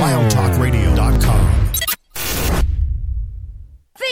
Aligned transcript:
wildtalkradio.com. 0.00 1.89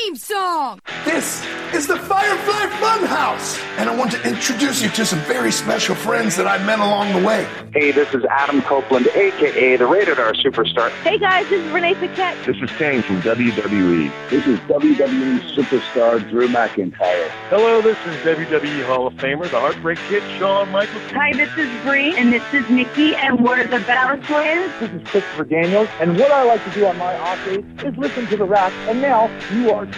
Theme 0.08 0.16
song! 0.16 0.80
This 1.04 1.44
is 1.74 1.86
the 1.86 1.96
Firefly 1.98 2.66
Funhouse, 2.80 3.58
and 3.76 3.90
I 3.90 3.94
want 3.94 4.10
to 4.12 4.26
introduce 4.26 4.80
you 4.80 4.88
to 4.88 5.04
some 5.04 5.18
very 5.20 5.52
special 5.52 5.94
friends 5.94 6.34
that 6.36 6.46
I 6.46 6.56
met 6.64 6.78
along 6.78 7.12
the 7.12 7.26
way. 7.26 7.46
Hey, 7.74 7.90
this 7.90 8.14
is 8.14 8.24
Adam 8.24 8.62
Copeland, 8.62 9.06
aka 9.08 9.76
the 9.76 9.86
Rated 9.86 10.18
R 10.18 10.32
Superstar. 10.32 10.90
Hey 11.02 11.18
guys, 11.18 11.46
this 11.50 11.62
is 11.62 11.70
Renee 11.72 11.94
Paquette. 11.94 12.38
This 12.46 12.56
is 12.56 12.70
Kane 12.78 13.02
from 13.02 13.20
WWE. 13.20 14.30
This 14.30 14.46
is 14.46 14.58
WWE 14.60 15.40
superstar 15.54 16.26
Drew 16.30 16.48
McIntyre. 16.48 17.28
Hello, 17.50 17.82
this 17.82 17.98
is 18.06 18.16
WWE 18.24 18.86
Hall 18.86 19.08
of 19.08 19.14
Famer, 19.14 19.50
the 19.50 19.60
Heartbreak 19.60 19.98
Kid, 20.08 20.22
Shawn 20.38 20.70
Michaels. 20.70 21.02
Hi, 21.10 21.34
this 21.34 21.54
is 21.58 21.68
Brie, 21.84 22.16
and 22.16 22.32
this 22.32 22.54
is 22.54 22.68
Nikki, 22.70 23.14
and 23.14 23.44
we're 23.44 23.66
the 23.66 23.80
Bella 23.80 24.16
Twins. 24.22 24.72
This 24.80 24.90
is 24.90 25.06
Christopher 25.08 25.44
Daniels, 25.44 25.88
and 26.00 26.18
what 26.18 26.30
I 26.30 26.44
like 26.44 26.64
to 26.64 26.70
do 26.70 26.86
on 26.86 26.96
my 26.96 27.14
off 27.18 27.44
days 27.44 27.64
is 27.84 27.94
listen 27.98 28.26
to 28.28 28.36
the 28.38 28.46
Rack, 28.46 28.72
and 28.88 29.02
now 29.02 29.30
you 29.52 29.70
are 29.70 29.84
too. 29.84 29.97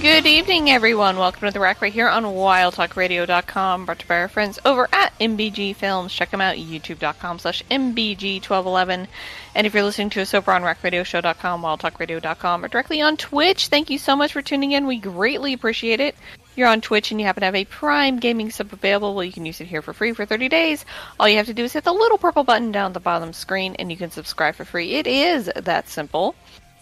Good 0.00 0.24
evening, 0.24 0.70
everyone. 0.70 1.18
Welcome 1.18 1.46
to 1.46 1.52
the 1.52 1.60
Rack 1.60 1.82
right 1.82 1.92
here 1.92 2.08
on 2.08 2.24
WildTalkRadio.com, 2.24 3.84
brought 3.84 3.98
to 3.98 4.08
by 4.08 4.20
our 4.20 4.28
friends 4.28 4.58
over 4.64 4.88
at 4.94 5.12
MBG 5.18 5.76
Films. 5.76 6.10
Check 6.10 6.30
them 6.30 6.40
out, 6.40 6.56
youtube.com 6.56 7.38
slash 7.38 7.62
MBG1211. 7.70 9.08
And 9.54 9.66
if 9.66 9.74
you're 9.74 9.82
listening 9.82 10.08
to 10.10 10.22
us 10.22 10.32
over 10.32 10.52
on 10.52 10.62
RackRadioshow.com, 10.62 11.60
WildTalkRadio.com, 11.60 12.64
or 12.64 12.68
directly 12.68 13.02
on 13.02 13.18
Twitch, 13.18 13.68
thank 13.68 13.90
you 13.90 13.98
so 13.98 14.16
much 14.16 14.32
for 14.32 14.40
tuning 14.40 14.72
in. 14.72 14.86
We 14.86 14.96
greatly 14.96 15.52
appreciate 15.52 16.00
it. 16.00 16.16
You're 16.56 16.68
on 16.68 16.80
Twitch 16.80 17.10
and 17.10 17.20
you 17.20 17.26
happen 17.26 17.42
to 17.42 17.46
have 17.46 17.54
a 17.54 17.66
Prime 17.66 18.20
Gaming 18.20 18.50
sub 18.50 18.72
available, 18.72 19.14
well, 19.14 19.24
you 19.24 19.32
can 19.32 19.44
use 19.44 19.60
it 19.60 19.66
here 19.66 19.82
for 19.82 19.92
free 19.92 20.14
for 20.14 20.24
30 20.24 20.48
days. 20.48 20.86
All 21.18 21.28
you 21.28 21.36
have 21.36 21.46
to 21.46 21.54
do 21.54 21.64
is 21.64 21.74
hit 21.74 21.84
the 21.84 21.92
little 21.92 22.16
purple 22.16 22.44
button 22.44 22.72
down 22.72 22.94
the 22.94 23.00
bottom 23.00 23.34
screen, 23.34 23.74
and 23.74 23.90
you 23.90 23.98
can 23.98 24.10
subscribe 24.10 24.54
for 24.54 24.64
free. 24.64 24.94
It 24.94 25.06
is 25.06 25.50
that 25.54 25.90
simple. 25.90 26.34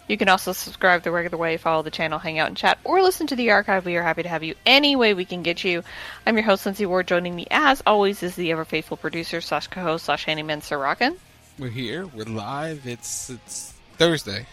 You 0.09 0.17
can 0.17 0.27
also 0.27 0.53
subscribe 0.53 1.03
the 1.03 1.11
regular 1.11 1.37
way, 1.37 1.57
follow 1.57 1.83
the 1.83 1.91
channel, 1.91 2.17
hang 2.17 2.39
out 2.39 2.47
and 2.47 2.57
chat, 2.57 2.79
or 2.83 3.03
listen 3.03 3.27
to 3.27 3.35
the 3.35 3.51
archive. 3.51 3.85
We 3.85 3.95
are 3.95 4.01
happy 4.01 4.23
to 4.23 4.29
have 4.29 4.43
you 4.43 4.55
any 4.65 4.95
way 4.95 5.13
we 5.13 5.23
can 5.23 5.43
get 5.43 5.63
you. 5.63 5.83
I'm 6.25 6.35
your 6.35 6.45
host, 6.45 6.65
Lindsey 6.65 6.87
Ward. 6.87 7.07
Joining 7.07 7.35
me, 7.35 7.45
as 7.51 7.83
always, 7.85 8.23
is 8.23 8.35
the 8.35 8.51
ever 8.51 8.65
faithful 8.65 8.97
producer 8.97 9.39
slash 9.39 9.67
co-host 9.67 10.05
slash 10.05 10.25
handyman, 10.25 10.61
Sir 10.63 10.79
Rockin. 10.79 11.15
We're 11.59 11.69
here. 11.69 12.07
We're 12.07 12.25
live. 12.25 12.87
It's 12.87 13.29
it's 13.29 13.75
Thursday. 13.97 14.47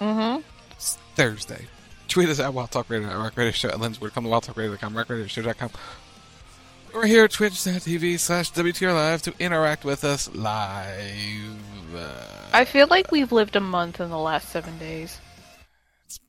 Mm-hmm. 0.00 0.42
It's 0.72 0.98
Thursday. 1.14 1.64
Tweet 2.08 2.28
us 2.28 2.38
at 2.38 2.52
Wild 2.52 2.70
Talk 2.70 2.90
Radio, 2.90 3.08
at 3.08 3.16
Rack 3.16 3.34
Radio 3.38 3.52
Show, 3.52 3.70
at 3.70 3.76
Lenswood. 3.76 4.12
Come 4.12 4.24
to 4.24 4.30
wildtalkradio.com, 4.30 4.92
rackradioshow.com. 4.92 5.70
We're 6.94 7.06
here 7.06 7.24
at 7.24 7.30
twitch.tv 7.30 8.18
slash 8.18 8.52
WTR 8.52 8.92
Live 8.92 9.22
to 9.22 9.34
interact 9.38 9.82
with 9.84 10.04
us 10.04 10.28
live. 10.34 11.56
I 12.52 12.66
feel 12.66 12.86
like 12.88 13.10
we've 13.10 13.32
lived 13.32 13.56
a 13.56 13.60
month 13.60 13.98
in 13.98 14.10
the 14.10 14.18
last 14.18 14.50
seven 14.50 14.76
days. 14.78 15.18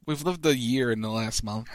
we've 0.06 0.24
lived 0.24 0.46
a 0.46 0.56
year 0.56 0.92
in 0.92 1.02
the 1.02 1.10
last 1.10 1.44
month. 1.44 1.68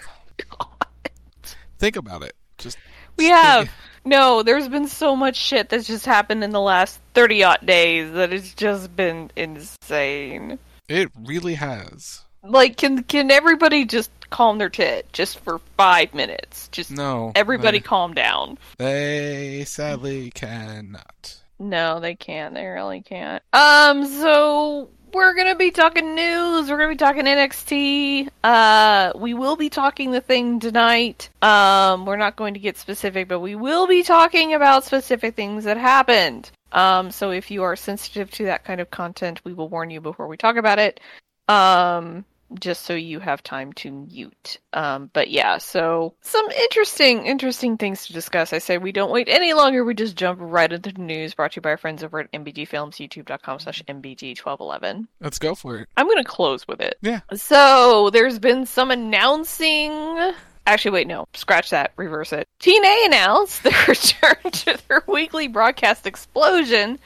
Think 1.78 1.96
about 1.96 2.22
it. 2.22 2.34
Just 2.56 2.78
We 3.18 3.26
have. 3.26 3.70
No, 4.06 4.42
there's 4.42 4.68
been 4.68 4.88
so 4.88 5.14
much 5.14 5.36
shit 5.36 5.68
that's 5.68 5.86
just 5.86 6.06
happened 6.06 6.42
in 6.42 6.50
the 6.52 6.60
last 6.60 6.98
30 7.12 7.44
odd 7.44 7.66
days 7.66 8.10
that 8.12 8.32
it's 8.32 8.54
just 8.54 8.96
been 8.96 9.30
insane. 9.36 10.58
It 10.88 11.10
really 11.26 11.54
has. 11.54 12.22
Like, 12.42 12.78
can 12.78 13.02
can 13.02 13.30
everybody 13.30 13.84
just 13.84 14.10
calm 14.30 14.58
their 14.58 14.68
tit 14.68 15.12
just 15.12 15.38
for 15.40 15.60
five 15.76 16.14
minutes? 16.14 16.68
Just 16.68 16.90
No. 16.90 17.32
everybody 17.34 17.78
they- 17.78 17.82
calm 17.84 18.14
down. 18.14 18.58
They 18.78 19.64
sadly 19.66 20.30
cannot. 20.30 21.36
No, 21.58 21.98
they 22.00 22.14
can't. 22.14 22.54
They 22.54 22.66
really 22.66 23.00
can't. 23.00 23.42
Um, 23.52 24.06
so 24.06 24.90
we're 25.12 25.34
gonna 25.34 25.56
be 25.56 25.70
talking 25.70 26.14
news. 26.14 26.70
We're 26.70 26.76
gonna 26.76 26.90
be 26.90 26.96
talking 26.96 27.24
NXT. 27.26 28.28
Uh, 28.44 29.12
we 29.16 29.34
will 29.34 29.56
be 29.56 29.68
talking 29.68 30.10
the 30.12 30.20
thing 30.20 30.60
tonight. 30.60 31.30
Um, 31.42 32.06
we're 32.06 32.16
not 32.16 32.36
going 32.36 32.54
to 32.54 32.60
get 32.60 32.76
specific, 32.76 33.26
but 33.26 33.40
we 33.40 33.54
will 33.54 33.86
be 33.86 34.02
talking 34.02 34.54
about 34.54 34.84
specific 34.84 35.34
things 35.34 35.64
that 35.64 35.76
happened. 35.78 36.50
Um, 36.70 37.10
so 37.10 37.30
if 37.30 37.50
you 37.50 37.62
are 37.62 37.74
sensitive 37.76 38.30
to 38.32 38.44
that 38.44 38.64
kind 38.64 38.80
of 38.80 38.90
content, 38.90 39.40
we 39.44 39.52
will 39.54 39.68
warn 39.68 39.90
you 39.90 40.00
before 40.00 40.28
we 40.28 40.36
talk 40.36 40.56
about 40.56 40.78
it. 40.78 41.00
Um, 41.48 42.24
just 42.58 42.84
so 42.84 42.94
you 42.94 43.20
have 43.20 43.42
time 43.42 43.72
to 43.74 43.90
mute. 43.90 44.58
Um, 44.72 45.10
but 45.12 45.30
yeah, 45.30 45.58
so 45.58 46.14
some 46.22 46.48
interesting, 46.50 47.26
interesting 47.26 47.76
things 47.76 48.06
to 48.06 48.12
discuss. 48.12 48.52
I 48.52 48.58
say 48.58 48.78
we 48.78 48.92
don't 48.92 49.10
wait 49.10 49.28
any 49.28 49.52
longer. 49.52 49.84
We 49.84 49.94
just 49.94 50.16
jump 50.16 50.38
right 50.40 50.72
into 50.72 50.92
the 50.92 51.00
news 51.00 51.34
brought 51.34 51.52
to 51.52 51.56
you 51.56 51.62
by 51.62 51.70
our 51.70 51.76
friends 51.76 52.02
over 52.02 52.20
at 52.20 52.32
MBG 52.32 52.66
Films, 52.68 52.96
youtube.com 52.96 53.58
slash 53.60 53.82
MBG1211. 53.84 55.06
Let's 55.20 55.38
go 55.38 55.54
for 55.54 55.78
it. 55.78 55.88
I'm 55.96 56.06
going 56.06 56.18
to 56.18 56.24
close 56.24 56.66
with 56.66 56.80
it. 56.80 56.98
Yeah. 57.02 57.20
So 57.34 58.10
there's 58.10 58.38
been 58.38 58.66
some 58.66 58.90
announcing. 58.90 60.32
Actually, 60.66 60.90
wait, 60.90 61.06
no. 61.06 61.26
Scratch 61.32 61.70
that. 61.70 61.92
Reverse 61.96 62.32
it. 62.32 62.46
TNA 62.60 63.06
announced 63.06 63.62
their 63.62 63.72
return 63.88 64.50
to 64.52 64.78
their 64.88 65.02
weekly 65.06 65.48
broadcast 65.48 66.06
explosion, 66.06 66.98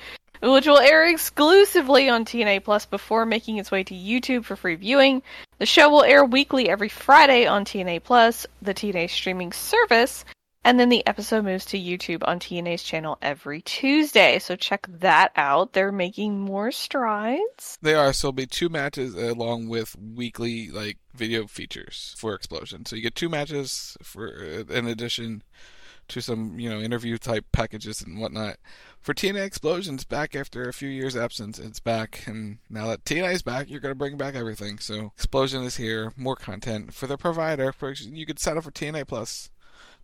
which 0.43 0.67
will 0.67 0.79
air 0.79 1.07
exclusively 1.07 2.09
on 2.09 2.25
TNA 2.25 2.65
Plus 2.65 2.85
before 2.85 3.25
making 3.25 3.59
its 3.59 3.71
way 3.71 3.85
to 3.85 3.95
YouTube 3.95 4.45
for 4.45 4.57
free 4.57 4.75
viewing. 4.75 5.23
The 5.59 5.67
show 5.67 5.89
will 5.89 6.03
air 6.03 6.25
weekly 6.25 6.69
every 6.69 6.89
Friday 6.89 7.47
on 7.47 7.65
TNA 7.65 8.03
Plus, 8.03 8.47
the 8.61 8.75
TNA 8.75 9.09
streaming 9.11 9.53
service, 9.53 10.25
and 10.65 10.79
then 10.79 10.89
the 10.89 11.07
episode 11.07 11.45
moves 11.45 11.65
to 11.67 11.79
YouTube 11.79 12.27
on 12.27 12.41
TNA's 12.41 12.83
channel 12.83 13.19
every 13.23 13.63
Tuesday. 13.63 14.39
So 14.41 14.57
check 14.57 14.87
that 14.89 15.33
out. 15.37 15.73
They're 15.73 15.93
making 15.93 16.41
more 16.41 16.73
strides. 16.73 17.79
They 17.83 17.95
are. 17.95 18.13
So 18.13 18.29
it'll 18.29 18.33
be 18.33 18.47
two 18.47 18.69
matches 18.69 19.15
along 19.15 19.69
with 19.69 19.97
weekly 19.97 20.71
like 20.71 20.99
video 21.15 21.47
features 21.47 22.15
for 22.19 22.35
Explosion. 22.35 22.87
So 22.87 22.97
you 22.97 23.03
get 23.03 23.15
two 23.15 23.29
matches 23.29 23.97
for 24.03 24.29
uh, 24.29 24.73
in 24.73 24.87
addition 24.87 25.43
to 26.09 26.21
some 26.21 26.59
you 26.59 26.69
know 26.69 26.81
interview 26.81 27.19
type 27.19 27.47
packages 27.53 28.03
and 28.03 28.21
whatnot. 28.21 28.57
For 29.03 29.15
TNA 29.15 29.45
Explosion's 29.45 30.05
back 30.05 30.37
after 30.37 30.69
a 30.69 30.73
few 30.73 30.89
years 30.89 31.17
absence. 31.17 31.59
It's 31.59 31.81
back, 31.81 32.23
and 32.27 32.59
now 32.71 32.87
that 32.87 33.05
TNA 33.05 33.33
is 33.33 33.43
back, 33.43 33.69
you're 33.69 33.81
gonna 33.81 33.97
bring 33.97 34.17
back 34.17 34.37
everything. 34.37 34.79
So 34.79 35.13
Explosion 35.17 35.65
is 35.65 35.77
here, 35.77 36.13
more 36.17 36.37
content 36.37 36.95
for 36.95 37.09
the 37.09 37.19
provider. 37.19 37.75
You 37.99 38.25
could 38.25 38.39
sign 38.39 38.57
up 38.57 38.63
for 38.63 38.71
TNA 38.71 39.09
Plus 39.09 39.51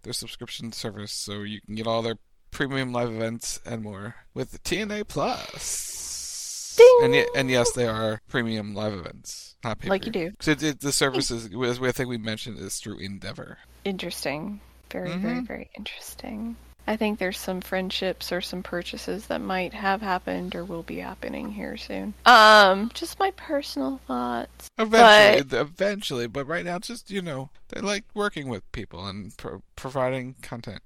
their 0.02 0.12
subscription 0.12 0.72
service, 0.72 1.12
so 1.12 1.42
you 1.42 1.60
can 1.60 1.76
get 1.76 1.86
all 1.86 2.02
their 2.02 2.16
premium 2.50 2.92
live 2.92 3.10
events 3.10 3.60
and 3.64 3.82
more 3.82 4.16
with 4.34 4.62
TNA 4.64 5.06
Plus. 5.06 6.74
Ding! 6.76 6.98
And 7.02 7.12
y- 7.12 7.26
and 7.36 7.50
yes, 7.50 7.70
they 7.72 7.86
are 7.86 8.20
premium 8.28 8.74
live 8.74 8.94
events, 8.94 9.56
not 9.62 9.78
pay 9.78 9.88
Like 9.88 10.06
you 10.06 10.12
do. 10.12 10.30
Because 10.30 10.48
it, 10.48 10.62
it, 10.62 10.80
the 10.80 10.92
service 10.92 11.30
is, 11.30 11.48
as 11.54 11.80
I 11.80 11.92
think 11.92 12.08
we 12.08 12.18
mentioned, 12.18 12.58
is 12.58 12.78
through 12.78 12.98
Endeavor. 12.98 13.58
Interesting. 13.84 14.60
Very, 14.90 15.10
very, 15.16 15.34
mm-hmm. 15.34 15.44
very 15.44 15.70
interesting. 15.76 16.56
I 16.88 16.96
think 16.96 17.18
there's 17.18 17.38
some 17.38 17.60
friendships 17.60 18.32
or 18.32 18.40
some 18.40 18.62
purchases 18.62 19.26
that 19.26 19.42
might 19.42 19.74
have 19.74 20.00
happened 20.00 20.54
or 20.54 20.64
will 20.64 20.82
be 20.82 21.00
happening 21.00 21.52
here 21.52 21.76
soon. 21.76 22.14
Um, 22.24 22.90
just 22.94 23.20
my 23.20 23.30
personal 23.32 24.00
thoughts. 24.06 24.70
Eventually, 24.78 25.42
But 25.42 25.60
eventually, 25.60 26.26
but 26.28 26.46
right 26.46 26.64
now, 26.64 26.78
just 26.78 27.10
you 27.10 27.20
know, 27.20 27.50
they 27.68 27.82
like 27.82 28.04
working 28.14 28.48
with 28.48 28.72
people 28.72 29.06
and 29.06 29.36
pro- 29.36 29.62
providing 29.76 30.36
content. 30.40 30.80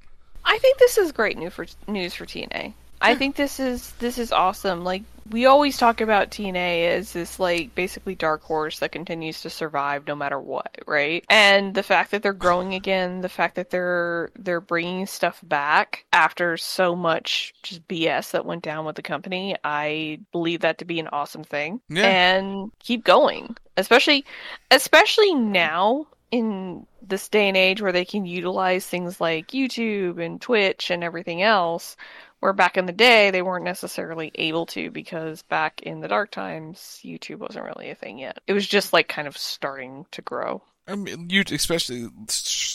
I 0.44 0.58
think 0.58 0.78
this 0.78 0.98
is 0.98 1.12
great 1.12 1.38
news 1.38 1.52
for 1.52 1.66
news 1.86 2.14
for 2.14 2.26
TNA. 2.26 2.74
I 3.02 3.14
think 3.14 3.36
this 3.36 3.60
is 3.60 3.92
this 3.92 4.18
is 4.18 4.32
awesome. 4.32 4.84
Like 4.84 5.02
we 5.30 5.46
always 5.46 5.76
talk 5.76 6.00
about 6.00 6.30
TNA 6.30 6.88
as 6.88 7.12
this 7.12 7.38
like 7.38 7.74
basically 7.74 8.14
dark 8.14 8.42
horse 8.42 8.80
that 8.80 8.92
continues 8.92 9.42
to 9.42 9.50
survive 9.50 10.06
no 10.06 10.14
matter 10.14 10.38
what, 10.38 10.76
right? 10.86 11.24
And 11.28 11.74
the 11.74 11.82
fact 11.82 12.10
that 12.10 12.22
they're 12.22 12.32
growing 12.32 12.74
again, 12.74 13.20
the 13.20 13.28
fact 13.28 13.54
that 13.56 13.70
they're 13.70 14.30
they're 14.36 14.60
bringing 14.60 15.06
stuff 15.06 15.40
back 15.42 16.04
after 16.12 16.56
so 16.56 16.96
much 16.96 17.54
just 17.62 17.86
BS 17.88 18.32
that 18.32 18.46
went 18.46 18.62
down 18.62 18.84
with 18.84 18.96
the 18.96 19.02
company, 19.02 19.56
I 19.64 20.20
believe 20.32 20.60
that 20.60 20.78
to 20.78 20.84
be 20.84 21.00
an 21.00 21.08
awesome 21.08 21.44
thing. 21.44 21.80
Yeah. 21.88 22.06
And 22.06 22.72
keep 22.80 23.04
going, 23.04 23.56
especially 23.76 24.24
especially 24.70 25.34
now 25.34 26.06
in 26.30 26.86
this 27.06 27.28
day 27.28 27.48
and 27.48 27.56
age 27.56 27.82
where 27.82 27.92
they 27.92 28.06
can 28.06 28.24
utilize 28.24 28.86
things 28.86 29.20
like 29.20 29.48
YouTube 29.48 30.24
and 30.24 30.40
Twitch 30.40 30.90
and 30.90 31.04
everything 31.04 31.42
else, 31.42 31.96
where 32.42 32.52
back 32.52 32.76
in 32.76 32.86
the 32.86 32.92
day 32.92 33.30
they 33.30 33.40
weren't 33.40 33.64
necessarily 33.64 34.32
able 34.34 34.66
to 34.66 34.90
because 34.90 35.42
back 35.42 35.80
in 35.82 36.00
the 36.00 36.08
dark 36.08 36.28
times 36.32 36.98
YouTube 37.04 37.38
wasn't 37.38 37.64
really 37.64 37.88
a 37.90 37.94
thing 37.94 38.18
yet. 38.18 38.40
It 38.48 38.52
was 38.52 38.66
just 38.66 38.92
like 38.92 39.06
kind 39.06 39.28
of 39.28 39.38
starting 39.38 40.06
to 40.10 40.22
grow. 40.22 40.60
I 40.88 40.96
mean, 40.96 41.30
you 41.30 41.44
especially 41.52 42.08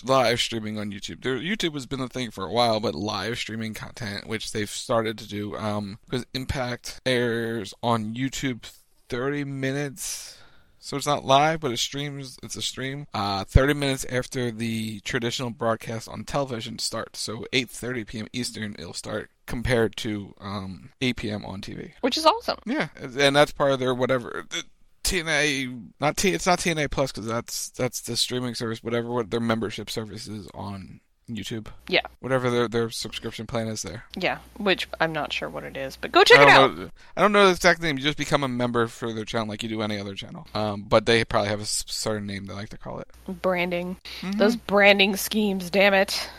live 0.05 0.39
streaming 0.39 0.79
on 0.79 0.93
YouTube. 0.93 1.21
There, 1.21 1.37
YouTube 1.37 1.73
has 1.73 1.85
been 1.85 1.99
a 1.99 2.07
thing 2.07 2.31
for 2.31 2.45
a 2.45 2.51
while, 2.51 2.79
but 2.79 2.95
live 2.95 3.37
streaming 3.37 3.73
content, 3.73 4.25
which 4.25 4.53
they've 4.53 4.69
started 4.69 5.17
to 5.17 5.27
do, 5.27 5.57
um, 5.57 5.99
because 6.05 6.25
Impact 6.33 7.01
airs 7.05 7.73
on 7.83 8.15
YouTube 8.15 8.71
thirty 9.09 9.43
minutes. 9.43 10.37
So 10.79 10.95
it's 10.95 11.05
not 11.05 11.25
live, 11.25 11.59
but 11.59 11.73
it 11.73 11.79
streams. 11.79 12.39
It's 12.41 12.55
a 12.55 12.61
stream. 12.61 13.07
Uh, 13.13 13.43
30 13.43 13.73
minutes 13.73 14.05
after 14.09 14.51
the 14.51 15.01
traditional 15.01 15.49
broadcast 15.49 16.07
on 16.07 16.23
television 16.23 16.79
starts. 16.79 17.19
So 17.19 17.45
8:30 17.51 18.07
p.m. 18.07 18.27
Eastern, 18.31 18.73
it'll 18.79 18.93
start 18.93 19.29
compared 19.47 19.95
to 19.97 20.33
um, 20.39 20.91
8 21.01 21.15
p.m. 21.15 21.45
on 21.45 21.61
TV. 21.61 21.93
Which 22.01 22.17
is 22.17 22.25
awesome. 22.25 22.59
Yeah, 22.65 22.89
and 23.01 23.35
that's 23.35 23.51
part 23.51 23.71
of 23.71 23.79
their 23.79 23.95
whatever. 23.95 24.45
The 24.49 24.63
TNA, 25.03 25.91
not 25.99 26.17
T, 26.17 26.33
it's 26.33 26.45
not 26.45 26.59
TNA 26.59 26.91
Plus 26.91 27.11
because 27.11 27.25
that's 27.25 27.69
that's 27.69 28.01
the 28.01 28.17
streaming 28.17 28.55
service. 28.55 28.83
Whatever 28.83 29.09
what 29.09 29.31
their 29.31 29.39
membership 29.39 29.89
service 29.89 30.27
is 30.27 30.47
on 30.53 30.99
YouTube. 31.29 31.67
Yeah. 31.87 32.01
Whatever 32.19 32.49
their 32.49 32.67
their 32.67 32.89
subscription 32.89 33.47
plan 33.47 33.67
is 33.67 33.81
there. 33.81 34.05
Yeah, 34.15 34.39
which 34.57 34.87
I'm 34.99 35.13
not 35.13 35.33
sure 35.33 35.49
what 35.49 35.63
it 35.63 35.77
is, 35.77 35.97
but 35.97 36.11
go 36.11 36.23
check 36.23 36.39
it 36.39 36.49
out. 36.49 36.77
Know, 36.77 36.89
I 37.15 37.21
don't 37.21 37.31
know 37.31 37.45
the 37.45 37.51
exact 37.51 37.81
name. 37.81 37.97
You 37.97 38.03
just 38.03 38.17
become 38.17 38.43
a 38.43 38.47
member 38.47 38.87
for 38.87 39.13
their 39.13 39.25
channel 39.25 39.47
like 39.47 39.63
you 39.63 39.69
do 39.69 39.81
any 39.81 39.99
other 39.99 40.15
channel. 40.15 40.47
Um, 40.53 40.83
but 40.83 41.05
they 41.05 41.23
probably 41.25 41.49
have 41.49 41.61
a 41.61 41.65
certain 41.65 42.27
name 42.27 42.45
they 42.45 42.53
like 42.53 42.69
to 42.69 42.77
call 42.77 42.99
it. 42.99 43.07
Branding. 43.41 43.97
Mm-hmm. 44.21 44.37
Those 44.37 44.55
branding 44.55 45.15
schemes, 45.15 45.69
damn 45.69 45.93
it. 45.93 46.29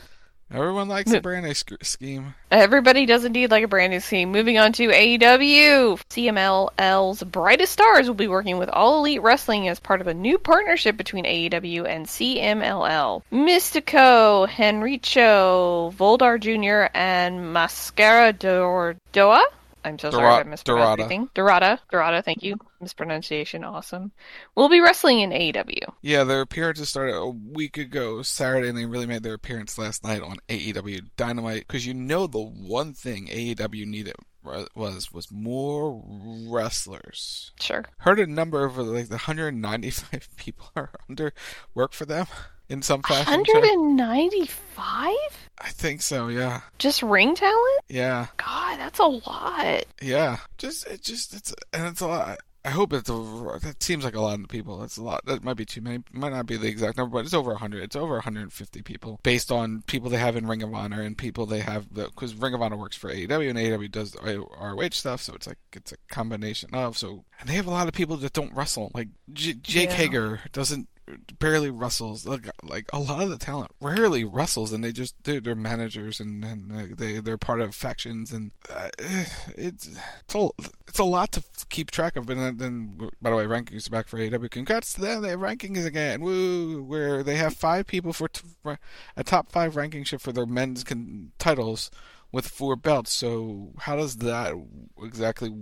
Everyone 0.50 0.88
likes 0.88 1.12
a 1.12 1.20
branding 1.20 1.52
sc- 1.52 1.84
scheme. 1.84 2.34
Everybody 2.50 3.04
does 3.04 3.24
indeed 3.24 3.50
like 3.50 3.64
a 3.64 3.68
brand 3.68 3.92
new 3.92 4.00
scheme. 4.00 4.32
Moving 4.32 4.58
on 4.58 4.72
to 4.74 4.88
AEW. 4.88 6.00
CMLL's 6.08 7.22
Brightest 7.22 7.72
Stars 7.72 8.06
will 8.06 8.14
be 8.14 8.28
working 8.28 8.56
with 8.56 8.70
All 8.70 9.00
Elite 9.00 9.20
Wrestling 9.20 9.68
as 9.68 9.78
part 9.78 10.00
of 10.00 10.06
a 10.06 10.14
new 10.14 10.38
partnership 10.38 10.96
between 10.96 11.26
AEW 11.26 11.86
and 11.86 12.06
CMLL. 12.06 13.22
Místico, 13.30 14.48
Hechicero, 14.48 15.92
Volador 15.94 16.40
Jr., 16.40 16.90
and 16.94 17.52
Mascara 17.52 18.32
Dordoa? 18.32 19.42
I'm 19.84 19.98
so 19.98 20.10
sorry 20.10 20.40
if 20.40 20.46
I 20.46 20.48
mispronounced 20.48 20.64
Dorada. 20.98 21.28
Dorada. 21.34 21.80
Dorada, 21.90 22.22
thank 22.22 22.42
you. 22.42 22.56
Mispronunciation, 22.80 23.64
awesome. 23.64 24.12
We'll 24.54 24.68
be 24.68 24.80
wrestling 24.80 25.20
in 25.20 25.30
AEW. 25.30 25.92
Yeah, 26.02 26.24
their 26.24 26.40
appearances 26.40 26.88
started 26.88 27.16
a 27.16 27.26
week 27.28 27.76
ago 27.76 28.22
Saturday, 28.22 28.68
and 28.68 28.78
they 28.78 28.86
really 28.86 29.06
made 29.06 29.22
their 29.22 29.34
appearance 29.34 29.76
last 29.78 30.04
night 30.04 30.22
on 30.22 30.36
AEW 30.48 31.02
Dynamite. 31.16 31.66
Because 31.66 31.86
you 31.86 31.94
know 31.94 32.26
the 32.26 32.38
one 32.38 32.92
thing 32.94 33.26
AEW 33.26 33.86
needed 33.86 34.14
was 34.74 35.12
was 35.12 35.30
more 35.30 36.02
wrestlers. 36.48 37.52
Sure. 37.60 37.84
Heard 37.98 38.18
a 38.20 38.26
number 38.26 38.64
of 38.64 38.78
like 38.78 39.06
the 39.08 39.14
195 39.16 40.28
people 40.36 40.70
are 40.76 40.90
under 41.08 41.32
work 41.74 41.92
for 41.92 42.04
them 42.06 42.26
in 42.68 42.80
some 42.82 43.02
fashion. 43.02 43.42
195? 43.46 45.14
I 45.60 45.68
think 45.70 46.02
so. 46.02 46.28
Yeah, 46.28 46.60
Just 46.78 47.02
ring 47.02 47.34
talent? 47.34 47.80
yeah, 47.88 48.26
God, 48.36 48.78
that's 48.78 48.98
a 49.00 49.04
lot. 49.06 49.84
yeah. 50.00 50.38
Just 50.56 50.86
it 50.86 51.02
just 51.02 51.34
it's 51.34 51.52
and 51.72 51.86
it's 51.86 52.00
a 52.00 52.06
lot. 52.06 52.38
I 52.68 52.70
hope 52.72 52.92
it's 52.92 53.08
a, 53.08 53.58
that 53.62 53.82
seems 53.82 54.04
like 54.04 54.14
a 54.14 54.20
lot 54.20 54.38
of 54.38 54.46
people. 54.48 54.76
That's 54.76 54.98
a 54.98 55.02
lot. 55.02 55.24
That 55.24 55.42
might 55.42 55.56
be 55.56 55.64
too 55.64 55.80
many. 55.80 56.02
Might 56.12 56.32
not 56.32 56.44
be 56.44 56.58
the 56.58 56.68
exact 56.68 56.98
number, 56.98 57.14
but 57.14 57.24
it's 57.24 57.32
over 57.32 57.52
100. 57.52 57.82
It's 57.82 57.96
over 57.96 58.12
150 58.14 58.82
people 58.82 59.20
based 59.22 59.50
on 59.50 59.82
people 59.86 60.10
they 60.10 60.18
have 60.18 60.36
in 60.36 60.46
Ring 60.46 60.62
of 60.62 60.74
Honor 60.74 61.00
and 61.00 61.16
people 61.16 61.46
they 61.46 61.60
have 61.60 61.92
because 61.94 62.34
Ring 62.34 62.52
of 62.52 62.60
Honor 62.60 62.76
works 62.76 62.94
for 62.94 63.10
AEW 63.10 63.48
and 63.48 63.58
AEW 63.58 63.90
does 63.90 64.14
ROH 64.22 64.88
stuff. 64.90 65.22
So 65.22 65.32
it's 65.32 65.46
like 65.46 65.56
it's 65.72 65.92
a 65.92 65.96
combination 66.10 66.68
of. 66.74 66.98
So 66.98 67.24
and 67.40 67.48
they 67.48 67.54
have 67.54 67.66
a 67.66 67.70
lot 67.70 67.88
of 67.88 67.94
people 67.94 68.18
that 68.18 68.34
don't 68.34 68.54
wrestle. 68.54 68.90
Like 68.94 69.08
J- 69.32 69.54
Jake 69.54 69.88
Yeah. 69.88 69.94
Hager 69.96 70.40
doesn't 70.52 70.88
barely 71.38 71.70
wrestles. 71.70 72.26
Like, 72.26 72.48
a 72.92 72.98
lot 72.98 73.22
of 73.22 73.30
the 73.30 73.38
talent 73.38 73.70
rarely 73.80 74.24
wrestles, 74.24 74.72
and 74.72 74.82
they 74.82 74.92
just 74.92 75.14
they're, 75.24 75.40
they're 75.40 75.54
managers 75.54 76.20
and, 76.20 76.44
and 76.44 76.96
they 76.96 77.20
they're 77.20 77.38
part 77.38 77.60
of 77.60 77.74
factions, 77.74 78.32
and 78.32 78.50
uh, 78.70 78.90
it's 79.56 79.88
it's 80.26 80.34
a, 80.34 80.48
it's 80.86 80.98
a 80.98 81.04
lot 81.04 81.32
to 81.32 81.42
keep 81.68 81.90
track 81.90 82.16
of. 82.16 82.28
And 82.30 82.58
then, 82.58 83.10
by 83.20 83.30
the 83.30 83.36
way, 83.36 83.44
rankings 83.44 83.86
are 83.86 83.90
back 83.90 84.08
for 84.08 84.18
AEW. 84.18 84.50
Congrats 84.50 84.92
to 84.94 85.00
them! 85.00 85.22
They 85.22 85.30
have 85.30 85.40
rankings 85.40 85.86
again. 85.86 86.20
Woo! 86.20 86.82
Where 86.82 87.22
they 87.22 87.36
have 87.36 87.54
five 87.54 87.86
people 87.86 88.12
for 88.12 88.28
t- 88.28 88.42
a 89.16 89.24
top 89.24 89.50
five 89.50 89.76
ranking 89.76 90.04
shift 90.04 90.24
for 90.24 90.32
their 90.32 90.46
men's 90.46 90.84
con- 90.84 91.32
titles 91.38 91.90
with 92.32 92.46
four 92.46 92.76
belts. 92.76 93.12
So 93.12 93.72
how 93.78 93.96
does 93.96 94.16
that 94.16 94.54
exactly 95.02 95.52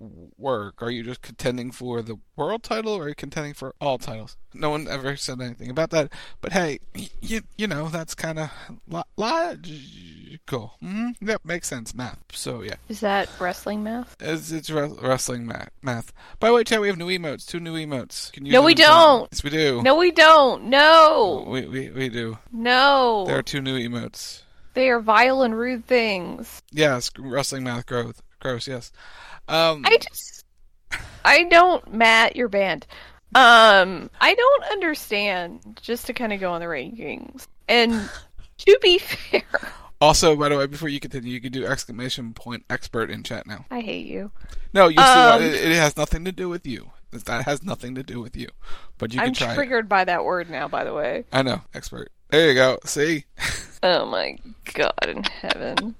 work? 0.00 0.82
Are 0.82 0.90
you 0.90 1.02
just 1.02 1.22
contending 1.22 1.70
for 1.70 2.02
the 2.02 2.18
world 2.36 2.62
title 2.62 2.94
or 2.94 3.04
are 3.04 3.08
you 3.10 3.14
contending 3.14 3.54
for 3.54 3.74
all 3.80 3.98
titles? 3.98 4.36
No 4.54 4.70
one 4.70 4.88
ever 4.88 5.14
said 5.16 5.40
anything 5.40 5.70
about 5.70 5.90
that. 5.90 6.12
But 6.40 6.52
hey, 6.52 6.80
you, 7.20 7.42
you 7.56 7.66
know, 7.66 7.88
that's 7.88 8.14
kind 8.14 8.38
of 8.38 8.50
lo- 8.88 9.02
logical. 9.16 10.40
Cool. 10.46 10.72
hmm 10.80 11.08
Yep, 11.20 11.44
makes 11.44 11.68
sense. 11.68 11.94
Math. 11.94 12.18
So 12.32 12.62
yeah, 12.62 12.76
Is 12.88 13.00
that 13.00 13.28
wrestling 13.38 13.82
math? 13.82 14.16
it's, 14.20 14.50
it's 14.50 14.70
re- 14.70 14.90
wrestling 15.02 15.46
math. 15.46 15.70
Math. 15.82 16.12
By 16.38 16.48
the 16.48 16.54
way, 16.54 16.64
chat, 16.64 16.80
we 16.80 16.88
have 16.88 16.96
new 16.98 17.08
emotes. 17.08 17.46
Two 17.46 17.60
new 17.60 17.74
emotes. 17.74 18.32
Can 18.32 18.46
you 18.46 18.52
No, 18.52 18.62
we 18.62 18.74
don't. 18.74 19.28
Yes, 19.32 19.42
we 19.44 19.50
do. 19.50 19.82
No, 19.82 19.96
we 19.96 20.10
don't. 20.12 20.64
No. 20.64 21.44
We 21.46 21.66
we, 21.66 21.90
we 21.90 22.08
do. 22.08 22.38
No. 22.52 23.24
There 23.26 23.38
are 23.38 23.42
two 23.42 23.60
new 23.60 23.76
emotes. 23.78 24.42
They 24.74 24.88
are 24.88 25.00
vile 25.00 25.42
and 25.42 25.56
rude 25.58 25.84
things. 25.86 26.62
Yes, 26.70 27.10
wrestling 27.18 27.64
math 27.64 27.86
growth. 27.86 28.22
Gross. 28.40 28.66
Yes. 28.68 28.92
Um. 29.50 29.82
I 29.86 29.96
just. 29.98 30.44
I 31.24 31.44
don't, 31.44 31.92
Matt, 31.92 32.34
your 32.36 32.48
band. 32.48 32.86
Um, 33.34 34.10
I 34.20 34.34
don't 34.34 34.64
understand, 34.72 35.78
just 35.82 36.06
to 36.06 36.12
kind 36.14 36.32
of 36.32 36.40
go 36.40 36.50
on 36.52 36.60
the 36.60 36.66
rankings. 36.66 37.46
And 37.68 38.08
to 38.58 38.78
be 38.82 38.98
fair, 38.98 39.42
Also, 40.00 40.34
by 40.34 40.48
the 40.48 40.56
way, 40.56 40.66
before 40.66 40.88
you 40.88 40.98
continue, 40.98 41.32
you 41.32 41.40
can 41.40 41.52
do 41.52 41.66
exclamation 41.66 42.32
point 42.32 42.64
expert 42.70 43.10
in 43.10 43.22
chat 43.22 43.46
now. 43.46 43.66
I 43.70 43.80
hate 43.80 44.06
you. 44.06 44.30
No, 44.72 44.88
you 44.88 44.98
Um, 44.98 45.06
still, 45.06 45.40
it, 45.40 45.54
it 45.54 45.76
has 45.76 45.96
nothing 45.96 46.24
to 46.24 46.32
do 46.32 46.48
with 46.48 46.66
you. 46.66 46.90
That 47.12 47.44
has 47.44 47.62
nothing 47.62 47.94
to 47.96 48.02
do 48.02 48.20
with 48.20 48.36
you. 48.36 48.48
But 48.98 49.12
you 49.12 49.20
I'm 49.20 49.26
can 49.26 49.34
try. 49.34 49.52
it. 49.52 49.54
triggered 49.56 49.88
by 49.88 50.04
that 50.04 50.24
word 50.24 50.48
now, 50.48 50.68
by 50.68 50.84
the 50.84 50.94
way. 50.94 51.24
I 51.32 51.42
know, 51.42 51.60
expert. 51.74 52.10
There 52.30 52.48
you 52.48 52.54
go. 52.54 52.78
See. 52.84 53.24
Oh 53.82 54.06
my 54.06 54.38
god 54.74 55.06
in 55.08 55.22
heaven. 55.24 55.94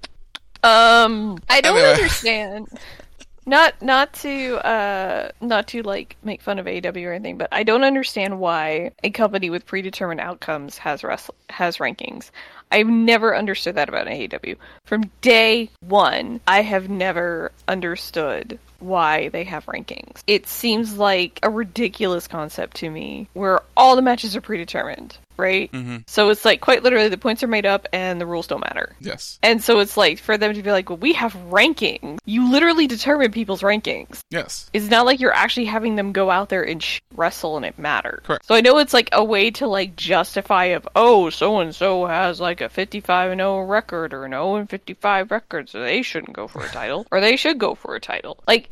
Um, 0.63 1.37
I 1.49 1.61
don't 1.61 1.77
Anyway. 1.77 1.93
understand. 1.93 2.67
Not 3.45 3.81
not 3.81 4.13
to 4.13 4.57
uh 4.65 5.31
not 5.41 5.67
to 5.69 5.81
like 5.81 6.15
make 6.23 6.41
fun 6.41 6.59
of 6.59 6.67
AEW 6.67 7.07
or 7.07 7.13
anything, 7.13 7.37
but 7.37 7.49
I 7.51 7.63
don't 7.63 7.83
understand 7.83 8.39
why 8.39 8.91
a 9.03 9.09
company 9.09 9.49
with 9.49 9.65
predetermined 9.65 10.19
outcomes 10.19 10.77
has 10.77 11.03
wrest- 11.03 11.31
has 11.49 11.77
rankings. 11.77 12.29
I've 12.71 12.87
never 12.87 13.35
understood 13.35 13.75
that 13.75 13.89
about 13.89 14.07
AEW. 14.07 14.55
From 14.85 15.09
day 15.21 15.69
one, 15.81 16.39
I 16.47 16.61
have 16.61 16.89
never 16.89 17.51
understood 17.67 18.59
why 18.79 19.29
they 19.29 19.43
have 19.43 19.65
rankings. 19.65 20.21
It 20.27 20.47
seems 20.47 20.97
like 20.97 21.39
a 21.43 21.49
ridiculous 21.49 22.27
concept 22.27 22.77
to 22.77 22.89
me 22.89 23.27
where 23.33 23.61
all 23.75 23.95
the 23.95 24.01
matches 24.01 24.35
are 24.35 24.41
predetermined, 24.41 25.17
right? 25.41 25.71
Mm-hmm. 25.71 25.97
So 26.07 26.29
it's 26.29 26.45
like 26.45 26.61
quite 26.61 26.83
literally 26.83 27.09
the 27.09 27.17
points 27.17 27.43
are 27.43 27.47
made 27.47 27.65
up 27.65 27.87
and 27.91 28.21
the 28.21 28.25
rules 28.25 28.47
don't 28.47 28.61
matter. 28.61 28.95
Yes. 28.99 29.39
And 29.43 29.61
so 29.61 29.79
it's 29.79 29.97
like 29.97 30.19
for 30.19 30.37
them 30.37 30.53
to 30.53 30.63
be 30.63 30.71
like, 30.71 30.89
well, 30.89 30.97
we 30.97 31.13
have 31.13 31.33
rankings. 31.49 32.19
You 32.25 32.51
literally 32.51 32.87
determine 32.87 33.31
people's 33.31 33.61
rankings. 33.61 34.21
Yes. 34.29 34.69
It's 34.73 34.89
not 34.89 35.05
like 35.05 35.19
you're 35.19 35.33
actually 35.33 35.65
having 35.65 35.95
them 35.95 36.11
go 36.11 36.29
out 36.29 36.49
there 36.49 36.63
and 36.63 36.81
sh- 36.81 37.01
wrestle 37.15 37.57
and 37.57 37.65
it 37.65 37.77
matters. 37.79 38.21
Correct. 38.23 38.45
So 38.45 38.55
I 38.55 38.61
know 38.61 38.77
it's 38.77 38.93
like 38.93 39.09
a 39.11 39.23
way 39.23 39.51
to 39.51 39.67
like 39.67 39.95
justify 39.95 40.65
of 40.65 40.87
oh 40.95 41.29
so 41.29 41.59
and 41.59 41.75
so 41.75 42.05
has 42.05 42.39
like 42.39 42.61
a 42.61 42.69
55 42.69 43.31
and 43.31 43.39
0 43.39 43.61
record 43.63 44.13
or 44.13 44.25
an 44.25 44.31
0 44.31 44.55
and 44.55 44.69
55 44.69 45.31
record, 45.31 45.69
so 45.69 45.81
they 45.81 46.01
shouldn't 46.01 46.33
go 46.33 46.47
for 46.47 46.63
a 46.63 46.69
title 46.69 47.05
or 47.11 47.19
they 47.19 47.35
should 47.35 47.57
go 47.57 47.75
for 47.75 47.95
a 47.95 47.99
title. 47.99 48.37
Like 48.47 48.67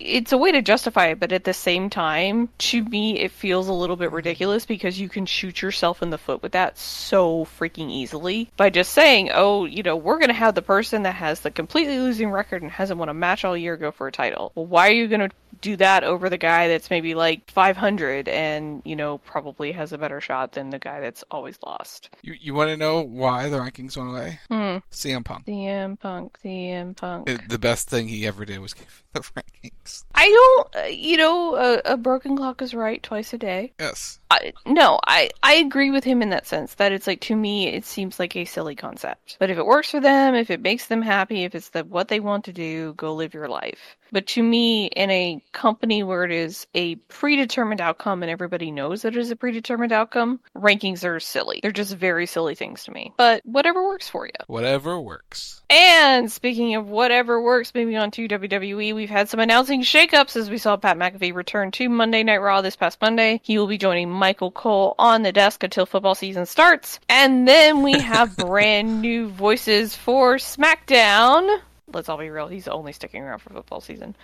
it's 0.00 0.32
a 0.32 0.38
way 0.38 0.52
to 0.52 0.62
justify 0.62 1.06
it, 1.08 1.20
but 1.20 1.32
at 1.32 1.44
the 1.44 1.52
same 1.52 1.90
time, 1.90 2.48
to 2.58 2.84
me, 2.84 3.18
it 3.20 3.30
feels 3.32 3.68
a 3.68 3.72
little 3.72 3.96
bit 3.96 4.12
ridiculous 4.12 4.64
because 4.66 4.98
you 5.00 5.08
can 5.08 5.26
shoot 5.26 5.60
yourself 5.62 6.02
in 6.02 6.10
the 6.10 6.18
foot 6.18 6.42
with 6.42 6.52
that 6.52 6.78
so 6.78 7.44
freaking 7.58 7.90
easily 7.90 8.50
by 8.56 8.70
just 8.70 8.92
saying, 8.92 9.30
oh, 9.32 9.64
you 9.64 9.82
know, 9.82 9.96
we're 9.96 10.18
going 10.18 10.28
to 10.28 10.34
have 10.34 10.54
the 10.54 10.62
person 10.62 11.02
that 11.02 11.14
has 11.14 11.40
the 11.40 11.50
completely 11.50 11.98
losing 11.98 12.30
record 12.30 12.62
and 12.62 12.70
hasn't 12.70 12.98
won 12.98 13.08
a 13.08 13.14
match 13.14 13.44
all 13.44 13.56
year 13.56 13.76
go 13.76 13.90
for 13.90 14.06
a 14.06 14.12
title. 14.12 14.52
Well, 14.54 14.66
why 14.66 14.88
are 14.88 14.92
you 14.92 15.08
going 15.08 15.28
to 15.28 15.30
do 15.60 15.76
that 15.76 16.04
over 16.04 16.28
the 16.30 16.38
guy 16.38 16.68
that's 16.68 16.90
maybe 16.90 17.14
like 17.16 17.50
500 17.50 18.28
and, 18.28 18.80
you 18.84 18.94
know, 18.94 19.18
probably 19.18 19.72
has 19.72 19.92
a 19.92 19.98
better 19.98 20.20
shot 20.20 20.52
than 20.52 20.70
the 20.70 20.78
guy 20.78 21.00
that's 21.00 21.24
always 21.30 21.58
lost? 21.64 22.10
You 22.22 22.34
you 22.40 22.54
want 22.54 22.70
to 22.70 22.76
know 22.76 23.00
why 23.02 23.48
the 23.48 23.58
rankings 23.58 23.96
went 23.96 24.10
away? 24.10 24.38
Hmm. 24.48 24.78
CM 24.92 25.24
Punk. 25.24 25.46
CM 25.46 25.98
Punk, 25.98 26.38
CM 26.44 26.96
Punk. 26.96 27.28
It- 27.28 27.48
the 27.48 27.58
best 27.58 27.88
thing 27.88 28.06
he 28.08 28.26
ever 28.26 28.44
did 28.44 28.60
was 28.60 28.74
give 28.74 29.02
the 29.12 29.20
rankings. 29.20 29.72
I 30.14 30.28
don't, 30.28 30.84
uh, 30.84 30.88
you 30.88 31.16
know, 31.16 31.54
a, 31.56 31.92
a 31.92 31.96
broken 31.96 32.36
clock 32.36 32.62
is 32.62 32.74
right 32.74 33.02
twice 33.02 33.32
a 33.32 33.38
day. 33.38 33.72
Yes. 33.78 34.17
I, 34.30 34.52
no, 34.66 35.00
I, 35.06 35.30
I 35.42 35.54
agree 35.54 35.90
with 35.90 36.04
him 36.04 36.20
in 36.20 36.30
that 36.30 36.46
sense 36.46 36.74
that 36.74 36.92
it's 36.92 37.06
like 37.06 37.20
to 37.22 37.36
me 37.36 37.68
it 37.68 37.84
seems 37.84 38.18
like 38.18 38.36
a 38.36 38.44
silly 38.44 38.74
concept. 38.74 39.36
But 39.38 39.50
if 39.50 39.58
it 39.58 39.66
works 39.66 39.90
for 39.90 40.00
them, 40.00 40.34
if 40.34 40.50
it 40.50 40.60
makes 40.60 40.86
them 40.86 41.02
happy, 41.02 41.44
if 41.44 41.54
it's 41.54 41.70
the 41.70 41.84
what 41.84 42.08
they 42.08 42.20
want 42.20 42.44
to 42.44 42.52
do, 42.52 42.92
go 42.94 43.14
live 43.14 43.34
your 43.34 43.48
life. 43.48 43.96
But 44.10 44.26
to 44.28 44.42
me, 44.42 44.86
in 44.86 45.10
a 45.10 45.42
company 45.52 46.02
where 46.02 46.24
it 46.24 46.32
is 46.32 46.66
a 46.74 46.94
predetermined 46.94 47.80
outcome 47.80 48.22
and 48.22 48.30
everybody 48.30 48.70
knows 48.70 49.02
that 49.02 49.14
it 49.14 49.20
is 49.20 49.30
a 49.30 49.36
predetermined 49.36 49.92
outcome, 49.92 50.40
rankings 50.56 51.04
are 51.04 51.20
silly. 51.20 51.60
They're 51.62 51.72
just 51.72 51.94
very 51.94 52.26
silly 52.26 52.54
things 52.54 52.84
to 52.84 52.90
me. 52.90 53.12
But 53.16 53.44
whatever 53.44 53.86
works 53.86 54.08
for 54.08 54.26
you. 54.26 54.32
Whatever 54.46 54.98
works. 55.00 55.62
And 55.68 56.32
speaking 56.32 56.74
of 56.74 56.88
whatever 56.88 57.40
works, 57.42 57.74
moving 57.74 57.96
on 57.96 58.10
to 58.12 58.28
WWE, 58.28 58.94
we've 58.94 59.10
had 59.10 59.28
some 59.28 59.40
announcing 59.40 59.82
shakeups 59.82 60.36
as 60.36 60.48
we 60.48 60.58
saw 60.58 60.76
Pat 60.76 60.96
McAfee 60.96 61.34
return 61.34 61.70
to 61.72 61.88
Monday 61.88 62.22
Night 62.22 62.40
Raw 62.40 62.62
this 62.62 62.76
past 62.76 63.00
Monday. 63.02 63.40
He 63.44 63.58
will 63.58 63.66
be 63.66 63.78
joining 63.78 64.10
Michael 64.18 64.50
Cole 64.50 64.94
on 64.98 65.22
the 65.22 65.32
desk 65.32 65.62
until 65.62 65.86
football 65.86 66.14
season 66.14 66.46
starts. 66.46 67.00
And 67.08 67.46
then 67.46 67.82
we 67.82 67.92
have 68.00 68.36
brand 68.36 69.00
new 69.00 69.28
voices 69.28 69.96
for 69.96 70.36
SmackDown. 70.36 71.60
Let's 71.92 72.08
all 72.08 72.18
be 72.18 72.28
real, 72.30 72.48
he's 72.48 72.68
only 72.68 72.92
sticking 72.92 73.22
around 73.22 73.38
for 73.38 73.50
football 73.50 73.80
season. 73.80 74.14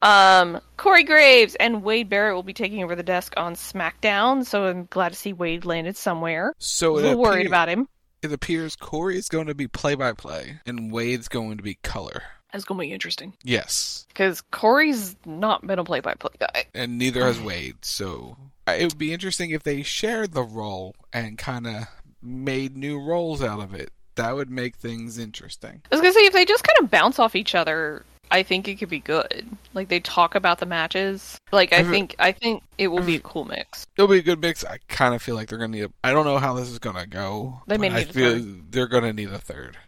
Um, 0.00 0.60
Corey 0.76 1.02
Graves 1.02 1.56
and 1.56 1.82
Wade 1.82 2.08
Barrett 2.08 2.36
will 2.36 2.44
be 2.44 2.52
taking 2.52 2.84
over 2.84 2.94
the 2.94 3.02
desk 3.02 3.34
on 3.36 3.54
SmackDown, 3.54 4.44
so 4.46 4.66
I'm 4.66 4.86
glad 4.90 5.08
to 5.08 5.18
see 5.18 5.32
Wade 5.32 5.64
landed 5.64 5.96
somewhere. 5.96 6.54
So 6.58 6.94
a 6.94 6.98
it 6.98 7.02
little 7.02 7.20
worried 7.20 7.40
appear- 7.40 7.48
about 7.48 7.68
him. 7.68 7.88
It 8.22 8.32
appears 8.32 8.76
Corey 8.76 9.16
is 9.16 9.28
going 9.28 9.46
to 9.46 9.54
be 9.54 9.66
play 9.68 9.94
by 9.94 10.12
play 10.12 10.60
and 10.66 10.92
Wade's 10.92 11.28
going 11.28 11.56
to 11.56 11.62
be 11.62 11.74
color. 11.82 12.22
That's 12.52 12.64
gonna 12.64 12.80
be 12.80 12.92
interesting. 12.92 13.34
Yes. 13.44 14.06
Because 14.08 14.40
Corey's 14.40 15.16
not 15.26 15.66
been 15.66 15.78
a 15.78 15.84
play-by-play 15.84 16.32
guy. 16.40 16.64
And 16.74 16.96
neither 16.96 17.22
has 17.24 17.38
Wade. 17.40 17.76
So 17.82 18.36
it 18.74 18.84
would 18.84 18.98
be 18.98 19.12
interesting 19.12 19.50
if 19.50 19.62
they 19.62 19.82
shared 19.82 20.32
the 20.32 20.42
role 20.42 20.94
and 21.12 21.38
kind 21.38 21.66
of 21.66 21.84
made 22.22 22.76
new 22.76 23.00
roles 23.00 23.42
out 23.42 23.60
of 23.60 23.74
it. 23.74 23.90
That 24.16 24.34
would 24.34 24.50
make 24.50 24.76
things 24.76 25.18
interesting. 25.18 25.82
I 25.90 25.94
was 25.94 26.00
gonna 26.00 26.12
say 26.12 26.26
if 26.26 26.32
they 26.32 26.44
just 26.44 26.64
kind 26.64 26.84
of 26.84 26.90
bounce 26.90 27.18
off 27.20 27.36
each 27.36 27.54
other, 27.54 28.04
I 28.30 28.42
think 28.42 28.66
it 28.68 28.74
could 28.76 28.88
be 28.90 28.98
good. 28.98 29.46
Like 29.74 29.88
they 29.88 30.00
talk 30.00 30.34
about 30.34 30.58
the 30.58 30.66
matches. 30.66 31.38
Like 31.52 31.72
I 31.72 31.78
I've- 31.78 31.88
think 31.90 32.16
I 32.18 32.32
think 32.32 32.62
it 32.78 32.88
will 32.88 33.02
be 33.02 33.16
a 33.16 33.20
cool 33.20 33.44
mix. 33.44 33.86
It'll 33.96 34.08
be 34.08 34.18
a 34.18 34.22
good 34.22 34.40
mix. 34.40 34.64
I 34.64 34.78
kind 34.88 35.14
of 35.14 35.22
feel 35.22 35.34
like 35.36 35.48
they're 35.48 35.58
going 35.58 35.70
to 35.72 35.78
need 35.78 35.84
a. 35.84 35.90
I 36.04 36.12
don't 36.12 36.24
know 36.26 36.38
how 36.38 36.54
this 36.54 36.68
is 36.68 36.78
going 36.78 36.96
to 36.96 37.06
go. 37.06 37.62
They 37.68 37.78
may 37.78 37.90
I 37.90 37.98
need 38.00 38.10
a 38.10 38.12
feel 38.12 38.32
third. 38.32 38.72
they're 38.72 38.86
going 38.88 39.04
to 39.04 39.12
need 39.12 39.30
a 39.30 39.38
third. 39.38 39.78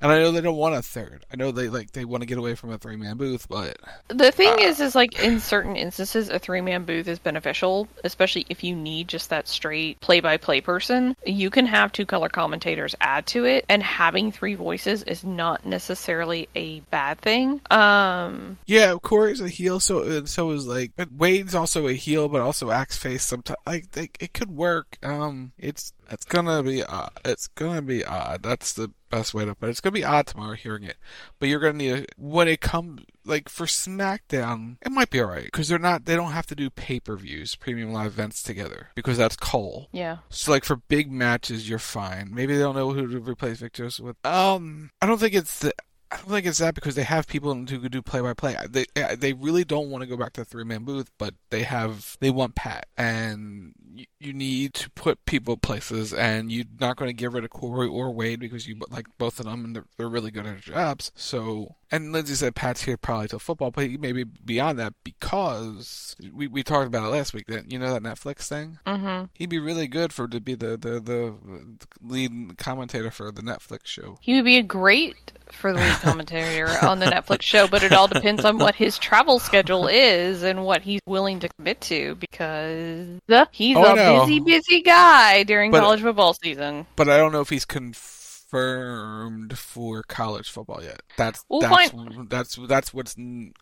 And 0.00 0.10
I 0.10 0.18
know 0.18 0.32
they 0.32 0.40
don't 0.40 0.56
want 0.56 0.74
a 0.74 0.82
third. 0.82 1.24
I 1.32 1.36
know 1.36 1.50
they 1.50 1.68
like 1.68 1.92
they 1.92 2.04
want 2.04 2.22
to 2.22 2.26
get 2.26 2.38
away 2.38 2.54
from 2.54 2.70
a 2.70 2.78
three 2.78 2.96
man 2.96 3.16
booth, 3.16 3.48
but 3.48 3.76
The 4.08 4.32
thing 4.32 4.58
is, 4.60 4.80
is 4.80 4.94
like 4.94 5.22
in 5.22 5.40
certain 5.40 5.76
instances, 5.76 6.28
a 6.28 6.38
three 6.38 6.60
man 6.60 6.84
booth 6.84 7.08
is 7.08 7.18
beneficial, 7.18 7.88
especially 8.04 8.46
if 8.48 8.64
you 8.64 8.74
need 8.74 9.08
just 9.08 9.30
that 9.30 9.48
straight 9.48 10.00
play 10.00 10.20
by 10.20 10.36
play 10.36 10.60
person. 10.60 11.16
You 11.24 11.50
can 11.50 11.66
have 11.66 11.92
two 11.92 12.06
color 12.06 12.28
commentators 12.28 12.94
add 13.00 13.26
to 13.28 13.44
it, 13.44 13.64
and 13.68 13.82
having 13.82 14.32
three 14.32 14.54
voices 14.54 15.02
is 15.02 15.24
not 15.24 15.64
necessarily 15.66 16.48
a 16.54 16.80
bad 16.90 17.20
thing. 17.20 17.60
Um, 17.70 18.58
yeah, 18.66 18.94
Corey's 18.94 19.40
a 19.40 19.48
heel, 19.48 19.80
so 19.80 20.02
and 20.02 20.28
so 20.28 20.50
is 20.50 20.66
like 20.66 20.92
but 20.96 21.12
Wade's 21.12 21.54
also 21.54 21.86
a 21.88 21.92
heel, 21.92 22.28
but 22.28 22.40
also 22.40 22.70
acts 22.70 22.96
face. 22.96 23.22
Sometimes 23.22 23.58
like 23.66 23.90
they, 23.92 24.10
it 24.20 24.32
could 24.32 24.50
work. 24.50 24.98
Um, 25.02 25.52
it's 25.58 25.92
it's 26.10 26.24
gonna 26.24 26.62
be 26.62 26.82
odd. 26.84 27.12
It's 27.24 27.48
gonna 27.48 27.82
be 27.82 28.04
odd. 28.04 28.42
That's 28.42 28.72
the 28.72 28.90
best 29.10 29.32
way 29.34 29.44
to 29.44 29.54
put 29.54 29.66
it. 29.68 29.70
It's 29.70 29.80
gonna 29.80 29.92
be 29.92 30.04
odd 30.04 30.26
tomorrow 30.26 30.54
hearing 30.54 30.84
it, 30.84 30.96
but 31.38 31.48
you're 31.48 31.60
gonna 31.60 31.74
need 31.74 31.92
a, 31.92 32.06
when 32.16 32.48
it 32.48 32.60
comes 32.60 33.02
like 33.24 33.48
for 33.48 33.66
SmackDown, 33.66 34.76
it 34.84 34.90
might 34.92 35.10
be 35.10 35.20
alright 35.20 35.44
because 35.44 35.68
they're 35.68 35.78
not 35.78 36.04
they 36.04 36.16
don't 36.16 36.32
have 36.32 36.46
to 36.46 36.54
do 36.54 36.70
pay 36.70 37.00
per 37.00 37.16
views, 37.16 37.54
premium 37.54 37.92
live 37.92 38.06
events 38.12 38.42
together 38.42 38.88
because 38.94 39.18
that's 39.18 39.36
Cole. 39.36 39.88
yeah. 39.92 40.18
So 40.30 40.52
like 40.52 40.64
for 40.64 40.76
big 40.76 41.10
matches, 41.10 41.68
you're 41.68 41.78
fine. 41.78 42.30
Maybe 42.32 42.54
they 42.54 42.62
don't 42.62 42.76
know 42.76 42.92
who 42.92 43.06
to 43.06 43.18
replace 43.20 43.58
Victor 43.58 43.84
Joseph 43.84 44.04
with. 44.04 44.26
Um, 44.26 44.90
I 45.00 45.06
don't 45.06 45.18
think 45.18 45.34
it's 45.34 45.60
the. 45.60 45.72
I 46.10 46.16
don't 46.16 46.30
think 46.30 46.46
it's 46.46 46.58
that 46.58 46.74
because 46.74 46.94
they 46.94 47.02
have 47.02 47.26
people 47.26 47.54
who 47.54 47.88
do 47.90 48.00
play 48.00 48.22
by 48.22 48.32
play. 48.32 48.56
They 48.70 48.86
they 49.16 49.34
really 49.34 49.64
don't 49.64 49.90
want 49.90 50.00
to 50.00 50.06
go 50.06 50.16
back 50.16 50.32
to 50.34 50.40
the 50.40 50.44
three 50.46 50.64
man 50.64 50.84
booth, 50.84 51.10
but 51.18 51.34
they 51.50 51.64
have 51.64 52.16
they 52.20 52.30
want 52.30 52.54
Pat, 52.54 52.86
and 52.96 53.74
you, 53.94 54.32
need 54.32 54.74
to 54.74 54.90
put 54.90 55.24
people 55.24 55.56
places, 55.56 56.12
and 56.12 56.52
you're 56.52 56.64
not 56.80 56.96
going 56.96 57.08
to 57.08 57.14
get 57.14 57.32
rid 57.32 57.44
of 57.44 57.50
Corey 57.50 57.88
or 57.88 58.12
Wade 58.12 58.40
because 58.40 58.66
you 58.66 58.78
like 58.90 59.06
both 59.18 59.38
of 59.38 59.46
them, 59.46 59.64
and 59.64 59.76
they're, 59.76 59.86
they're 59.96 60.08
really 60.08 60.30
good 60.30 60.46
at 60.46 60.64
their 60.64 60.74
jobs. 60.74 61.12
So, 61.14 61.76
and 61.90 62.12
Lindsey 62.12 62.34
said 62.34 62.54
Pat's 62.54 62.82
here 62.82 62.96
probably 62.96 63.28
till 63.28 63.38
football, 63.38 63.70
but 63.70 63.88
maybe 64.00 64.24
beyond 64.24 64.78
that 64.78 64.94
because 65.04 66.16
we 66.32 66.46
we 66.46 66.62
talked 66.62 66.86
about 66.86 67.04
it 67.04 67.08
last 67.08 67.32
week. 67.34 67.46
That 67.46 67.70
you 67.70 67.78
know 67.78 67.92
that 67.92 68.02
Netflix 68.02 68.48
thing. 68.48 68.78
Mm-hmm. 68.86 69.26
He'd 69.34 69.50
be 69.50 69.58
really 69.58 69.88
good 69.88 70.12
for 70.12 70.28
to 70.28 70.40
be 70.40 70.54
the, 70.54 70.76
the, 70.76 71.00
the 71.00 71.34
lead 72.02 72.58
commentator 72.58 73.10
for 73.10 73.32
the 73.32 73.42
Netflix 73.42 73.86
show. 73.86 74.18
He 74.20 74.34
would 74.34 74.44
be 74.44 74.58
a 74.58 74.62
great 74.62 75.32
for 75.52 75.72
the 75.72 75.78
lead 75.78 75.92
commentator 76.02 76.68
on 76.82 76.98
the 76.98 77.06
Netflix 77.06 77.42
show, 77.42 77.66
but 77.66 77.82
it 77.82 77.92
all 77.92 78.08
depends 78.08 78.44
on 78.44 78.58
what 78.58 78.74
his 78.74 78.98
travel 78.98 79.38
schedule 79.38 79.88
is 79.88 80.42
and 80.42 80.64
what 80.64 80.82
he's 80.82 81.00
willing 81.06 81.40
to 81.40 81.48
commit 81.48 81.80
to 81.82 82.14
because 82.16 83.20
he's 83.52 83.76
Oh, 83.86 84.22
a 84.22 84.26
busy, 84.26 84.40
busy 84.40 84.82
guy 84.82 85.42
during 85.44 85.70
But- 85.70 85.80
college 85.80 86.00
football 86.02 86.34
season. 86.34 86.86
But 86.96 87.08
I 87.08 87.16
don't 87.16 87.32
know 87.32 87.40
if 87.40 87.48
he's 87.50 87.64
confirmed 87.64 89.58
for 89.58 90.02
college 90.04 90.50
football 90.50 90.82
yet. 90.82 91.02
That's 91.16 91.44
We'll 91.48 91.60
that's 91.60 91.90
find- 91.90 92.28
that's 92.30 92.56
that's 92.66 92.94
what's 92.94 93.14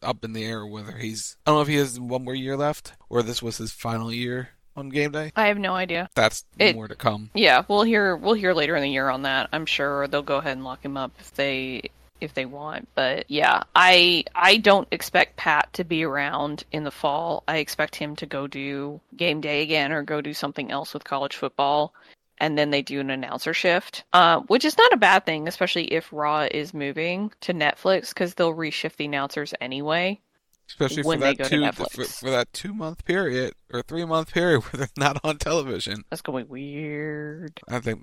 up 0.02 0.24
in 0.24 0.32
the 0.32 0.44
air. 0.44 0.66
Whether 0.66 0.92
he's 0.98 1.36
I 1.46 1.50
don't 1.50 1.58
know 1.58 1.62
if 1.62 1.68
he 1.68 1.76
has 1.76 1.98
one 1.98 2.24
more 2.24 2.34
year 2.34 2.56
left 2.56 2.92
or 3.08 3.22
this 3.22 3.42
was 3.42 3.58
his 3.58 3.72
final 3.72 4.12
year 4.12 4.50
on 4.76 4.88
game 4.90 5.10
day. 5.12 5.32
I 5.36 5.46
have 5.48 5.58
no 5.58 5.74
idea. 5.74 6.08
That's 6.14 6.44
It- 6.58 6.76
more 6.76 6.88
to 6.88 6.94
come. 6.94 7.30
Yeah, 7.34 7.62
we'll 7.68 7.82
hear 7.82 8.16
we'll 8.16 8.34
hear 8.34 8.52
later 8.54 8.76
in 8.76 8.82
the 8.82 8.90
year 8.90 9.08
on 9.08 9.22
that. 9.22 9.48
I'm 9.52 9.66
sure 9.66 10.06
they'll 10.06 10.22
go 10.22 10.36
ahead 10.36 10.52
and 10.52 10.64
lock 10.64 10.84
him 10.84 10.96
up 10.96 11.12
if 11.18 11.34
they 11.34 11.90
if 12.20 12.34
they 12.34 12.46
want. 12.46 12.88
But 12.94 13.24
yeah, 13.28 13.62
I 13.74 14.24
I 14.34 14.56
don't 14.58 14.88
expect 14.90 15.36
Pat 15.36 15.72
to 15.74 15.84
be 15.84 16.04
around 16.04 16.64
in 16.72 16.84
the 16.84 16.90
fall. 16.90 17.42
I 17.48 17.58
expect 17.58 17.96
him 17.96 18.16
to 18.16 18.26
go 18.26 18.46
do 18.46 19.00
game 19.16 19.40
day 19.40 19.62
again 19.62 19.92
or 19.92 20.02
go 20.02 20.20
do 20.20 20.34
something 20.34 20.70
else 20.70 20.94
with 20.94 21.04
college 21.04 21.36
football. 21.36 21.94
And 22.38 22.58
then 22.58 22.70
they 22.70 22.82
do 22.82 23.00
an 23.00 23.08
announcer 23.08 23.54
shift, 23.54 24.04
uh, 24.12 24.40
which 24.40 24.66
is 24.66 24.76
not 24.76 24.92
a 24.92 24.98
bad 24.98 25.24
thing, 25.24 25.48
especially 25.48 25.90
if 25.94 26.12
Raw 26.12 26.46
is 26.50 26.74
moving 26.74 27.32
to 27.40 27.54
Netflix 27.54 28.10
because 28.10 28.34
they'll 28.34 28.54
reshift 28.54 28.96
the 28.96 29.06
announcers 29.06 29.54
anyway. 29.58 30.20
Especially 30.68 31.02
for 31.02 31.16
that 31.16 31.44
two 31.44 31.72
for, 31.72 32.04
for 32.04 32.30
that 32.30 32.52
two 32.52 32.74
month 32.74 33.04
period 33.04 33.54
or 33.72 33.82
three 33.82 34.04
month 34.04 34.32
period 34.32 34.60
where 34.62 34.78
they're 34.78 34.88
not 34.96 35.20
on 35.24 35.38
television. 35.38 36.04
That's 36.10 36.22
going 36.22 36.44
to 36.44 36.52
be 36.52 36.74
weird. 36.74 37.60
I 37.68 37.80
think 37.80 38.02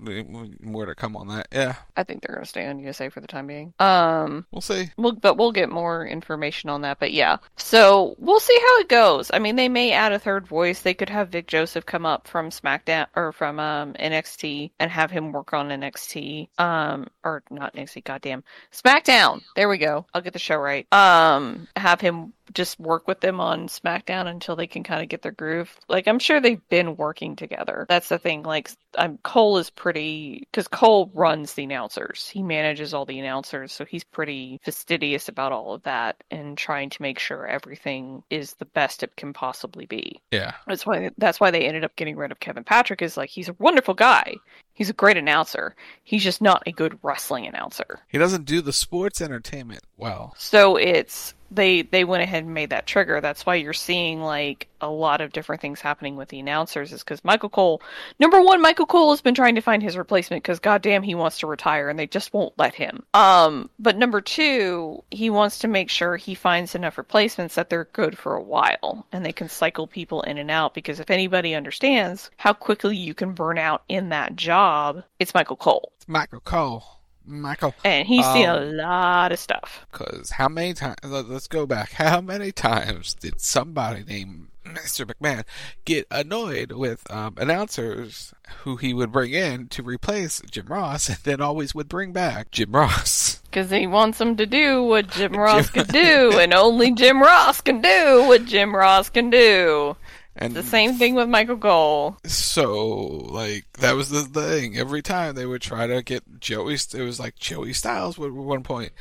more 0.62 0.86
to 0.86 0.96
come 0.96 1.16
on 1.16 1.28
that. 1.28 1.48
Yeah, 1.52 1.76
I 1.96 2.04
think 2.04 2.22
they're 2.22 2.36
going 2.36 2.46
to 2.46 2.50
stay 2.50 2.66
on 2.68 2.80
USA 2.80 3.10
for 3.10 3.22
the 3.22 3.28
time 3.28 3.48
being. 3.48 3.74
Um, 3.80 4.46
we'll 4.52 4.62
see. 4.62 4.92
We'll, 4.98 5.14
but 5.14 5.38
we'll 5.38 5.52
get 5.52 5.70
more 5.70 6.06
information 6.06 6.70
on 6.70 6.82
that. 6.82 7.00
But 7.00 7.14
yeah, 7.14 7.38
so 7.58 8.16
we'll 8.18 8.40
see 8.40 8.58
how 8.60 8.80
it 8.80 8.90
goes. 8.90 9.32
I 9.34 9.40
mean, 9.40 9.56
they 9.56 9.70
may 9.70 9.92
add 9.92 10.14
a 10.14 10.20
third 10.20 10.48
voice. 10.48 10.82
They 10.82 10.94
could 10.94 11.10
have 11.10 11.30
Vic 11.30 11.48
Joseph 11.48 11.86
come 11.86 12.06
up 12.06 12.28
from 12.28 12.50
SmackDown 12.50 13.08
or 13.16 13.32
from 13.32 13.60
um, 13.60 13.94
NXT 13.94 14.72
and 14.80 14.92
have 14.92 15.12
him 15.12 15.32
work 15.32 15.54
on 15.54 15.70
NXT. 15.70 16.48
Um, 16.60 17.08
or 17.24 17.44
not 17.50 17.76
NXT. 17.76 18.04
Goddamn, 18.04 18.44
SmackDown. 18.72 19.42
There 19.56 19.70
we 19.70 19.78
go. 19.78 20.06
I'll 20.14 20.22
get 20.22 20.34
the 20.34 20.40
show 20.40 20.58
right. 20.58 20.92
Um, 20.94 21.68
have 21.76 22.02
him 22.02 22.34
just 22.54 22.80
work 22.80 23.08
with 23.08 23.20
them 23.22 23.40
on 23.40 23.68
SmackDown 23.68 24.28
until 24.28 24.56
they 24.56 24.68
can 24.68 24.84
kind 24.84 25.02
of 25.02 25.10
get 25.10 25.22
their 25.22 25.32
groove. 25.32 25.76
Like 25.88 26.08
I'm 26.08 26.20
sure 26.20 26.40
they've 26.40 26.68
been 26.70 26.96
working 26.98 27.36
together. 27.36 27.86
That's 27.90 28.10
the 28.10 28.20
thing. 28.20 28.44
Like 28.44 28.72
I'm 28.98 29.18
Cole 29.20 29.58
is 29.58 29.70
pretty 29.70 30.48
because 30.52 30.68
Cole 30.68 31.12
runs 31.14 31.54
the 31.54 31.64
announcers. 31.64 32.28
He 32.28 32.44
manages 32.44 32.94
all 32.94 33.06
the 33.06 33.20
announcers, 33.20 33.72
so 33.72 33.86
he's 33.86 34.04
pretty 34.04 34.60
fastidious 34.64 35.28
about 35.30 35.52
all 35.52 35.74
of 35.74 35.84
that 35.84 36.24
and 36.32 36.58
trying 36.58 36.90
to 36.92 37.02
make 37.02 37.20
sure 37.20 37.48
everything 37.48 38.24
is 38.30 38.54
the 38.54 38.66
best 38.66 39.04
it 39.04 39.16
can 39.16 39.34
possibly 39.34 39.86
be. 39.86 40.22
Yeah. 40.32 40.54
That's 40.68 40.86
why 40.86 41.12
that's 41.18 41.40
why 41.40 41.52
they 41.52 41.66
ended 41.66 41.84
up 41.84 41.96
getting 41.96 42.16
rid 42.16 42.32
of 42.32 42.40
Kevin 42.40 42.64
Patrick. 42.64 43.02
Is 43.02 43.18
like 43.18 43.30
he's 43.30 43.50
a 43.50 43.56
wonderful 43.60 43.94
guy. 43.94 44.36
He's 44.74 44.90
a 44.90 44.94
great 44.94 45.18
announcer. 45.18 45.76
He's 46.04 46.24
just 46.24 46.42
not 46.42 46.64
a 46.66 46.72
good 46.72 46.98
wrestling 47.04 47.46
announcer. 47.46 48.00
He 48.08 48.18
doesn't 48.18 48.46
do 48.46 48.62
the 48.62 48.74
sports 48.74 49.22
entertainment 49.22 49.84
well. 49.98 50.34
So 50.38 50.76
it's 50.78 51.34
they 51.54 51.84
they 51.84 52.04
went 52.04 52.24
ahead 52.24 52.44
and 52.44 52.54
made 52.54 52.72
that 52.72 52.88
trigger. 52.88 53.22
That's 53.22 53.46
why 53.46 53.56
you're 53.56 53.74
seeing 53.74 54.22
like 54.22 54.68
a 54.82 54.90
lot 54.90 55.22
of 55.22 55.32
different 55.32 55.62
things 55.62 55.80
happening 55.80 56.16
with 56.16 56.30
the 56.30 56.40
announcers 56.40 56.92
is 56.92 57.04
because 57.04 57.24
Michael 57.24 57.50
Cole, 57.50 57.82
number 58.20 58.42
one, 58.42 58.62
Michael 58.62 58.83
Cole 58.86 59.12
has 59.12 59.22
been 59.22 59.36
trying 59.36 59.56
to 59.56 59.62
find 59.62 59.82
his 59.82 59.98
replacement 59.98 60.44
because 60.44 60.60
goddamn 60.60 61.04
he 61.04 61.16
wants 61.16 61.40
to 61.40 61.48
retire 61.48 61.90
and 61.90 61.98
they 61.98 62.08
just 62.08 62.34
won't 62.34 62.54
let 62.58 62.74
him. 62.76 63.04
Um, 63.14 63.70
but 63.80 63.98
number 63.98 64.22
two, 64.22 65.04
he 65.12 65.30
wants 65.30 65.60
to 65.60 65.68
make 65.68 65.90
sure 65.90 66.18
he 66.18 66.36
finds 66.36 66.76
enough 66.76 66.98
replacements 66.98 67.56
that 67.56 67.70
they're 67.70 67.90
good 67.94 68.18
for 68.18 68.36
a 68.36 68.42
while 68.44 69.06
and 69.12 69.26
they 69.26 69.34
can 69.34 69.50
cycle 69.50 69.88
people 69.88 70.22
in 70.24 70.38
and 70.38 70.52
out 70.52 70.74
because 70.74 71.00
if 71.00 71.10
anybody 71.10 71.56
understands 71.56 72.30
how 72.38 72.54
quickly 72.54 72.96
you 72.98 73.14
can 73.14 73.34
burn 73.34 73.58
out 73.58 73.84
in 73.90 74.10
that 74.10 74.36
job, 74.36 75.04
it's 75.20 75.34
Michael 75.34 75.56
Cole. 75.58 75.92
It's 75.98 76.08
Michael 76.08 76.42
Cole. 76.42 76.84
Michael. 77.26 77.74
And 77.86 78.06
he's 78.06 78.26
seen 78.34 78.50
a 78.50 78.56
Um, 78.58 78.76
lot 78.76 79.32
of 79.32 79.40
stuff. 79.40 79.86
Because 79.92 80.32
how 80.32 80.50
many 80.50 80.74
times? 80.74 80.98
Let's 81.04 81.48
go 81.48 81.66
back. 81.66 81.92
How 81.94 82.20
many 82.20 82.52
times 82.52 83.14
did 83.14 83.40
somebody 83.40 84.04
named 84.04 84.48
Mr. 84.66 85.06
McMahon 85.06 85.44
get 85.86 86.08
annoyed 86.10 86.72
with 86.72 87.10
um, 87.12 87.36
announcers 87.38 88.34
who 88.60 88.78
he 88.78 88.94
would 88.94 89.12
bring 89.12 89.32
in 89.32 89.68
to 89.70 89.84
replace 89.84 90.42
Jim 90.50 90.68
Ross, 90.68 91.10
and 91.10 91.18
then 91.24 91.42
always 91.42 91.76
would 91.76 91.90
bring 91.90 92.12
back 92.12 92.52
Jim 92.52 92.72
Ross? 92.72 93.40
Because 93.54 93.70
he 93.70 93.86
wants 93.86 94.18
them 94.18 94.36
to 94.38 94.48
do 94.48 94.82
what 94.82 95.12
Jim 95.12 95.34
Ross 95.34 95.70
could 95.70 95.90
do, 95.90 96.32
and 96.40 96.56
only 96.56 96.92
Jim 96.92 97.22
Ross 97.22 97.62
can 97.62 97.82
do 97.82 98.26
what 98.28 98.46
Jim 98.46 98.76
Ross 98.76 99.12
can 99.12 99.30
do. 99.30 99.96
And 100.36 100.56
the 100.56 100.64
same 100.64 100.96
thing 100.96 101.14
with 101.14 101.30
Michael 101.30 101.58
Cole. 101.58 102.18
So, 102.26 102.88
like, 103.30 103.72
that 103.74 103.96
was 103.96 104.10
the 104.10 104.24
thing. 104.24 104.76
Every 104.76 105.04
time 105.04 105.36
they 105.36 105.46
would 105.46 105.62
try 105.62 105.86
to 105.86 106.02
get 106.02 106.40
Joey, 106.40 106.74
it 106.74 106.96
was 106.96 107.20
like 107.20 107.36
Joey 107.36 107.74
Styles 107.74 108.18
would 108.18 108.30
at 108.30 108.34
one 108.34 108.64
point 108.64 108.92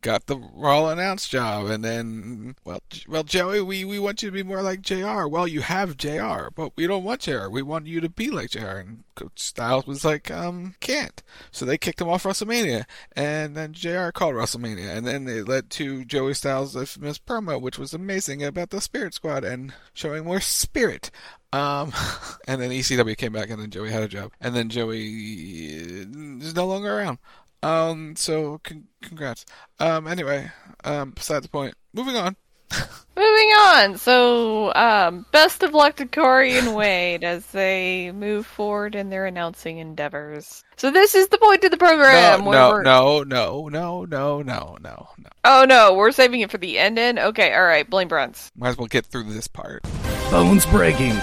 got 0.00 0.26
the 0.26 0.36
Raw 0.36 0.88
announce 0.88 1.28
job, 1.28 1.66
and 1.66 1.84
then, 1.84 2.56
well, 2.64 2.82
well, 3.08 3.22
Joey, 3.22 3.60
we, 3.60 3.84
we 3.84 3.98
want 3.98 4.22
you 4.22 4.30
to 4.30 4.34
be 4.34 4.42
more 4.42 4.62
like 4.62 4.82
JR. 4.82 5.26
Well, 5.26 5.46
you 5.46 5.60
have 5.60 5.96
JR, 5.96 6.48
but 6.54 6.72
we 6.76 6.86
don't 6.86 7.04
want 7.04 7.22
JR. 7.22 7.48
We 7.48 7.62
want 7.62 7.86
you 7.86 8.00
to 8.00 8.08
be 8.08 8.30
like 8.30 8.50
JR. 8.50 8.78
And 8.78 9.04
Coach 9.14 9.38
Styles 9.38 9.86
was 9.86 10.04
like, 10.04 10.30
um, 10.30 10.74
can't. 10.80 11.22
So 11.50 11.64
they 11.64 11.78
kicked 11.78 12.00
him 12.00 12.08
off 12.08 12.24
WrestleMania, 12.24 12.84
and 13.14 13.56
then 13.56 13.72
JR 13.72 14.10
called 14.10 14.34
WrestleMania, 14.34 14.96
and 14.96 15.06
then 15.06 15.28
it 15.28 15.48
led 15.48 15.70
to 15.70 16.04
Joey 16.04 16.34
Styles' 16.34 16.76
infamous 16.76 17.18
promo, 17.18 17.60
which 17.60 17.78
was 17.78 17.94
amazing 17.94 18.42
about 18.42 18.70
the 18.70 18.80
Spirit 18.80 19.14
Squad 19.14 19.44
and 19.44 19.72
showing 19.92 20.24
more 20.24 20.40
spirit. 20.40 21.10
Um, 21.52 21.92
and 22.46 22.60
then 22.60 22.70
ECW 22.70 23.16
came 23.16 23.32
back, 23.32 23.50
and 23.50 23.60
then 23.60 23.70
Joey 23.70 23.90
had 23.90 24.02
a 24.02 24.08
job, 24.08 24.32
and 24.40 24.54
then 24.54 24.68
Joey 24.68 25.08
is 25.08 26.54
no 26.54 26.66
longer 26.66 26.96
around. 26.96 27.18
Um, 27.62 28.16
so 28.16 28.58
con- 28.64 28.88
congrats. 29.02 29.44
Um, 29.78 30.06
anyway, 30.06 30.50
um, 30.84 31.10
beside 31.10 31.42
the 31.42 31.48
point. 31.48 31.74
Moving 31.92 32.16
on. 32.16 32.36
Moving 33.16 33.48
on. 33.48 33.98
So, 33.98 34.72
um, 34.74 35.26
best 35.32 35.62
of 35.62 35.74
luck 35.74 35.96
to 35.96 36.06
Corey 36.06 36.56
and 36.56 36.74
Wade 36.76 37.24
as 37.24 37.44
they 37.46 38.12
move 38.12 38.46
forward 38.46 38.94
in 38.94 39.10
their 39.10 39.26
announcing 39.26 39.78
endeavors. 39.78 40.64
So 40.76 40.90
this 40.90 41.14
is 41.14 41.28
the 41.28 41.38
point 41.38 41.64
of 41.64 41.70
the 41.70 41.76
program 41.76 42.44
no, 42.44 42.50
no, 42.50 42.68
we're... 42.70 42.82
no, 42.82 43.22
no, 43.24 43.68
no, 43.68 44.04
no, 44.04 44.42
no, 44.42 44.76
no, 44.80 45.08
no. 45.18 45.28
Oh 45.44 45.66
no, 45.68 45.94
we're 45.94 46.12
saving 46.12 46.40
it 46.40 46.50
for 46.50 46.58
the 46.58 46.78
end. 46.78 46.98
End. 46.98 47.18
Okay, 47.18 47.52
all 47.52 47.64
right. 47.64 47.88
Blame 47.88 48.08
Bruns. 48.08 48.50
Might 48.56 48.70
as 48.70 48.78
well 48.78 48.86
get 48.86 49.04
through 49.04 49.24
this 49.24 49.48
part. 49.48 49.82
Bones 50.30 50.64
breaking, 50.66 51.16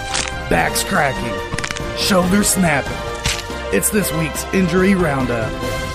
backs 0.50 0.84
cracking, 0.84 1.34
shoulders 1.96 2.48
snapping. 2.48 2.92
It's 3.74 3.90
this 3.90 4.12
week's 4.12 4.44
injury 4.54 4.94
roundup. 4.94 5.87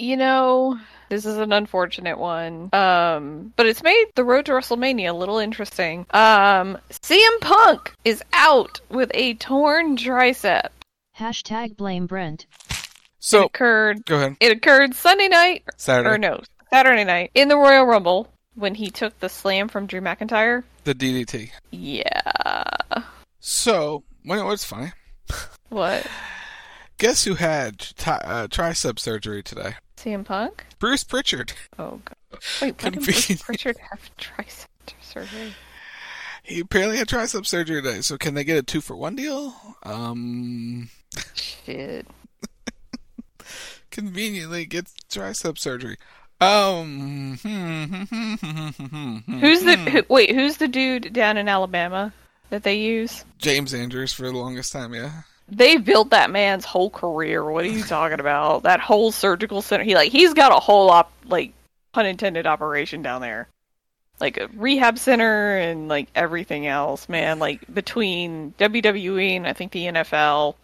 You 0.00 0.16
know, 0.16 0.80
this 1.10 1.26
is 1.26 1.36
an 1.36 1.52
unfortunate 1.52 2.18
one. 2.18 2.70
Um, 2.72 3.52
but 3.54 3.66
it's 3.66 3.82
made 3.82 4.06
the 4.14 4.24
road 4.24 4.46
to 4.46 4.52
WrestleMania 4.52 5.10
a 5.10 5.12
little 5.12 5.36
interesting. 5.36 6.06
Um, 6.12 6.78
CM 6.90 7.40
Punk 7.42 7.92
is 8.02 8.22
out 8.32 8.80
with 8.88 9.10
a 9.12 9.34
torn 9.34 9.98
tricep. 9.98 10.68
Hashtag 11.18 11.76
blame 11.76 12.06
Brent. 12.06 12.46
So 13.18 13.42
it 13.42 13.46
occurred. 13.48 14.06
Go 14.06 14.16
ahead. 14.16 14.36
It 14.40 14.52
occurred 14.56 14.94
Sunday 14.94 15.28
night, 15.28 15.64
Saturday. 15.76 16.08
or 16.08 16.16
no, 16.16 16.40
Saturday 16.70 17.04
night 17.04 17.30
in 17.34 17.48
the 17.48 17.58
Royal 17.58 17.84
Rumble 17.84 18.32
when 18.54 18.74
he 18.74 18.90
took 18.90 19.20
the 19.20 19.28
slam 19.28 19.68
from 19.68 19.84
Drew 19.84 20.00
McIntyre. 20.00 20.62
The 20.84 20.94
DDT. 20.94 21.50
Yeah. 21.72 22.22
So, 23.40 24.02
well, 24.24 24.38
you 24.38 24.44
know 24.44 24.48
what's 24.48 24.64
funny? 24.64 24.92
What? 25.68 26.06
Guess 26.96 27.24
who 27.24 27.34
had 27.34 27.78
ti 27.78 28.10
uh, 28.10 28.46
tricep 28.46 28.98
surgery 28.98 29.42
today? 29.42 29.74
CM 30.00 30.24
Punk? 30.24 30.64
Bruce 30.78 31.04
Pritchard. 31.04 31.52
Oh 31.78 32.00
god. 32.04 32.16
Wait, 32.62 32.82
when 32.82 32.92
did 32.92 33.02
Bruce 33.04 33.42
Pritchard 33.42 33.76
have 33.90 34.00
tricep 34.18 34.66
surgery? 35.00 35.52
He 36.42 36.60
apparently 36.60 36.96
had 36.96 37.08
tricep 37.08 37.46
surgery 37.46 37.82
today, 37.82 38.00
so 38.00 38.16
can 38.16 38.34
they 38.34 38.44
get 38.44 38.56
a 38.58 38.62
two 38.62 38.80
for 38.80 38.96
one 38.96 39.14
deal? 39.14 39.54
Um, 39.82 40.88
Shit. 41.34 42.06
conveniently 43.90 44.64
gets 44.66 44.94
tricep 45.10 45.58
surgery. 45.58 45.96
Um, 46.40 47.38
hmm, 47.42 47.84
hmm, 47.84 48.34
hmm, 48.70 49.38
Who's 49.40 49.62
the 49.62 49.76
who, 49.76 50.02
wait? 50.08 50.34
Who's 50.34 50.56
the 50.56 50.68
dude 50.68 51.12
down 51.12 51.36
in 51.36 51.48
Alabama 51.48 52.14
that 52.48 52.62
they 52.62 52.76
use? 52.76 53.26
James 53.36 53.74
Andrews 53.74 54.14
for 54.14 54.22
the 54.22 54.32
longest 54.32 54.72
time? 54.72 54.94
Yeah, 54.94 55.22
They 55.50 55.76
built 55.76 56.10
that 56.10 56.30
man's 56.30 56.64
whole 56.64 56.90
career. 56.90 57.44
What 57.44 57.64
are 57.64 57.68
you 57.68 57.82
talking 57.82 58.20
about? 58.20 58.62
That 58.62 58.80
whole 58.80 59.12
surgical 59.12 59.62
center. 59.62 59.84
He 59.84 59.94
like 59.94 60.12
he's 60.12 60.34
got 60.34 60.52
a 60.52 60.60
whole 60.60 60.90
op 60.90 61.12
like 61.26 61.52
pun 61.92 62.06
intended 62.06 62.46
operation 62.46 63.02
down 63.02 63.20
there. 63.20 63.48
Like 64.20 64.36
a 64.36 64.48
rehab 64.54 64.98
center 64.98 65.56
and 65.56 65.88
like 65.88 66.08
everything 66.14 66.66
else, 66.66 67.08
man. 67.08 67.38
Like 67.38 67.72
between 67.72 68.54
WWE 68.58 69.36
and 69.36 69.46
I 69.46 69.52
think 69.52 69.72
the 69.72 69.86
NFL 69.86 70.54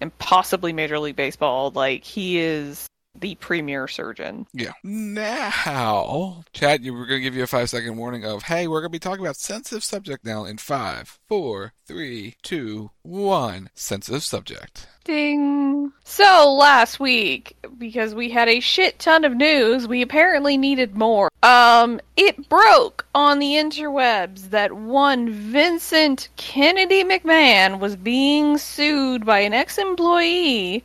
and 0.00 0.16
possibly 0.18 0.72
Major 0.72 0.98
League 0.98 1.16
Baseball, 1.16 1.70
like 1.70 2.04
he 2.04 2.38
is 2.38 2.86
the 3.20 3.34
premier 3.36 3.88
surgeon. 3.88 4.46
Yeah. 4.52 4.72
Now, 4.82 6.44
Chad, 6.52 6.84
you 6.84 6.92
were 6.94 7.06
going 7.06 7.20
to 7.20 7.24
give 7.24 7.34
you 7.34 7.42
a 7.42 7.46
five 7.46 7.70
second 7.70 7.96
warning 7.96 8.24
of, 8.24 8.44
hey, 8.44 8.68
we're 8.68 8.80
going 8.80 8.90
to 8.90 8.96
be 8.96 8.98
talking 8.98 9.24
about 9.24 9.36
sensitive 9.36 9.84
subject 9.84 10.24
now 10.24 10.44
in 10.44 10.58
five, 10.58 11.18
four, 11.28 11.72
three, 11.86 12.36
two, 12.42 12.90
one. 13.02 13.70
Sensitive 13.74 14.22
subject. 14.22 14.88
Ding. 15.04 15.92
So 16.02 16.52
last 16.52 16.98
week, 16.98 17.56
because 17.78 18.14
we 18.14 18.28
had 18.28 18.48
a 18.48 18.58
shit 18.58 18.98
ton 18.98 19.24
of 19.24 19.36
news, 19.36 19.86
we 19.86 20.02
apparently 20.02 20.56
needed 20.56 20.96
more. 20.96 21.30
Um, 21.44 22.00
it 22.16 22.48
broke 22.48 23.06
on 23.14 23.38
the 23.38 23.52
interwebs 23.52 24.50
that 24.50 24.72
one 24.72 25.30
Vincent 25.30 26.28
Kennedy 26.36 27.04
McMahon 27.04 27.78
was 27.78 27.94
being 27.94 28.58
sued 28.58 29.24
by 29.24 29.40
an 29.40 29.52
ex-employee 29.52 30.82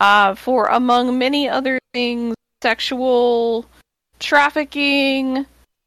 uh, 0.00 0.34
for, 0.34 0.66
among 0.66 1.18
many 1.18 1.48
other 1.48 1.78
things, 1.92 2.34
sexual 2.62 3.66
trafficking, 4.18 5.46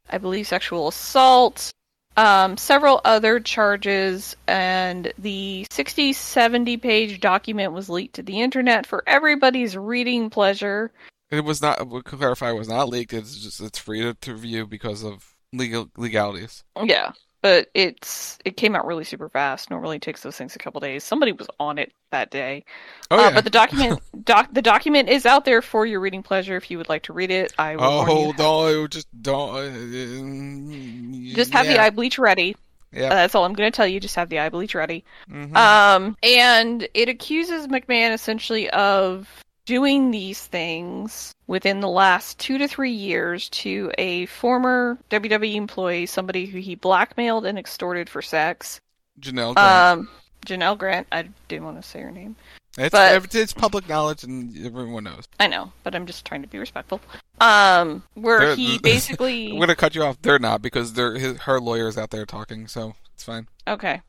I 0.10 0.18
believe 0.20 0.48
sexual 0.48 0.88
assault, 0.88 1.72
um, 2.16 2.58
several 2.58 3.02
other 3.04 3.40
charges, 3.40 4.36
and 4.48 5.12
the 5.18 5.66
60, 5.72 6.14
70 6.14 6.78
page 6.78 7.20
document 7.20 7.74
was 7.74 7.90
leaked 7.90 8.16
to 8.16 8.24
the 8.24 8.40
internet 8.40 8.86
for 8.86 9.04
everybody's 9.08 9.76
reading 9.76 10.30
pleasure. 10.30 10.92
It 11.32 11.44
was 11.44 11.62
not, 11.62 11.88
we 11.88 12.02
clarify, 12.04 12.52
it 12.52 12.58
was 12.58 12.70
not 12.70 12.90
leaked. 12.90 13.14
It's 13.14 13.38
just, 13.38 13.60
it's 13.60 13.80
free 13.80 14.02
to, 14.02 14.14
to 14.14 14.36
view 14.36 14.68
because 14.68 15.04
of 15.04 15.34
legal 15.52 15.90
legalities. 15.98 16.64
Yeah, 16.82 17.14
but 17.44 17.70
it's 17.76 18.40
it 18.46 18.58
came 18.58 18.76
out 18.76 18.88
really 18.88 19.04
super 19.04 19.30
fast. 19.30 19.70
Normally 19.70 19.98
it 19.98 20.02
takes 20.02 20.22
those 20.22 20.36
things 20.36 20.56
a 20.56 20.60
couple 20.60 20.82
days. 20.82 21.04
Somebody 21.04 21.32
was 21.34 21.48
on 21.60 21.78
it 21.78 21.92
that 22.12 22.32
day. 22.32 22.66
Oh, 23.12 23.18
Uh, 23.18 23.22
yeah. 23.30 23.36
but 23.36 23.44
the 23.44 23.52
document 23.52 24.02
doc 24.26 24.50
the 24.52 24.62
document 24.64 25.10
is 25.10 25.28
out 25.28 25.46
there 25.46 25.62
for 25.62 25.86
your 25.86 26.00
reading 26.00 26.24
pleasure 26.24 26.56
if 26.58 26.72
you 26.72 26.80
would 26.80 26.90
like 26.90 27.04
to 27.04 27.14
read 27.14 27.30
it. 27.30 27.54
I 27.60 27.76
will 27.76 27.84
warn 27.84 28.10
you. 28.10 28.16
Oh, 28.16 28.34
don't, 28.34 28.92
just 28.92 29.08
don't. 29.22 29.56
uh, 29.56 31.36
Just 31.36 31.52
have 31.54 31.68
the 31.68 31.80
eye 31.80 31.90
bleach 31.92 32.18
ready. 32.18 32.56
Yeah. 32.92 33.06
Uh, 33.08 33.10
that's 33.10 33.34
all 33.36 33.44
I'm 33.46 33.54
going 33.54 33.72
to 33.72 33.76
tell 33.76 33.88
you. 33.88 34.00
Just 34.00 34.16
have 34.16 34.30
the 34.30 34.40
eye 34.40 34.50
bleach 34.50 34.76
ready. 34.76 35.04
Mm-hmm. 35.30 35.56
Um, 35.58 36.16
and 36.22 36.88
it 36.94 37.10
accuses 37.10 37.68
McMahon 37.68 38.14
essentially 38.14 38.70
of 38.70 39.28
doing 39.66 40.12
these 40.12 40.42
things 40.46 41.34
within 41.48 41.80
the 41.80 41.88
last 41.90 42.40
two 42.40 42.58
to 42.58 42.68
three 42.68 42.92
years 42.92 43.50
to 43.50 43.92
a 43.98 44.26
former 44.28 44.98
WWE 45.10 45.56
employee, 45.56 46.06
somebody 46.06 46.46
who 46.46 46.60
he 46.60 46.76
blackmailed 46.76 47.46
and 47.46 47.58
extorted 47.58 48.10
for 48.10 48.22
sex. 48.22 48.80
Janelle 49.20 49.56
Grant. 49.56 50.00
Um, 50.00 50.10
Janelle 50.46 50.78
Grant. 50.78 51.08
I 51.12 51.30
didn't 51.48 51.66
want 51.66 51.82
to 51.82 51.88
say 51.88 52.02
her 52.02 52.12
name. 52.12 52.36
it's, 52.78 52.92
but- 52.92 53.34
it's 53.36 53.54
public 53.54 53.88
knowledge 53.88 54.24
and 54.24 54.66
everyone 54.66 55.06
knows. 55.06 55.28
I 55.40 55.48
know, 55.48 55.72
but 55.84 55.96
I'm 55.96 56.06
just 56.06 56.26
trying 56.26 56.42
to 56.42 56.48
be 56.48 56.58
respectful. 56.58 57.00
Um, 57.40 58.04
where 58.16 58.40
They're- 58.40 58.56
he 58.56 58.78
basically 58.84 59.48
I'm 59.52 59.58
going 59.58 59.70
to 59.70 59.76
cut 59.76 59.96
you 59.96 60.04
off. 60.04 60.22
They're 60.22 60.40
not 60.40 60.62
because 60.62 60.94
they're 60.94 61.16
his, 61.18 61.38
her 61.42 61.60
lawyer's 61.60 61.98
out 61.98 62.10
there 62.10 62.26
talking, 62.26 62.68
so 62.68 62.96
it's 63.14 63.24
fine. 63.24 63.48
Okay. 63.68 64.02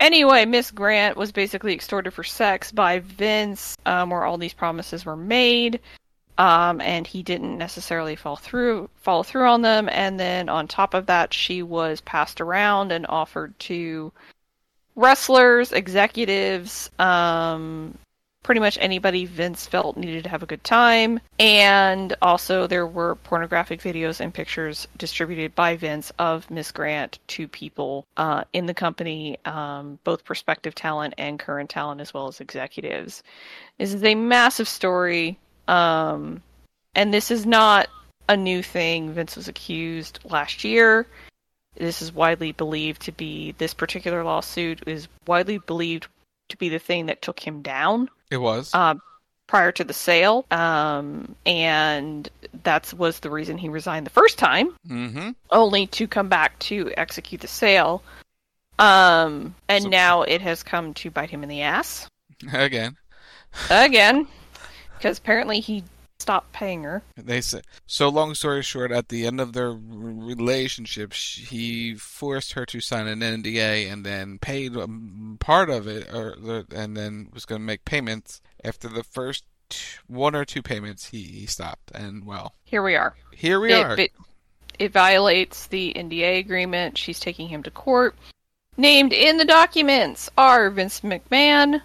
Anyway, 0.00 0.44
Miss 0.44 0.70
Grant 0.70 1.16
was 1.16 1.32
basically 1.32 1.72
extorted 1.72 2.10
for 2.10 2.24
sex 2.24 2.72
by 2.72 2.98
Vince, 2.98 3.76
um, 3.86 4.10
where 4.10 4.24
all 4.24 4.36
these 4.36 4.52
promises 4.52 5.06
were 5.06 5.16
made, 5.16 5.80
um, 6.36 6.80
and 6.80 7.06
he 7.06 7.22
didn't 7.22 7.56
necessarily 7.56 8.16
fall 8.16 8.36
through 8.36 8.90
follow 8.96 9.22
through 9.22 9.48
on 9.48 9.62
them. 9.62 9.88
And 9.90 10.18
then 10.18 10.48
on 10.48 10.66
top 10.66 10.94
of 10.94 11.06
that, 11.06 11.32
she 11.32 11.62
was 11.62 12.00
passed 12.00 12.40
around 12.40 12.92
and 12.92 13.06
offered 13.08 13.58
to 13.60 14.12
wrestlers, 14.96 15.72
executives, 15.72 16.90
um, 16.98 17.96
pretty 18.44 18.60
much 18.60 18.78
anybody 18.80 19.24
Vince 19.24 19.66
felt 19.66 19.96
needed 19.96 20.22
to 20.22 20.30
have 20.30 20.44
a 20.44 20.46
good 20.46 20.62
time. 20.62 21.18
And 21.40 22.14
also, 22.22 22.68
there 22.68 22.86
were 22.86 23.16
pornographic 23.16 23.80
videos 23.80 24.20
and 24.20 24.32
pictures 24.32 24.86
distributed 24.96 25.56
by 25.56 25.76
Vince 25.76 26.12
of 26.20 26.48
Miss 26.50 26.70
Grant 26.70 27.18
to 27.28 27.48
people 27.48 28.06
uh, 28.16 28.44
in 28.52 28.66
the 28.66 28.74
company, 28.74 29.38
um, 29.46 29.98
both 30.04 30.24
prospective 30.24 30.76
talent 30.76 31.14
and 31.18 31.40
current 31.40 31.70
talent, 31.70 32.00
as 32.00 32.14
well 32.14 32.28
as 32.28 32.40
executives. 32.40 33.24
This 33.78 33.92
is 33.92 34.04
a 34.04 34.14
massive 34.14 34.68
story. 34.68 35.38
Um, 35.66 36.42
and 36.94 37.12
this 37.12 37.30
is 37.30 37.46
not 37.46 37.88
a 38.28 38.36
new 38.36 38.62
thing. 38.62 39.12
Vince 39.12 39.36
was 39.36 39.48
accused 39.48 40.20
last 40.24 40.64
year. 40.64 41.06
This 41.76 42.02
is 42.02 42.12
widely 42.12 42.52
believed 42.52 43.02
to 43.02 43.12
be 43.12 43.52
this 43.58 43.74
particular 43.74 44.22
lawsuit 44.22 44.82
is 44.86 45.08
widely 45.26 45.58
believed 45.58 46.06
to 46.50 46.56
be 46.56 46.68
the 46.68 46.78
thing 46.78 47.06
that 47.06 47.22
took 47.22 47.40
him 47.40 47.62
down 47.62 48.08
It 48.34 48.40
was. 48.40 48.70
uh, 48.74 48.94
prior 49.46 49.70
to 49.72 49.84
the 49.84 49.92
sale, 49.94 50.44
um, 50.50 51.36
and 51.46 52.28
that 52.64 52.92
was 52.94 53.20
the 53.20 53.30
reason 53.30 53.56
he 53.58 53.68
resigned 53.68 54.04
the 54.06 54.10
first 54.10 54.38
time, 54.38 54.70
mm-hmm. 54.88 55.30
only 55.50 55.86
to 55.88 56.08
come 56.08 56.28
back 56.28 56.58
to 56.58 56.92
execute 56.96 57.40
the 57.40 57.46
sale. 57.46 58.02
Um, 58.78 59.54
and 59.68 59.84
So- 59.84 59.88
now 59.90 60.22
it 60.22 60.40
has 60.40 60.62
come 60.64 60.94
to 60.94 61.10
bite 61.10 61.30
him 61.30 61.42
in 61.44 61.48
the 61.48 61.62
ass 61.62 62.08
Again. 62.52 62.96
again, 63.70 64.26
because 64.98 65.18
apparently 65.18 65.60
he 65.60 65.84
stopped 66.18 66.52
paying 66.52 66.82
her. 66.84 67.02
They 67.16 67.40
said 67.40 67.64
so. 67.86 68.08
Long 68.08 68.34
story 68.34 68.62
short, 68.62 68.92
at 68.92 69.08
the 69.08 69.26
end 69.26 69.40
of 69.40 69.52
their 69.52 69.72
relationship, 69.72 71.12
sh- 71.12 71.48
he 71.48 71.94
forced 71.94 72.52
her 72.52 72.64
to 72.66 72.80
sign 72.80 73.06
an 73.06 73.20
NDA 73.20 73.90
and 73.92 74.04
then 74.04 74.38
paid 74.38 74.76
um, 74.76 75.36
part 75.40 75.70
of 75.70 75.86
it, 75.86 76.12
or 76.12 76.64
and 76.74 76.96
then 76.96 77.28
was 77.32 77.44
going 77.44 77.60
to 77.60 77.66
make 77.66 77.84
payments. 77.84 78.40
After 78.64 78.88
the 78.88 79.02
first 79.04 79.44
one 80.06 80.34
or 80.34 80.44
two 80.44 80.62
payments, 80.62 81.06
he, 81.06 81.22
he 81.22 81.46
stopped, 81.46 81.90
and 81.94 82.24
well, 82.24 82.54
Here 82.64 82.82
we 82.82 82.96
are. 82.96 83.14
here 83.32 83.60
we 83.60 83.72
it, 83.72 83.84
are. 83.84 83.98
It, 83.98 84.12
it 84.78 84.92
violates 84.92 85.66
the 85.66 85.92
NDA 85.94 86.38
agreement. 86.38 86.96
She's 86.98 87.20
taking 87.20 87.48
him 87.48 87.62
to 87.64 87.70
court. 87.70 88.14
Named 88.76 89.12
in 89.12 89.36
the 89.36 89.44
documents 89.44 90.28
are 90.36 90.68
Vince 90.70 91.00
McMahon, 91.02 91.80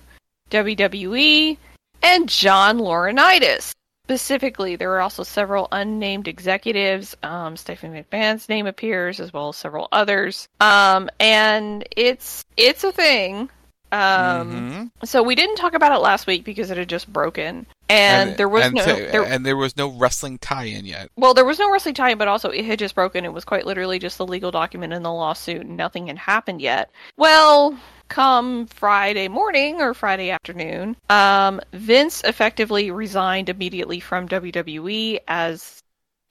WWE, 0.49 1.57
and 2.01 2.29
John 2.29 2.79
Laurinaitis. 2.79 3.73
Specifically, 4.09 4.75
there 4.75 4.91
are 4.95 5.01
also 5.01 5.21
several 5.21 5.67
unnamed 5.71 6.27
executives. 6.27 7.15
Um, 7.21 7.55
Stephanie 7.55 8.03
McMahon's 8.11 8.49
name 8.49 8.65
appears, 8.65 9.19
as 9.19 9.31
well 9.31 9.49
as 9.49 9.57
several 9.57 9.87
others. 9.91 10.49
Um, 10.59 11.11
and 11.19 11.87
it's 11.95 12.43
it's 12.57 12.83
a 12.83 12.91
thing. 12.91 13.51
Um, 13.91 14.89
Mhm. 15.01 15.07
So 15.07 15.21
we 15.21 15.35
didn't 15.35 15.57
talk 15.57 15.75
about 15.75 15.91
it 15.91 16.01
last 16.01 16.25
week 16.25 16.43
because 16.43 16.71
it 16.71 16.77
had 16.77 16.89
just 16.89 17.11
broken, 17.13 17.67
and, 17.87 18.35
there 18.35 18.49
was 18.49 18.65
and 18.65 18.73
no 18.75 18.83
there, 18.83 19.23
and 19.23 19.45
there 19.45 19.57
was 19.57 19.77
no 19.77 19.89
wrestling 19.89 20.39
tie-in 20.39 20.85
yet. 20.85 21.09
well, 21.15 21.35
there 21.35 21.45
was 21.45 21.59
no 21.59 21.71
wrestling 21.71 21.93
tie, 21.95 22.09
in, 22.09 22.17
but 22.17 22.27
also 22.27 22.49
it 22.49 22.65
had 22.65 22.79
just 22.79 22.95
broken. 22.95 23.25
It 23.25 23.33
was 23.33 23.45
quite 23.45 23.67
literally 23.67 23.99
just 23.99 24.17
the 24.17 24.25
legal 24.25 24.49
document 24.49 24.91
in 24.91 25.03
the 25.03 25.13
lawsuit, 25.13 25.61
and 25.61 25.77
nothing 25.77 26.07
had 26.07 26.17
happened 26.17 26.61
yet. 26.61 26.89
Well, 27.15 27.77
come 28.09 28.67
Friday 28.67 29.27
morning 29.27 29.81
or 29.81 29.93
Friday 29.93 30.29
afternoon, 30.31 30.97
um, 31.09 31.61
Vince 31.73 32.23
effectively 32.23 32.91
resigned 32.91 33.49
immediately 33.49 33.99
from 33.99 34.27
WWE 34.27 35.19
as 35.27 35.81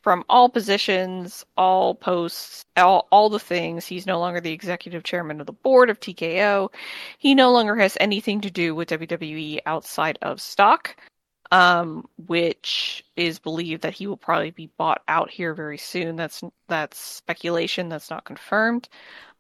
from 0.03 0.25
all 0.29 0.49
positions, 0.49 1.45
all 1.57 1.95
posts, 1.95 2.65
all, 2.77 3.09
all 3.11 3.29
the 3.29 3.39
things. 3.39 3.87
He's 3.87 4.07
no 4.07 4.19
longer 4.19 4.41
the 4.41 4.53
executive 4.53 5.03
chairman 5.03 5.41
of 5.41 5.47
the 5.47 5.53
board 5.53 5.91
of 5.91 6.01
TKO. 6.01 6.73
He 7.19 7.35
no 7.35 7.51
longer 7.51 7.75
has 7.77 7.97
anything 8.01 8.41
to 8.43 8.51
do 8.51 8.75
with 8.75 8.91
WWE 8.91 9.61
outside 9.67 10.19
of 10.23 10.41
stock 10.41 10.97
um, 11.51 12.07
which 12.27 13.05
is 13.17 13.39
believed 13.39 13.83
that 13.83 13.95
he 13.95 14.07
will 14.07 14.17
probably 14.17 14.51
be 14.51 14.71
bought 14.77 15.03
out 15.09 15.31
here 15.31 15.55
very 15.55 15.79
soon. 15.79 16.17
That's 16.17 16.43
that's 16.69 16.99
speculation. 16.99 17.89
That's 17.89 18.11
not 18.11 18.25
confirmed. 18.25 18.89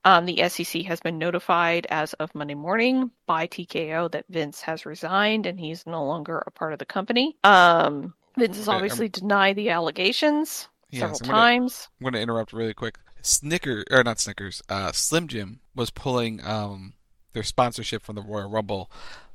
Um, 0.04 0.26
the 0.26 0.48
SEC 0.48 0.82
has 0.84 1.00
been 1.00 1.18
notified 1.18 1.86
as 1.90 2.12
of 2.14 2.34
Monday 2.34 2.54
morning 2.54 3.10
by 3.26 3.46
TKO 3.46 4.10
that 4.12 4.24
Vince 4.28 4.60
has 4.62 4.86
resigned 4.86 5.44
and 5.46 5.58
he's 5.58 5.86
no 5.86 6.04
longer 6.04 6.42
a 6.46 6.50
part 6.50 6.72
of 6.72 6.78
the 6.78 6.86
company. 6.86 7.36
Um, 7.44 8.14
Vince 8.38 8.56
has 8.56 8.68
obviously 8.68 9.08
denied 9.08 9.56
the 9.56 9.70
allegations 9.70 10.68
Yes, 10.90 11.00
several 11.00 11.18
I'm 11.22 11.26
gonna- 11.26 11.32
times. 11.42 11.88
I'm 12.00 12.04
going 12.04 12.14
to 12.14 12.20
interrupt 12.20 12.52
really 12.52 12.74
quick. 12.74 12.98
Snicker 13.20 13.84
or 13.90 14.04
not 14.04 14.20
Snickers, 14.20 14.62
uh, 14.68 14.92
Slim 14.92 15.26
Jim 15.26 15.60
was 15.74 15.90
pulling 15.90 16.42
um, 16.46 16.94
their 17.32 17.42
sponsorship 17.42 18.02
from 18.02 18.14
the 18.14 18.22
Royal 18.22 18.48
Rumble, 18.48 18.90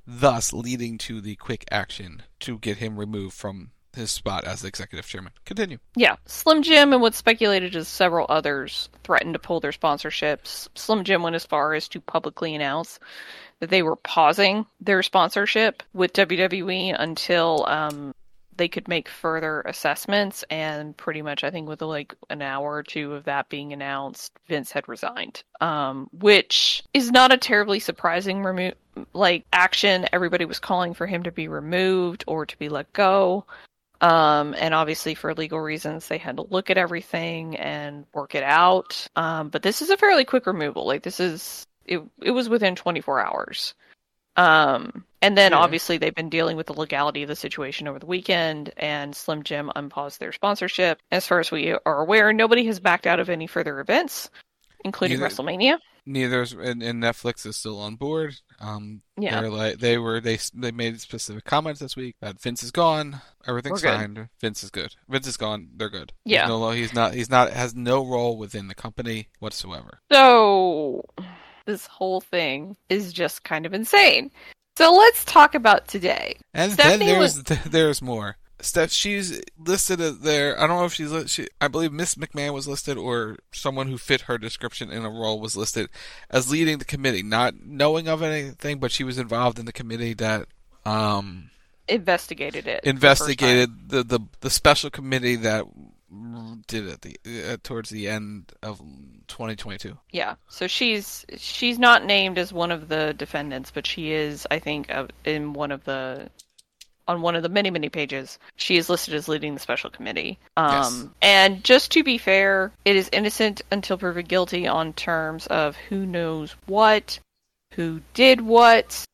thus 0.07 0.53
leading 0.53 0.97
to 0.99 1.19
the 1.21 1.35
quick 1.35 1.65
action 1.69 2.23
to 2.39 2.57
get 2.57 2.77
him 2.77 2.97
removed 2.97 3.35
from 3.35 3.71
his 3.95 4.11
spot 4.11 4.43
as 4.45 4.61
the 4.61 4.67
executive 4.67 5.05
chairman. 5.05 5.33
Continue. 5.45 5.77
Yeah, 5.95 6.15
Slim 6.25 6.63
Jim 6.63 6.93
and 6.93 7.01
what's 7.01 7.17
speculated 7.17 7.75
is 7.75 7.87
several 7.87 8.25
others 8.29 8.89
threatened 9.03 9.33
to 9.33 9.39
pull 9.39 9.59
their 9.59 9.71
sponsorships. 9.71 10.67
Slim 10.75 11.03
Jim 11.03 11.23
went 11.23 11.35
as 11.35 11.45
far 11.45 11.73
as 11.73 11.87
to 11.89 12.01
publicly 12.01 12.55
announce 12.55 12.99
that 13.59 13.69
they 13.69 13.83
were 13.83 13.95
pausing 13.95 14.65
their 14.81 15.03
sponsorship 15.03 15.83
with 15.93 16.13
WWE 16.13 16.95
until 16.97 17.65
um, 17.67 18.13
they 18.57 18.67
could 18.67 18.87
make 18.87 19.07
further 19.07 19.61
assessments. 19.61 20.43
And 20.49 20.95
pretty 20.97 21.21
much, 21.21 21.43
I 21.43 21.51
think, 21.51 21.67
with 21.67 21.81
like 21.81 22.13
an 22.29 22.41
hour 22.41 22.73
or 22.73 22.83
two 22.83 23.13
of 23.13 23.25
that 23.25 23.49
being 23.49 23.73
announced, 23.73 24.33
Vince 24.47 24.71
had 24.71 24.87
resigned, 24.89 25.43
um, 25.61 26.09
which 26.11 26.83
is 26.93 27.11
not 27.11 27.33
a 27.33 27.37
terribly 27.37 27.79
surprising 27.79 28.43
remo- 28.43 28.73
like 29.13 29.45
action. 29.53 30.07
Everybody 30.11 30.45
was 30.45 30.59
calling 30.59 30.93
for 30.93 31.07
him 31.07 31.23
to 31.23 31.31
be 31.31 31.47
removed 31.47 32.23
or 32.27 32.45
to 32.45 32.57
be 32.57 32.69
let 32.69 32.91
go. 32.93 33.45
Um, 34.03 34.53
and 34.57 34.73
obviously, 34.73 35.15
for 35.15 35.33
legal 35.33 35.59
reasons, 35.61 36.07
they 36.09 36.17
had 36.17 36.35
to 36.35 36.43
look 36.49 36.69
at 36.69 36.77
everything 36.77 37.55
and 37.55 38.05
work 38.13 38.35
it 38.35 38.43
out. 38.43 39.07
Um, 39.15 39.47
but 39.47 39.61
this 39.63 39.81
is 39.81 39.89
a 39.89 39.95
fairly 39.97 40.25
quick 40.25 40.45
removal. 40.45 40.85
Like 40.85 41.03
this 41.03 41.19
is 41.21 41.65
it. 41.85 42.01
It 42.21 42.31
was 42.31 42.49
within 42.49 42.75
24 42.75 43.25
hours. 43.25 43.73
Um, 44.35 45.05
and 45.21 45.37
then 45.37 45.51
Yeah. 45.51 45.59
obviously 45.59 45.97
they've 45.97 46.13
been 46.13 46.29
dealing 46.29 46.57
with 46.57 46.65
the 46.67 46.73
legality 46.73 47.21
of 47.23 47.29
the 47.29 47.35
situation 47.35 47.87
over 47.87 47.99
the 47.99 48.05
weekend, 48.05 48.73
and 48.77 49.15
Slim 49.15 49.43
Jim 49.43 49.71
unpaused 49.75 50.19
their 50.19 50.31
sponsorship. 50.33 50.99
As 51.11 51.25
far 51.27 51.39
as 51.39 51.51
we 51.51 51.71
are 51.71 52.01
aware, 52.01 52.33
nobody 52.33 52.65
has 52.65 52.79
backed 52.81 53.07
out 53.07 53.19
of 53.21 53.29
any 53.29 53.47
further 53.47 53.79
events, 53.79 54.29
including 54.83 55.19
Neither- 55.19 55.33
WrestleMania. 55.33 55.77
Neither's 56.05 56.51
and, 56.51 56.83
and 56.83 57.01
Netflix 57.01 57.45
is 57.45 57.55
still 57.55 57.79
on 57.79 57.95
board. 57.95 58.35
Um, 58.59 59.01
Yeah. 59.17 59.39
they're 59.41 59.49
like 59.49 59.79
they 59.79 59.97
were 59.97 60.19
they 60.19 60.37
they 60.53 60.71
made 60.71 60.99
specific 60.99 61.45
comments 61.45 61.79
this 61.79 61.95
week 61.95 62.15
that 62.21 62.41
Vince 62.41 62.61
is 62.63 62.71
gone, 62.71 63.21
everything's 63.47 63.81
fine. 63.81 64.29
Vince 64.41 64.63
is 64.63 64.69
good. 64.69 64.93
Vince 65.07 65.27
is 65.27 65.37
gone. 65.37 65.69
They're 65.75 65.89
good. 65.89 66.11
Yeah. 66.25 66.41
He's, 66.41 66.49
no, 66.49 66.69
he's 66.71 66.93
not. 66.93 67.13
He's 67.13 67.29
not. 67.29 67.51
Has 67.51 67.73
no 67.75 68.05
role 68.05 68.37
within 68.37 68.67
the 68.67 68.75
company 68.75 69.29
whatsoever. 69.39 70.01
So 70.11 71.03
this 71.65 71.85
whole 71.87 72.19
thing 72.21 72.75
is 72.89 73.13
just 73.13 73.43
kind 73.43 73.65
of 73.65 73.73
insane. 73.73 74.31
So 74.77 74.91
let's 74.91 75.23
talk 75.23 75.55
about 75.55 75.87
today. 75.87 76.35
And 76.53 76.71
Stephanie 76.73 77.05
then 77.05 77.19
was- 77.19 77.41
there's 77.43 77.63
there's 77.65 78.01
more. 78.01 78.37
Steph, 78.63 78.91
she's 78.91 79.41
listed 79.57 79.99
there. 79.99 80.59
I 80.59 80.67
don't 80.67 80.77
know 80.77 80.85
if 80.85 80.93
she's. 80.93 81.31
She, 81.31 81.47
I 81.59 81.67
believe 81.67 81.91
Miss 81.91 82.15
McMahon 82.15 82.53
was 82.53 82.67
listed, 82.67 82.97
or 82.97 83.37
someone 83.51 83.87
who 83.87 83.97
fit 83.97 84.21
her 84.21 84.37
description 84.37 84.91
in 84.91 85.03
a 85.03 85.09
role 85.09 85.39
was 85.39 85.57
listed 85.57 85.89
as 86.29 86.49
leading 86.49 86.77
the 86.77 86.85
committee, 86.85 87.23
not 87.23 87.55
knowing 87.65 88.07
of 88.07 88.21
anything, 88.21 88.79
but 88.79 88.91
she 88.91 89.03
was 89.03 89.17
involved 89.17 89.59
in 89.59 89.65
the 89.65 89.73
committee 89.73 90.13
that 90.13 90.47
um 90.85 91.49
investigated 91.87 92.67
it. 92.67 92.83
the 92.83 92.89
investigated 92.89 93.89
the, 93.89 94.03
the 94.03 94.19
the 94.39 94.49
special 94.49 94.89
committee 94.89 95.35
that 95.35 95.65
did 96.67 96.87
it 96.87 97.01
the 97.01 97.17
uh, 97.53 97.57
towards 97.63 97.89
the 97.89 98.07
end 98.07 98.51
of 98.61 98.79
2022. 99.27 99.97
Yeah. 100.11 100.35
So 100.47 100.67
she's 100.67 101.25
she's 101.37 101.79
not 101.79 102.05
named 102.05 102.37
as 102.37 102.53
one 102.53 102.71
of 102.71 102.87
the 102.87 103.13
defendants, 103.13 103.71
but 103.71 103.87
she 103.87 104.11
is, 104.11 104.47
I 104.51 104.59
think, 104.59 104.91
uh, 104.91 105.07
in 105.25 105.53
one 105.53 105.71
of 105.71 105.83
the 105.85 106.29
on 107.07 107.21
one 107.21 107.35
of 107.35 107.43
the 107.43 107.49
many 107.49 107.69
many 107.69 107.89
pages. 107.89 108.39
She 108.55 108.77
is 108.77 108.89
listed 108.89 109.13
as 109.13 109.27
leading 109.27 109.53
the 109.53 109.59
special 109.59 109.89
committee. 109.89 110.39
Um, 110.57 110.71
Yes. 110.71 111.05
and 111.21 111.63
just 111.63 111.91
to 111.91 112.03
be 112.03 112.17
fair, 112.17 112.71
it 112.85 112.95
is 112.95 113.09
innocent 113.11 113.61
until 113.71 113.97
proven 113.97 114.25
guilty 114.25 114.67
on 114.67 114.93
terms 114.93 115.47
of 115.47 115.75
who 115.75 116.05
knows 116.05 116.55
what, 116.65 117.19
who 117.73 118.01
did 118.13 118.41
what, 118.41 119.05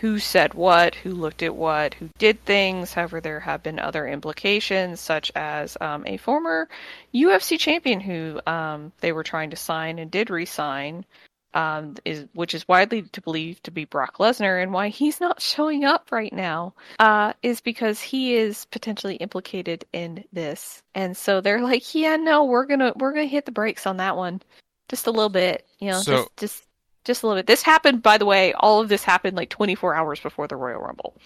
who 0.00 0.18
said 0.18 0.54
what, 0.54 0.94
who 0.94 1.10
looked 1.10 1.42
at 1.42 1.54
what, 1.54 1.92
who 1.94 2.08
did 2.18 2.42
things. 2.44 2.94
However, 2.94 3.20
there 3.20 3.40
have 3.40 3.62
been 3.62 3.78
other 3.78 4.06
implications, 4.08 4.98
such 5.00 5.30
as 5.34 5.76
um, 5.80 6.04
a 6.06 6.16
former 6.16 6.68
UFC 7.14 7.58
champion 7.58 8.00
who 8.00 8.40
um, 8.46 8.92
they 9.00 9.12
were 9.12 9.22
trying 9.24 9.50
to 9.50 9.56
sign 9.56 9.98
and 9.98 10.10
did 10.10 10.30
re-sign, 10.30 11.04
um, 11.54 11.96
is 12.04 12.26
which 12.34 12.54
is 12.54 12.66
widely 12.68 13.02
to 13.02 13.20
believe 13.20 13.62
to 13.64 13.70
be 13.70 13.84
Brock 13.84 14.18
Lesnar, 14.18 14.62
and 14.62 14.72
why 14.72 14.88
he's 14.88 15.20
not 15.20 15.40
showing 15.42 15.84
up 15.84 16.12
right 16.12 16.32
now 16.32 16.74
uh, 16.98 17.32
is 17.42 17.60
because 17.60 18.00
he 18.00 18.34
is 18.34 18.64
potentially 18.66 19.16
implicated 19.16 19.84
in 19.92 20.24
this, 20.32 20.82
and 20.94 21.16
so 21.16 21.40
they're 21.40 21.62
like, 21.62 21.94
yeah, 21.94 22.16
no, 22.16 22.44
we're 22.44 22.66
gonna 22.66 22.92
we're 22.96 23.12
gonna 23.12 23.26
hit 23.26 23.46
the 23.46 23.52
brakes 23.52 23.86
on 23.86 23.98
that 23.98 24.16
one, 24.16 24.40
just 24.88 25.06
a 25.06 25.10
little 25.10 25.28
bit, 25.28 25.66
you 25.78 25.90
know, 25.90 26.00
So- 26.00 26.12
just 26.12 26.36
just 26.36 26.66
just 27.04 27.22
a 27.22 27.26
little 27.26 27.38
bit. 27.38 27.46
This 27.46 27.62
happened, 27.62 28.02
by 28.02 28.18
the 28.18 28.26
way, 28.26 28.52
all 28.52 28.80
of 28.80 28.88
this 28.88 29.02
happened 29.02 29.36
like 29.36 29.48
24 29.48 29.94
hours 29.94 30.20
before 30.20 30.46
the 30.46 30.56
Royal 30.56 30.80
Rumble. 30.80 31.16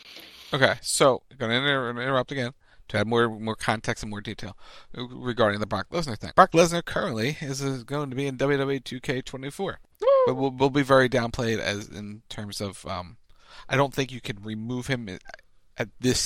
Okay, 0.52 0.74
so 0.82 1.22
going 1.36 1.50
to 1.50 1.56
inter- 1.56 1.90
interrupt 1.90 2.30
again 2.30 2.52
to 2.88 2.98
add 2.98 3.06
more 3.06 3.28
more 3.38 3.56
context 3.56 4.02
and 4.02 4.10
more 4.10 4.20
detail 4.20 4.56
regarding 4.94 5.60
the 5.60 5.66
Brock 5.66 5.86
Lesnar 5.90 6.18
thing. 6.18 6.32
Brock 6.36 6.52
Lesnar 6.52 6.84
currently 6.84 7.36
is 7.40 7.62
uh, 7.64 7.82
going 7.86 8.10
to 8.10 8.16
be 8.16 8.26
in 8.26 8.36
WWE 8.36 8.82
2K24, 8.82 9.76
but 10.26 10.34
will 10.34 10.50
will 10.50 10.70
be 10.70 10.82
very 10.82 11.08
downplayed 11.08 11.58
as 11.58 11.88
in 11.88 12.22
terms 12.28 12.60
of. 12.60 12.84
Um, 12.86 13.16
I 13.68 13.76
don't 13.76 13.94
think 13.94 14.12
you 14.12 14.20
can 14.20 14.42
remove 14.42 14.88
him 14.88 15.08
at- 15.08 15.22
at 15.78 15.88
this 16.00 16.20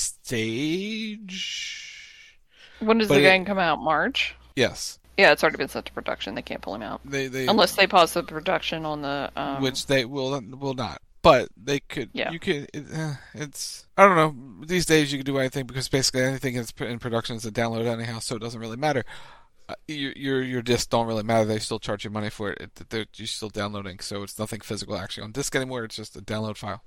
stage. 1.09 1.95
When 2.79 2.97
does 2.97 3.07
But 3.07 3.15
the 3.15 3.21
game 3.21 3.45
come 3.45 3.59
out? 3.59 3.79
March. 3.79 4.35
Yes, 4.55 4.99
Yeah, 5.17 5.31
it's 5.31 5.43
already 5.43 5.57
been 5.57 5.69
sent 5.69 5.85
to 5.87 5.93
production. 5.93 6.35
They 6.35 6.41
can't 6.41 6.61
pull 6.61 6.75
him 6.75 6.81
out 6.81 7.01
they 7.05 7.27
they 7.27 7.47
unless 7.47 7.75
they 7.75 7.87
pause 7.87 8.13
the 8.13 8.23
production 8.23 8.85
on 8.85 9.01
the. 9.01 9.31
Um, 9.35 9.61
which 9.61 9.85
they 9.85 10.05
will 10.05 10.39
will 10.41 10.73
not. 10.73 11.01
But 11.21 11.49
they 11.57 11.79
could. 11.81 12.11
Yeah. 12.13 12.31
You 12.31 12.39
could. 12.39 12.69
It, 12.73 12.85
uh, 12.93 13.15
it's. 13.33 13.87
I 13.97 14.05
don't 14.05 14.15
know. 14.15 14.65
These 14.65 14.85
days 14.85 15.11
you 15.11 15.19
can 15.19 15.25
do 15.25 15.37
anything 15.37 15.65
because 15.65 15.89
basically 15.89 16.21
anything 16.21 16.55
that's 16.55 16.73
in 16.79 16.99
production 16.99 17.35
is 17.35 17.45
a 17.45 17.51
download 17.51 17.85
anyhow, 17.85 18.19
so 18.19 18.35
it 18.35 18.41
doesn't 18.41 18.59
really 18.59 18.77
matter. 18.77 19.03
Uh, 19.67 19.75
your 19.87 20.13
your 20.13 20.41
your 20.41 20.61
discs 20.61 20.87
don't 20.87 21.07
really 21.07 21.23
matter. 21.23 21.45
They 21.45 21.59
still 21.59 21.79
charge 21.79 22.05
you 22.05 22.09
money 22.09 22.29
for 22.29 22.51
it. 22.51 22.61
it 22.61 22.89
they're, 22.89 23.05
you're 23.15 23.27
still 23.27 23.49
downloading, 23.49 23.99
so 23.99 24.23
it's 24.23 24.39
nothing 24.39 24.61
physical 24.61 24.97
actually 24.97 25.23
on 25.25 25.31
disc 25.31 25.55
anymore. 25.55 25.83
It's 25.83 25.97
just 25.97 26.15
a 26.15 26.21
download 26.21 26.57
file. 26.57 26.83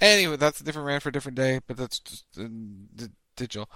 Anyway, 0.00 0.36
that's 0.36 0.60
a 0.60 0.64
different 0.64 0.86
rant 0.86 1.02
for 1.02 1.10
a 1.10 1.12
different 1.12 1.36
day. 1.36 1.60
But 1.66 1.76
that's 1.76 2.00
just 2.00 2.24
uh, 2.38 2.48
d- 2.96 3.08
digital. 3.36 3.68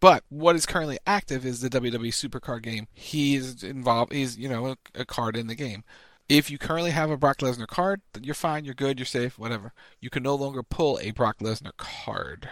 But 0.00 0.24
what 0.28 0.56
is 0.56 0.66
currently 0.66 0.98
active 1.06 1.46
is 1.46 1.60
the 1.60 1.70
WWE 1.70 2.08
Supercard 2.08 2.62
game. 2.62 2.88
He's 2.92 3.62
involved. 3.62 4.12
He's 4.12 4.36
you 4.36 4.48
know 4.48 4.66
a, 4.66 4.76
a 4.94 5.04
card 5.04 5.36
in 5.36 5.46
the 5.46 5.54
game. 5.54 5.84
If 6.28 6.50
you 6.50 6.58
currently 6.58 6.92
have 6.92 7.10
a 7.10 7.16
Brock 7.16 7.38
Lesnar 7.38 7.66
card, 7.66 8.00
then 8.12 8.24
you're 8.24 8.34
fine, 8.34 8.64
you're 8.64 8.74
good, 8.74 8.98
you're 8.98 9.06
safe, 9.06 9.38
whatever. 9.38 9.72
You 10.00 10.08
can 10.10 10.22
no 10.22 10.34
longer 10.34 10.62
pull 10.62 10.98
a 11.02 11.10
Brock 11.10 11.38
Lesnar 11.40 11.76
card 11.76 12.48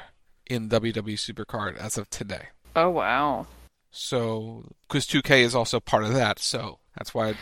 in 0.47 0.69
WWE 0.69 1.15
Supercard 1.15 1.77
as 1.79 1.97
of 1.97 2.11
today. 2.11 2.49
oh 2.77 2.91
wow. 2.91 3.47
So, 3.93 4.65
because 4.87 5.07
2K 5.07 5.41
is 5.43 5.55
also 5.55 5.81
part 5.81 6.05
of 6.05 6.13
that, 6.15 6.39
so 6.39 6.79
that's 6.97 7.13
why. 7.13 7.35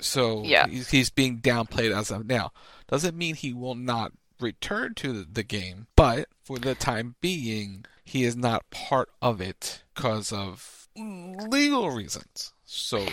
So 0.00 0.42
Yeah. 0.44 0.66
he's, 0.66 0.90
he's 0.90 1.10
being 1.10 1.38
downplayed 1.40 1.96
as 1.96 2.10
of 2.10 2.26
now. 2.26 2.52
Doesn't 2.88 3.16
mean 3.16 3.34
he 3.34 3.52
will 3.54 3.74
not 3.74 4.12
return 4.40 4.94
to 4.96 5.12
the, 5.12 5.26
the 5.30 5.42
game, 5.42 5.86
but 5.96 6.26
for 6.42 6.58
the 6.58 6.74
time 6.74 7.14
being, 7.20 7.84
he 8.04 8.24
is 8.24 8.36
not 8.36 8.68
part 8.70 9.10
of 9.22 9.40
it 9.40 9.82
because 9.94 10.32
of 10.32 10.88
legal 10.96 11.90
reasons. 11.90 12.52
So 12.64 13.06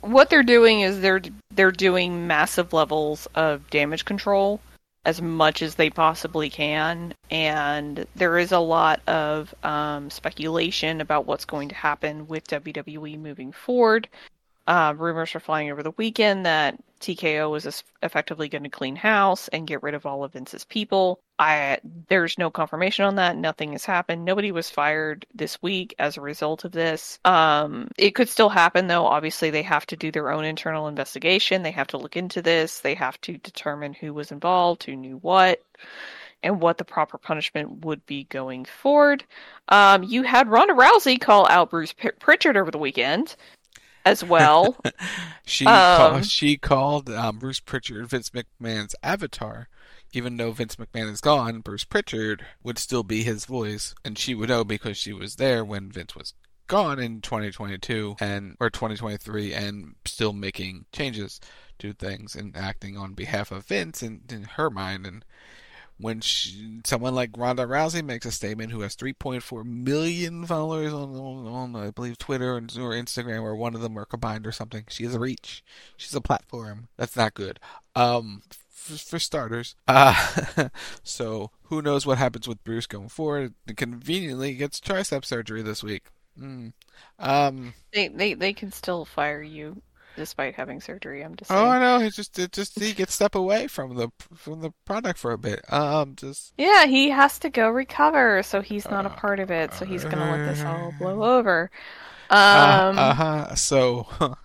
what 0.00 0.30
they're 0.30 0.42
doing 0.42 0.80
is 0.80 1.00
they're 1.00 1.22
they're 1.50 1.70
doing 1.72 2.26
massive 2.26 2.72
levels 2.72 3.26
of 3.34 3.68
damage 3.70 4.04
control 4.04 4.60
as 5.04 5.20
much 5.20 5.62
as 5.62 5.74
they 5.74 5.90
possibly 5.90 6.48
can 6.48 7.12
and 7.30 8.06
there 8.14 8.38
is 8.38 8.52
a 8.52 8.58
lot 8.58 9.00
of 9.08 9.54
um, 9.64 10.10
speculation 10.10 11.00
about 11.00 11.26
what's 11.26 11.44
going 11.44 11.68
to 11.68 11.74
happen 11.74 12.28
with 12.28 12.46
WWE 12.46 13.18
moving 13.18 13.52
forward. 13.52 14.08
Uh, 14.66 14.94
rumors 14.96 15.34
are 15.34 15.40
flying 15.40 15.70
over 15.70 15.82
the 15.82 15.92
weekend 15.96 16.46
that 16.46 16.78
TKO 17.02 17.50
was 17.50 17.82
effectively 18.02 18.48
going 18.48 18.62
to 18.62 18.68
clean 18.68 18.94
house 18.94 19.48
and 19.48 19.66
get 19.66 19.82
rid 19.82 19.94
of 19.94 20.06
all 20.06 20.22
of 20.22 20.32
Vince's 20.32 20.64
people. 20.64 21.20
I 21.38 21.78
there's 22.08 22.38
no 22.38 22.48
confirmation 22.48 23.04
on 23.04 23.16
that. 23.16 23.36
Nothing 23.36 23.72
has 23.72 23.84
happened. 23.84 24.24
Nobody 24.24 24.52
was 24.52 24.70
fired 24.70 25.26
this 25.34 25.60
week 25.60 25.96
as 25.98 26.16
a 26.16 26.20
result 26.20 26.64
of 26.64 26.70
this. 26.70 27.18
Um, 27.24 27.88
it 27.98 28.12
could 28.12 28.28
still 28.28 28.48
happen 28.48 28.86
though. 28.86 29.04
Obviously, 29.04 29.50
they 29.50 29.62
have 29.62 29.84
to 29.86 29.96
do 29.96 30.12
their 30.12 30.30
own 30.30 30.44
internal 30.44 30.86
investigation. 30.86 31.64
They 31.64 31.72
have 31.72 31.88
to 31.88 31.98
look 31.98 32.16
into 32.16 32.40
this. 32.40 32.78
They 32.78 32.94
have 32.94 33.20
to 33.22 33.38
determine 33.38 33.94
who 33.94 34.14
was 34.14 34.30
involved, 34.30 34.84
who 34.84 34.94
knew 34.94 35.16
what, 35.16 35.60
and 36.44 36.60
what 36.60 36.78
the 36.78 36.84
proper 36.84 37.18
punishment 37.18 37.84
would 37.84 38.06
be 38.06 38.24
going 38.24 38.64
forward. 38.64 39.24
Um, 39.68 40.04
you 40.04 40.22
had 40.22 40.48
Ronda 40.48 40.74
Rousey 40.74 41.20
call 41.20 41.48
out 41.48 41.70
Bruce 41.70 41.92
P- 41.92 42.10
Pritchard 42.20 42.56
over 42.56 42.70
the 42.70 42.78
weekend 42.78 43.34
as 44.04 44.24
well. 44.24 44.76
She 45.44 45.64
Um, 45.66 45.96
called, 45.96 46.26
she 46.26 46.56
called 46.56 47.08
um, 47.10 47.38
Bruce 47.38 47.60
Pritchard 47.60 48.08
Vince 48.08 48.30
McMahon's 48.30 48.94
avatar, 49.02 49.68
even 50.12 50.36
though 50.36 50.52
Vince 50.52 50.76
McMahon 50.76 51.10
is 51.12 51.20
gone. 51.20 51.60
Bruce 51.60 51.84
Pritchard 51.84 52.46
would 52.62 52.78
still 52.78 53.02
be 53.02 53.22
his 53.22 53.44
voice, 53.44 53.94
and 54.04 54.18
she 54.18 54.34
would 54.34 54.48
know 54.48 54.64
because 54.64 54.96
she 54.96 55.12
was 55.12 55.36
there 55.36 55.64
when 55.64 55.90
Vince 55.92 56.14
was 56.16 56.34
gone 56.68 56.98
in 56.98 57.20
2022 57.20 58.16
and 58.20 58.56
or 58.60 58.70
2023, 58.70 59.52
and 59.52 59.94
still 60.04 60.32
making 60.32 60.86
changes 60.92 61.40
to 61.78 61.92
things 61.92 62.34
and 62.36 62.56
acting 62.56 62.96
on 62.96 63.14
behalf 63.14 63.50
of 63.50 63.66
Vince 63.66 64.02
in, 64.02 64.22
in 64.30 64.44
her 64.44 64.70
mind. 64.70 65.06
And 65.06 65.24
when 66.02 66.20
she, 66.20 66.80
someone 66.84 67.14
like 67.14 67.30
Ronda 67.36 67.64
Rousey 67.64 68.04
makes 68.04 68.26
a 68.26 68.32
statement 68.32 68.72
who 68.72 68.80
has 68.80 68.96
3.4 68.96 69.64
million 69.64 70.44
followers 70.46 70.92
on, 70.92 71.14
on, 71.14 71.46
on 71.46 71.76
I 71.76 71.90
believe 71.90 72.18
Twitter 72.18 72.56
and, 72.56 72.70
or 72.76 72.90
Instagram 72.90 73.42
or 73.42 73.56
one 73.56 73.74
of 73.74 73.80
them 73.80 73.98
are 73.98 74.04
combined 74.04 74.46
or 74.46 74.52
something, 74.52 74.84
she 74.88 75.04
has 75.04 75.14
a 75.14 75.20
reach. 75.20 75.64
She's 75.96 76.14
a 76.14 76.20
platform. 76.20 76.88
That's 76.96 77.16
not 77.16 77.34
good. 77.34 77.60
Um, 77.94 78.42
for, 78.68 78.98
for 78.98 79.18
starters. 79.18 79.76
Uh, 79.86 80.68
so 81.02 81.50
who 81.64 81.80
knows 81.80 82.04
what 82.04 82.18
happens 82.18 82.48
with 82.48 82.62
Bruce 82.64 82.86
going 82.86 83.08
forward? 83.08 83.54
Conveniently, 83.76 84.54
gets 84.54 84.80
tricep 84.80 85.24
surgery 85.24 85.62
this 85.62 85.82
week. 85.82 86.06
Mm. 86.38 86.72
Um, 87.18 87.74
they, 87.92 88.08
they 88.08 88.34
they 88.34 88.52
can 88.52 88.72
still 88.72 89.04
fire 89.04 89.42
you. 89.42 89.82
Despite 90.16 90.54
having 90.54 90.80
surgery. 90.80 91.22
I'm 91.24 91.36
just 91.36 91.50
Oh, 91.50 91.54
saying. 91.56 91.68
I 91.68 91.78
know. 91.80 91.98
He 92.00 92.10
just 92.10 92.38
it 92.38 92.52
just 92.52 92.78
he 92.78 92.92
gets 92.92 93.14
step 93.14 93.34
away 93.34 93.66
from 93.66 93.96
the 93.96 94.08
from 94.34 94.60
the 94.60 94.72
product 94.84 95.18
for 95.18 95.32
a 95.32 95.38
bit. 95.38 95.60
Um, 95.72 96.14
just 96.16 96.52
Yeah, 96.58 96.86
he 96.86 97.10
has 97.10 97.38
to 97.40 97.50
go 97.50 97.68
recover, 97.68 98.42
so 98.42 98.60
he's 98.60 98.88
not 98.90 99.06
a 99.06 99.10
part 99.10 99.40
of 99.40 99.50
it. 99.50 99.74
So 99.74 99.84
he's 99.84 100.04
gonna 100.04 100.30
let 100.30 100.46
this 100.46 100.62
all 100.64 100.92
blow 100.98 101.22
over. 101.38 101.70
Um, 102.30 102.98
uh 102.98 103.14
huh. 103.14 103.54
So 103.56 104.06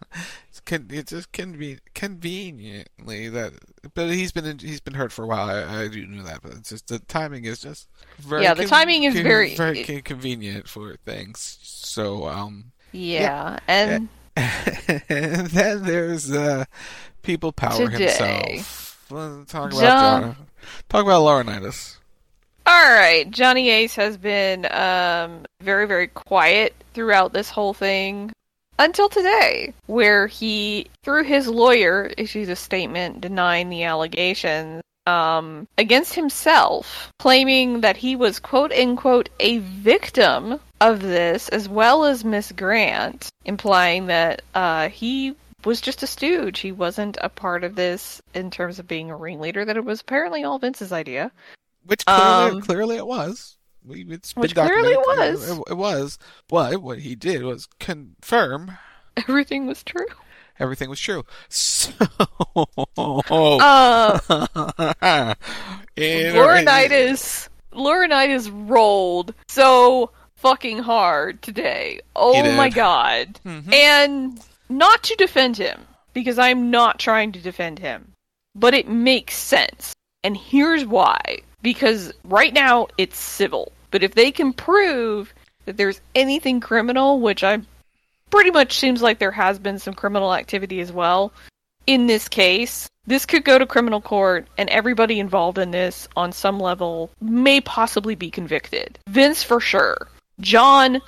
it's 0.49 0.59
con- 0.59 0.87
it's 0.89 1.11
just 1.11 1.31
conven- 1.31 1.79
conveniently 1.93 3.29
that, 3.29 3.53
but 3.93 4.09
he's 4.09 4.31
been 4.33 4.45
in, 4.45 4.59
he's 4.59 4.81
been 4.81 4.93
hurt 4.93 5.11
for 5.13 5.23
a 5.23 5.27
while. 5.27 5.47
I, 5.49 5.83
I 5.83 5.87
do 5.87 6.05
know 6.05 6.23
that, 6.23 6.41
but 6.41 6.51
it's 6.53 6.69
just 6.69 6.87
the 6.87 6.99
timing 6.99 7.45
is 7.45 7.59
just 7.61 7.87
very 8.19 8.43
Yeah, 8.43 8.53
the 8.55 8.65
timing 8.65 9.03
is 9.03 9.13
very- 9.13 9.55
very 9.55 9.83
con- 9.83 10.01
convenient 10.01 10.67
for 10.67 10.97
things. 11.05 11.59
So 11.61 12.27
um, 12.27 12.71
yeah, 12.91 13.59
and 13.67 14.09
and 14.37 15.47
then 15.47 15.83
there's 15.83 16.31
uh, 16.31 16.65
people 17.23 17.51
power 17.51 17.89
Today. 17.89 18.57
himself. 18.59 19.05
Let's 19.09 19.51
talk 19.51 19.71
about 19.71 19.81
John- 19.81 20.21
John- 20.21 20.35
talk 20.89 21.03
about 21.05 21.21
Laurinaitis. 21.23 21.97
All 22.65 22.93
right, 22.93 23.29
Johnny 23.31 23.69
Ace 23.69 23.95
has 23.95 24.17
been 24.17 24.65
um, 24.71 25.45
very, 25.61 25.87
very 25.87 26.07
quiet 26.07 26.75
throughout 26.93 27.31
this 27.31 27.49
whole 27.49 27.73
thing 27.73 28.31
until 28.77 29.07
today, 29.07 29.73
where 29.85 30.27
he, 30.27 30.87
through 31.01 31.23
his 31.23 31.47
lawyer, 31.47 32.11
issues 32.17 32.49
a 32.49 32.57
statement 32.57 33.21
denying 33.21 33.69
the 33.69 33.83
allegations 33.83 34.81
um, 35.05 35.65
against 35.77 36.13
himself, 36.13 37.13
claiming 37.19 37.79
that 37.81 37.95
he 37.95 38.17
was 38.17 38.39
quote 38.39 38.73
unquote 38.73 39.29
a 39.39 39.59
victim 39.59 40.59
of 40.81 41.01
this, 41.01 41.49
as 41.49 41.67
well 41.69 42.05
as 42.05 42.23
Miss 42.25 42.51
Grant, 42.51 43.29
implying 43.45 44.07
that 44.07 44.41
uh, 44.53 44.89
he 44.89 45.35
was 45.65 45.81
just 45.81 46.03
a 46.03 46.07
stooge. 46.07 46.59
He 46.59 46.71
wasn't 46.71 47.17
a 47.21 47.29
part 47.29 47.63
of 47.63 47.75
this 47.75 48.21
in 48.33 48.51
terms 48.51 48.79
of 48.79 48.87
being 48.87 49.09
a 49.09 49.15
ringleader. 49.15 49.65
That 49.65 49.77
it 49.77 49.85
was 49.85 50.01
apparently 50.01 50.43
all 50.43 50.59
Vince's 50.59 50.91
idea. 50.91 51.31
Which 51.85 52.05
clearly, 52.05 52.51
Um, 52.51 52.61
clearly 52.61 52.97
it 52.97 53.07
was. 53.07 53.57
We, 53.85 54.05
it's 54.09 54.35
Which 54.35 54.53
clearly 54.53 54.93
documented. 54.93 55.33
was. 55.33 55.49
It, 55.49 55.63
it 55.71 55.77
was. 55.77 56.19
But 56.49 56.81
what 56.81 56.99
he 56.99 57.15
did 57.15 57.43
was 57.43 57.67
confirm 57.79 58.77
Everything 59.17 59.65
was 59.65 59.83
true. 59.83 60.05
everything 60.59 60.89
was 60.89 60.99
true. 60.99 61.23
So, 61.49 61.91
Uh, 62.97 64.19
Laurinaitis, 65.97 67.49
Laurinaitis 67.73 68.49
rolled 68.69 69.33
so 69.47 70.11
fucking 70.37 70.79
hard 70.79 71.41
today. 71.41 71.99
Oh 72.15 72.55
my 72.55 72.69
god. 72.69 73.39
Mm-hmm. 73.45 73.73
And 73.73 74.39
not 74.69 75.03
to 75.03 75.15
defend 75.15 75.57
him, 75.57 75.81
because 76.13 76.39
I'm 76.39 76.71
not 76.71 76.99
trying 76.99 77.31
to 77.33 77.39
defend 77.39 77.79
him, 77.79 78.13
but 78.55 78.73
it 78.73 78.87
makes 78.87 79.35
sense. 79.35 79.93
And 80.23 80.35
here's 80.35 80.85
why. 80.85 81.39
Because 81.61 82.13
right 82.23 82.53
now 82.53 82.87
it's 82.97 83.19
civil. 83.19 83.71
But 83.91 84.03
if 84.03 84.15
they 84.15 84.31
can 84.31 84.53
prove 84.53 85.33
that 85.65 85.77
there's 85.77 86.01
anything 86.15 86.59
criminal, 86.59 87.19
which 87.19 87.43
I 87.43 87.59
pretty 88.29 88.51
much 88.51 88.77
seems 88.77 89.01
like 89.01 89.19
there 89.19 89.31
has 89.31 89.59
been 89.59 89.79
some 89.79 89.93
criminal 89.93 90.33
activity 90.33 90.79
as 90.81 90.91
well, 90.91 91.31
in 91.85 92.07
this 92.07 92.27
case, 92.27 92.89
this 93.05 93.25
could 93.25 93.45
go 93.45 93.57
to 93.57 93.65
criminal 93.65 94.01
court, 94.01 94.47
and 94.57 94.69
everybody 94.69 95.19
involved 95.19 95.57
in 95.57 95.71
this 95.71 96.07
on 96.15 96.31
some 96.33 96.59
level 96.59 97.09
may 97.21 97.61
possibly 97.61 98.15
be 98.15 98.29
convicted. 98.29 98.99
Vince 99.07 99.43
for 99.43 99.61
sure. 99.61 100.07
John, 100.39 101.01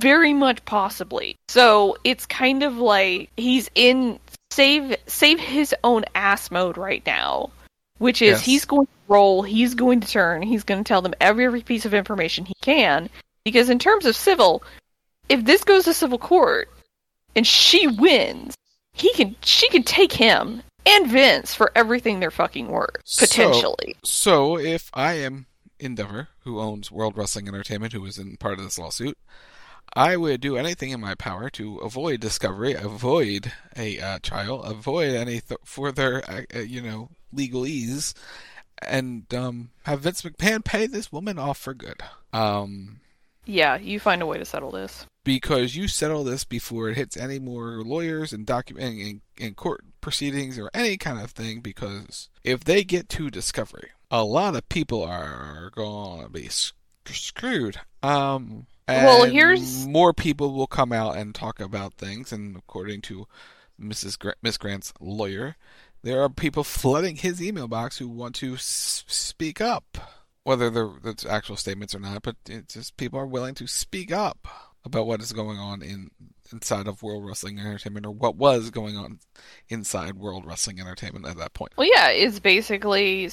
very 0.00 0.32
much 0.32 0.64
possibly. 0.64 1.36
So 1.48 1.96
it's 2.04 2.26
kind 2.26 2.62
of 2.62 2.76
like 2.76 3.30
he's 3.36 3.70
in 3.74 4.18
save 4.50 4.96
save 5.06 5.40
his 5.40 5.74
own 5.84 6.04
ass 6.14 6.50
mode 6.50 6.76
right 6.76 7.04
now, 7.06 7.50
which 7.98 8.22
is 8.22 8.38
Yes. 8.38 8.44
he's 8.44 8.64
going 8.64 8.86
to 8.86 8.92
roll, 9.08 9.42
he's 9.42 9.74
going 9.74 10.00
to 10.00 10.08
turn, 10.08 10.42
he's 10.42 10.64
going 10.64 10.82
to 10.82 10.88
tell 10.88 11.02
them 11.02 11.14
every 11.20 11.44
every 11.44 11.62
piece 11.62 11.84
of 11.84 11.94
information 11.94 12.44
he 12.44 12.54
can. 12.60 13.08
Because 13.44 13.70
in 13.70 13.78
terms 13.78 14.06
of 14.06 14.16
civil, 14.16 14.62
if 15.28 15.44
this 15.44 15.64
goes 15.64 15.84
to 15.84 15.94
civil 15.94 16.18
court 16.18 16.68
and 17.34 17.46
she 17.46 17.86
wins, 17.86 18.54
he 18.92 19.12
can 19.14 19.36
she 19.42 19.68
can 19.68 19.82
take 19.82 20.12
him 20.12 20.62
and 20.84 21.10
Vince 21.10 21.54
for 21.54 21.72
everything 21.74 22.20
they're 22.20 22.30
fucking 22.30 22.68
worth 22.68 23.02
potentially. 23.18 23.96
So, 24.04 24.56
so 24.56 24.58
if 24.58 24.90
I 24.94 25.14
am 25.14 25.46
Endeavor, 25.78 26.28
who 26.40 26.60
owns 26.60 26.90
World 26.90 27.16
Wrestling 27.16 27.48
Entertainment, 27.48 27.92
who 27.92 28.04
is 28.06 28.18
in 28.18 28.36
part 28.36 28.58
of 28.58 28.64
this 28.64 28.78
lawsuit, 28.78 29.18
I 29.94 30.16
would 30.16 30.40
do 30.40 30.56
anything 30.56 30.90
in 30.90 31.00
my 31.00 31.14
power 31.14 31.48
to 31.50 31.78
avoid 31.78 32.20
discovery, 32.20 32.74
avoid 32.74 33.52
a 33.76 33.98
uh, 34.00 34.18
trial, 34.22 34.62
avoid 34.62 35.14
any 35.14 35.40
th- 35.40 35.60
further, 35.64 36.22
uh, 36.28 36.42
uh, 36.54 36.58
you 36.60 36.82
know, 36.82 37.10
legalese, 37.34 38.12
and 38.86 39.32
um, 39.32 39.70
have 39.84 40.00
Vince 40.00 40.22
McMahon 40.22 40.64
pay 40.64 40.86
this 40.86 41.12
woman 41.12 41.38
off 41.38 41.58
for 41.58 41.72
good. 41.72 42.02
Um, 42.32 43.00
yeah, 43.46 43.76
you 43.76 44.00
find 44.00 44.22
a 44.22 44.26
way 44.26 44.38
to 44.38 44.44
settle 44.44 44.70
this. 44.72 45.06
because 45.24 45.74
you 45.74 45.88
settle 45.88 46.24
this 46.24 46.44
before 46.44 46.88
it 46.88 46.96
hits 46.96 47.16
any 47.16 47.38
more 47.38 47.82
lawyers 47.82 48.32
and 48.32 48.46
document 48.46 49.00
and, 49.00 49.20
and 49.40 49.56
court 49.56 49.84
proceedings 50.00 50.56
or 50.58 50.70
any 50.72 50.96
kind 50.96 51.20
of 51.20 51.32
thing. 51.32 51.60
Because 51.60 52.28
if 52.44 52.62
they 52.64 52.84
get 52.84 53.08
to 53.10 53.30
discovery, 53.30 53.90
a 54.10 54.24
lot 54.24 54.54
of 54.56 54.68
people 54.68 55.02
are 55.02 55.70
gonna 55.74 56.28
be 56.28 56.48
sc- 56.48 56.74
screwed. 57.06 57.78
Um, 58.02 58.66
Well, 59.04 59.24
here's- 59.32 59.84
more 59.86 60.12
people 60.12 60.52
will 60.52 60.68
come 60.68 60.92
out 60.92 61.16
and 61.16 61.34
talk 61.34 61.58
about 61.60 61.94
things, 61.94 62.32
and 62.32 62.56
according 62.56 63.02
to 63.02 63.26
Mrs. 63.80 64.18
Gra- 64.18 64.36
Miss 64.42 64.56
Grant's 64.58 64.92
lawyer, 65.00 65.56
there 66.02 66.22
are 66.22 66.28
people 66.28 66.62
flooding 66.62 67.16
his 67.16 67.42
email 67.42 67.66
box 67.68 67.98
who 67.98 68.08
want 68.08 68.36
to 68.36 68.54
s- 68.54 69.04
speak 69.08 69.60
up, 69.60 69.98
whether 70.44 70.70
they're 70.70 70.92
actual 71.28 71.56
statements 71.56 71.94
or 71.94 71.98
not. 72.00 72.22
But 72.22 72.36
it's 72.48 72.74
just 72.74 72.96
people 72.96 73.18
are 73.18 73.26
willing 73.26 73.54
to 73.56 73.66
speak 73.66 74.12
up 74.12 74.46
about 74.84 75.06
what 75.08 75.20
is 75.20 75.32
going 75.32 75.58
on 75.58 75.82
in 75.82 76.10
inside 76.52 76.86
of 76.86 77.02
World 77.02 77.24
Wrestling 77.26 77.58
Entertainment, 77.58 78.06
or 78.06 78.12
what 78.12 78.36
was 78.36 78.70
going 78.70 78.96
on 78.96 79.18
inside 79.68 80.14
World 80.14 80.46
Wrestling 80.46 80.80
Entertainment 80.80 81.26
at 81.26 81.36
that 81.38 81.54
point. 81.54 81.72
Well, 81.76 81.88
yeah, 81.90 82.08
it's 82.08 82.38
basically 82.38 83.30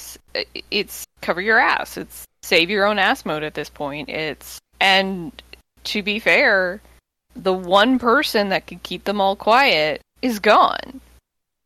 it's 0.70 1.04
cover 1.20 1.40
your 1.40 1.58
ass. 1.58 1.96
It's 1.96 2.24
save 2.42 2.70
your 2.70 2.86
own 2.86 2.98
ass 2.98 3.24
mode 3.24 3.42
at 3.42 3.54
this 3.54 3.68
point. 3.70 4.08
It's 4.08 4.58
and 4.80 5.32
to 5.84 6.02
be 6.02 6.18
fair, 6.18 6.80
the 7.34 7.52
one 7.52 7.98
person 7.98 8.48
that 8.50 8.66
could 8.66 8.82
keep 8.82 9.04
them 9.04 9.20
all 9.20 9.36
quiet 9.36 10.00
is 10.22 10.38
gone. 10.38 11.00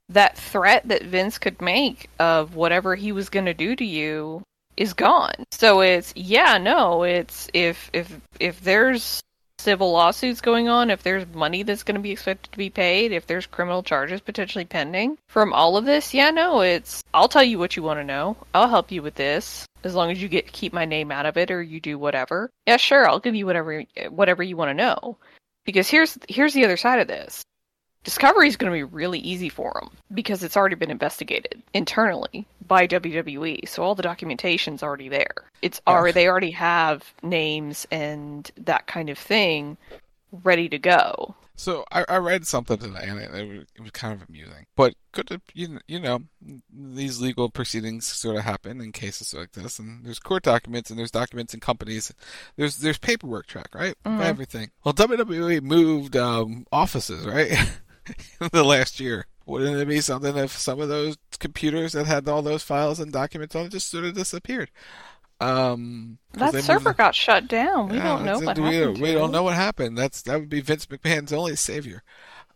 That 0.08 0.38
threat 0.38 0.88
that 0.88 1.02
Vince 1.02 1.38
could 1.38 1.60
make 1.60 2.08
of 2.18 2.54
whatever 2.54 2.94
he 2.94 3.12
was 3.12 3.28
going 3.28 3.46
to 3.46 3.54
do 3.54 3.76
to 3.76 3.84
you 3.84 4.42
is 4.76 4.94
gone. 4.94 5.44
So 5.52 5.80
it's 5.80 6.12
yeah, 6.16 6.56
no, 6.56 7.02
it's 7.02 7.48
if 7.52 7.90
if 7.92 8.18
if 8.40 8.60
there's 8.60 9.20
civil 9.58 9.92
lawsuits 9.92 10.40
going 10.40 10.68
on, 10.68 10.90
if 10.90 11.02
there's 11.02 11.26
money 11.34 11.62
that's 11.62 11.82
going 11.82 11.96
to 11.96 12.00
be 12.00 12.12
expected 12.12 12.50
to 12.52 12.58
be 12.58 12.70
paid, 12.70 13.12
if 13.12 13.26
there's 13.26 13.46
criminal 13.46 13.82
charges 13.82 14.20
potentially 14.20 14.64
pending 14.64 15.18
from 15.28 15.52
all 15.52 15.76
of 15.76 15.84
this, 15.84 16.14
yeah, 16.14 16.30
no, 16.30 16.60
it's 16.60 17.02
I'll 17.12 17.28
tell 17.28 17.42
you 17.42 17.58
what 17.58 17.76
you 17.76 17.82
want 17.82 18.00
to 18.00 18.04
know. 18.04 18.36
I'll 18.54 18.68
help 18.68 18.90
you 18.90 19.02
with 19.02 19.14
this 19.14 19.66
as 19.84 19.94
long 19.94 20.10
as 20.10 20.20
you 20.22 20.28
get 20.28 20.52
keep 20.52 20.72
my 20.72 20.84
name 20.84 21.10
out 21.10 21.26
of 21.26 21.36
it 21.36 21.50
or 21.50 21.62
you 21.62 21.80
do 21.80 21.98
whatever. 21.98 22.50
Yeah, 22.66 22.76
sure, 22.76 23.08
I'll 23.08 23.20
give 23.20 23.34
you 23.34 23.46
whatever 23.46 23.84
whatever 24.10 24.42
you 24.42 24.56
want 24.56 24.70
to 24.70 24.74
know. 24.74 25.16
Because 25.64 25.88
here's 25.88 26.18
here's 26.28 26.54
the 26.54 26.64
other 26.64 26.76
side 26.76 27.00
of 27.00 27.08
this. 27.08 27.42
Discovery 28.04 28.48
is 28.48 28.56
going 28.56 28.72
to 28.72 28.76
be 28.76 28.82
really 28.84 29.18
easy 29.18 29.48
for 29.48 29.72
them 29.80 29.90
because 30.14 30.42
it's 30.42 30.56
already 30.56 30.76
been 30.76 30.90
investigated 30.90 31.60
internally 31.74 32.46
by 32.66 32.86
WWE. 32.86 33.68
So 33.68 33.82
all 33.82 33.94
the 33.94 34.02
documentation's 34.02 34.82
already 34.82 35.08
there. 35.08 35.34
It's 35.62 35.80
already 35.86 36.12
they 36.12 36.28
already 36.28 36.52
have 36.52 37.12
names 37.22 37.86
and 37.90 38.50
that 38.56 38.86
kind 38.86 39.10
of 39.10 39.18
thing 39.18 39.76
ready 40.42 40.68
to 40.68 40.78
go. 40.78 41.34
So 41.56 41.84
I, 41.90 42.04
I 42.08 42.16
read 42.18 42.46
something 42.46 42.78
today, 42.78 43.02
and 43.02 43.18
it, 43.18 43.34
it, 43.34 43.48
was, 43.48 43.66
it 43.74 43.80
was 43.82 43.90
kind 43.90 44.14
of 44.14 44.28
amusing. 44.28 44.64
But 44.76 44.94
could 45.10 45.40
you 45.54 45.80
you 45.88 45.98
know 45.98 46.20
these 46.72 47.20
legal 47.20 47.50
proceedings 47.50 48.06
sort 48.06 48.36
of 48.36 48.42
happen 48.44 48.80
in 48.80 48.92
cases 48.92 49.34
like 49.34 49.50
this, 49.52 49.80
and 49.80 50.06
there's 50.06 50.20
court 50.20 50.44
documents, 50.44 50.88
and 50.88 50.96
there's 50.98 51.10
documents 51.10 51.54
in 51.54 51.58
companies, 51.60 52.14
there's 52.54 52.76
there's 52.76 52.98
paperwork 52.98 53.48
track, 53.48 53.74
right, 53.74 53.96
Mhm. 54.06 54.20
everything. 54.20 54.70
Well, 54.84 54.94
WWE 54.94 55.60
moved 55.60 56.16
um, 56.16 56.64
offices, 56.70 57.26
right, 57.26 57.50
in 58.40 58.48
the 58.52 58.64
last 58.64 59.00
year. 59.00 59.26
Wouldn't 59.46 59.76
it 59.80 59.88
be 59.88 60.00
something 60.02 60.36
if 60.36 60.52
some 60.52 60.78
of 60.80 60.88
those 60.88 61.16
computers 61.38 61.92
that 61.92 62.06
had 62.06 62.28
all 62.28 62.42
those 62.42 62.62
files 62.62 63.00
and 63.00 63.10
documents 63.10 63.54
on 63.56 63.64
it 63.66 63.72
just 63.72 63.90
sort 63.90 64.04
of 64.04 64.14
disappeared? 64.14 64.70
Um, 65.40 66.18
That 66.32 66.52
server 66.64 66.92
got 66.92 67.14
shut 67.14 67.48
down. 67.48 67.88
We 67.88 67.96
yeah, 67.96 68.02
don't 68.04 68.24
know 68.24 68.40
what 68.40 68.58
we, 68.58 68.74
happened. 68.76 69.00
we 69.00 69.12
don't 69.12 69.30
know 69.32 69.44
what 69.44 69.54
happened. 69.54 69.96
That's 69.96 70.22
that 70.22 70.38
would 70.40 70.48
be 70.48 70.60
Vince 70.60 70.86
McMahon's 70.86 71.32
only 71.32 71.56
savior. 71.56 72.02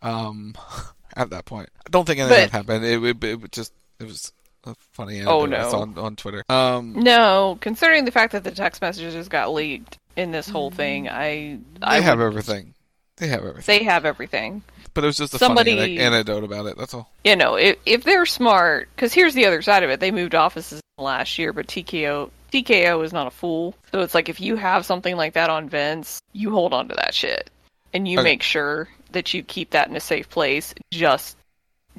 Um, 0.01 0.53
at 1.15 1.29
that 1.29 1.45
point, 1.45 1.69
I 1.85 1.89
don't 1.89 2.05
think 2.05 2.19
anything 2.19 2.35
But- 2.37 2.43
would 2.67 2.67
happen. 2.69 2.83
It 2.83 2.97
would. 2.97 3.23
It 3.23 3.41
would 3.41 3.51
just. 3.51 3.73
It 3.99 4.03
was 4.05 4.33
a 4.65 4.75
funny. 4.91 5.21
Oh, 5.23 5.45
anecdote 5.45 5.65
I 5.67 5.69
saw 5.71 5.85
no. 5.85 6.01
on 6.01 6.05
on 6.07 6.15
Twitter. 6.17 6.43
Um, 6.49 6.93
No, 6.99 7.57
considering 7.61 8.05
the 8.05 8.11
fact 8.11 8.33
that 8.33 8.43
the 8.43 8.51
text 8.51 8.81
messages 8.81 9.29
got 9.29 9.53
leaked 9.53 9.97
in 10.17 10.31
this 10.31 10.49
whole 10.49 10.69
thing, 10.69 11.07
I 11.09 11.59
they 11.79 11.81
I 11.81 11.99
have 12.01 12.19
would- 12.19 12.25
everything. 12.25 12.73
They 13.17 13.27
have 13.27 13.45
everything. 13.45 13.63
They 13.79 13.83
have 13.85 14.05
everything. 14.05 14.63
But 14.93 15.03
it 15.03 15.07
was 15.07 15.17
just 15.17 15.33
a 15.33 15.37
Somebody- 15.39 15.75
funny 15.77 15.97
anecdote 15.99 16.43
about 16.43 16.65
it. 16.67 16.77
That's 16.77 16.93
all. 16.93 17.09
you 17.23 17.35
know, 17.35 17.55
if 17.55 17.77
if 17.85 18.03
they're 18.03 18.25
smart, 18.25 18.89
because 18.95 19.13
here's 19.13 19.33
the 19.33 19.45
other 19.45 19.61
side 19.61 19.83
of 19.83 19.89
it. 19.89 19.99
They 19.99 20.11
moved 20.11 20.35
offices 20.35 20.81
last 20.97 21.37
year, 21.39 21.51
but 21.53 21.67
TKO 21.67 22.29
TKO 22.51 23.03
is 23.03 23.11
not 23.11 23.25
a 23.27 23.31
fool. 23.31 23.73
So 23.91 24.01
it's 24.01 24.13
like 24.13 24.29
if 24.29 24.39
you 24.39 24.55
have 24.57 24.85
something 24.85 25.15
like 25.15 25.33
that 25.33 25.49
on 25.49 25.67
Vince, 25.69 26.21
you 26.33 26.51
hold 26.51 26.73
on 26.73 26.87
to 26.89 26.95
that 26.95 27.13
shit, 27.15 27.49
and 27.93 28.07
you 28.07 28.19
Okay. 28.19 28.29
make 28.29 28.43
sure 28.43 28.87
that 29.11 29.33
you 29.33 29.41
keep 29.43 29.71
that 29.71 29.87
in 29.87 29.95
a 29.95 29.99
safe 29.99 30.29
place, 30.29 30.73
just 30.91 31.37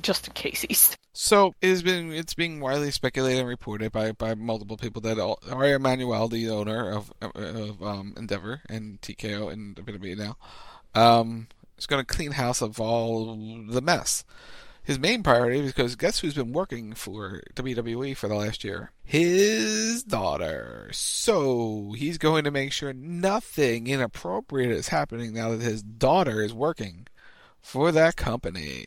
just 0.00 0.26
in 0.28 0.32
case 0.34 0.62
he's. 0.68 0.96
So 1.16 1.54
it 1.62 1.68
has 1.68 1.80
been 1.80 2.10
it's 2.12 2.34
being 2.34 2.58
widely 2.58 2.90
speculated 2.90 3.38
and 3.38 3.48
reported 3.48 3.92
by, 3.92 4.10
by 4.10 4.34
multiple 4.34 4.76
people 4.76 5.00
that 5.02 5.16
Ari 5.20 5.70
Emanuel, 5.70 6.26
the 6.26 6.50
owner 6.50 6.90
of 6.90 7.12
of 7.22 7.80
um, 7.84 8.14
Endeavor 8.16 8.62
and 8.68 9.00
TKO 9.00 9.52
and 9.52 9.76
WWE 9.76 10.16
now, 10.18 10.36
um, 11.00 11.46
is 11.84 11.86
going 11.86 12.04
to 12.04 12.14
clean 12.14 12.32
house 12.32 12.62
of 12.62 12.80
all 12.80 13.36
the 13.68 13.82
mess. 13.82 14.24
His 14.82 14.98
main 14.98 15.22
priority, 15.22 15.62
because 15.62 15.96
guess 15.96 16.18
who's 16.18 16.34
been 16.34 16.52
working 16.52 16.92
for 16.94 17.42
WWE 17.54 18.16
for 18.16 18.28
the 18.28 18.34
last 18.34 18.64
year? 18.64 18.90
His 19.02 20.02
daughter. 20.02 20.90
So 20.92 21.94
he's 21.96 22.18
going 22.18 22.44
to 22.44 22.50
make 22.50 22.72
sure 22.72 22.92
nothing 22.92 23.86
inappropriate 23.86 24.70
is 24.70 24.88
happening 24.88 25.32
now 25.32 25.50
that 25.50 25.62
his 25.62 25.82
daughter 25.82 26.42
is 26.42 26.52
working 26.52 27.06
for 27.62 27.92
that 27.92 28.16
company. 28.16 28.86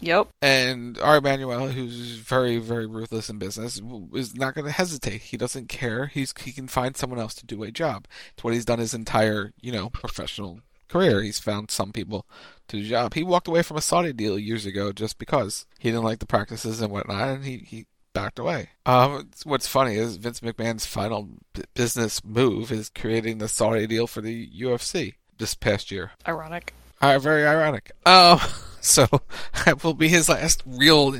Yep. 0.00 0.28
And 0.40 0.98
Ari 0.98 1.18
Emanuel, 1.18 1.68
who's 1.68 2.16
very, 2.16 2.58
very 2.58 2.86
ruthless 2.86 3.28
in 3.28 3.38
business, 3.38 3.80
is 4.14 4.34
not 4.34 4.54
going 4.54 4.64
to 4.64 4.72
hesitate. 4.72 5.22
He 5.22 5.36
doesn't 5.36 5.68
care. 5.68 6.06
He's 6.06 6.32
he 6.40 6.52
can 6.52 6.68
find 6.68 6.96
someone 6.96 7.18
else 7.18 7.34
to 7.34 7.46
do 7.46 7.62
a 7.62 7.70
job. 7.70 8.06
It's 8.32 8.44
what 8.44 8.54
he's 8.54 8.64
done 8.64 8.78
his 8.78 8.94
entire, 8.94 9.52
you 9.60 9.72
know, 9.72 9.90
professional 9.90 10.60
career. 10.90 11.22
He's 11.22 11.38
found 11.38 11.70
some 11.70 11.92
people 11.92 12.26
to 12.68 12.76
the 12.76 12.88
job. 12.88 13.14
He 13.14 13.22
walked 13.22 13.48
away 13.48 13.62
from 13.62 13.76
a 13.76 13.82
Saudi 13.82 14.12
deal 14.12 14.38
years 14.38 14.66
ago 14.66 14.92
just 14.92 15.18
because 15.18 15.66
he 15.78 15.90
didn't 15.90 16.04
like 16.04 16.18
the 16.18 16.26
practices 16.26 16.80
and 16.80 16.92
whatnot, 16.92 17.28
and 17.28 17.44
he 17.44 17.58
he 17.58 17.86
backed 18.12 18.38
away. 18.38 18.70
Um, 18.86 19.30
what's 19.44 19.66
funny 19.68 19.94
is 19.96 20.16
Vince 20.16 20.40
McMahon's 20.40 20.86
final 20.86 21.28
b- 21.54 21.62
business 21.74 22.24
move 22.24 22.72
is 22.72 22.90
creating 22.90 23.38
the 23.38 23.48
Saudi 23.48 23.86
deal 23.86 24.06
for 24.06 24.20
the 24.20 24.48
UFC 24.48 25.14
this 25.38 25.54
past 25.54 25.90
year. 25.90 26.12
Ironic. 26.26 26.74
Uh, 27.00 27.18
very 27.18 27.46
ironic. 27.46 27.92
Um, 28.04 28.40
so 28.80 29.06
that 29.64 29.82
will 29.82 29.94
be 29.94 30.08
his 30.08 30.28
last 30.28 30.62
real 30.66 31.16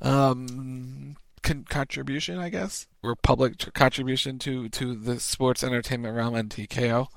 um, 0.00 1.16
con- 1.42 1.66
contribution, 1.68 2.38
I 2.38 2.48
guess, 2.48 2.86
or 3.02 3.14
public 3.16 3.58
tr- 3.58 3.70
contribution 3.70 4.38
to 4.40 4.68
to 4.70 4.94
the 4.94 5.20
sports 5.20 5.62
entertainment 5.62 6.16
realm 6.16 6.34
and 6.34 6.50
TKO. 6.50 7.08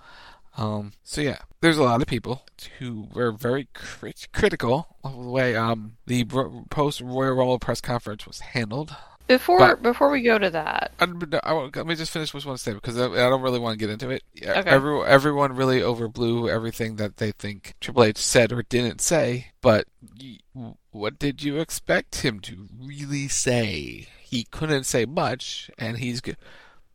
Um, 0.57 0.93
so 1.03 1.21
yeah, 1.21 1.39
there's 1.61 1.77
a 1.77 1.83
lot 1.83 2.01
of 2.01 2.07
people 2.07 2.43
who 2.79 3.07
were 3.13 3.31
very 3.31 3.67
crit- 3.73 4.27
critical 4.33 4.97
of 5.03 5.13
the 5.13 5.29
way 5.29 5.55
um 5.55 5.97
the 6.05 6.25
post 6.69 7.01
Royal 7.01 7.33
Rumble 7.33 7.59
press 7.59 7.81
conference 7.81 8.27
was 8.27 8.39
handled. 8.39 8.95
Before 9.25 9.57
But- 9.57 9.81
before 9.81 10.09
we 10.11 10.21
go 10.21 10.37
to 10.37 10.49
that, 10.49 10.91
I, 10.99 11.05
I, 11.43 11.53
let 11.53 11.87
me 11.87 11.95
just 11.95 12.11
finish 12.11 12.33
what 12.33 12.43
I 12.45 12.47
want 12.49 12.57
to 12.59 12.63
say 12.63 12.73
because 12.73 12.99
I, 12.99 13.05
I 13.05 13.29
don't 13.29 13.41
really 13.41 13.57
want 13.57 13.73
to 13.73 13.79
get 13.79 13.89
into 13.89 14.09
it. 14.09 14.21
Yeah, 14.33 14.59
Okay. 14.59 14.69
Everyone, 14.69 15.07
everyone 15.07 15.55
really 15.55 15.79
overblew 15.79 16.49
everything 16.49 16.97
that 16.97 17.17
they 17.17 17.31
think 17.31 17.73
Triple 17.79 18.03
H 18.03 18.17
said 18.17 18.51
or 18.51 18.63
didn't 18.63 18.99
say. 18.99 19.47
But 19.61 19.87
y- 20.21 20.39
what 20.91 21.17
did 21.19 21.41
you 21.41 21.59
expect 21.59 22.21
him 22.21 22.41
to 22.41 22.67
really 22.77 23.29
say? 23.29 24.09
He 24.21 24.43
couldn't 24.51 24.83
say 24.83 25.05
much, 25.05 25.71
and 25.79 25.99
he's 25.99 26.21
g- 26.21 26.35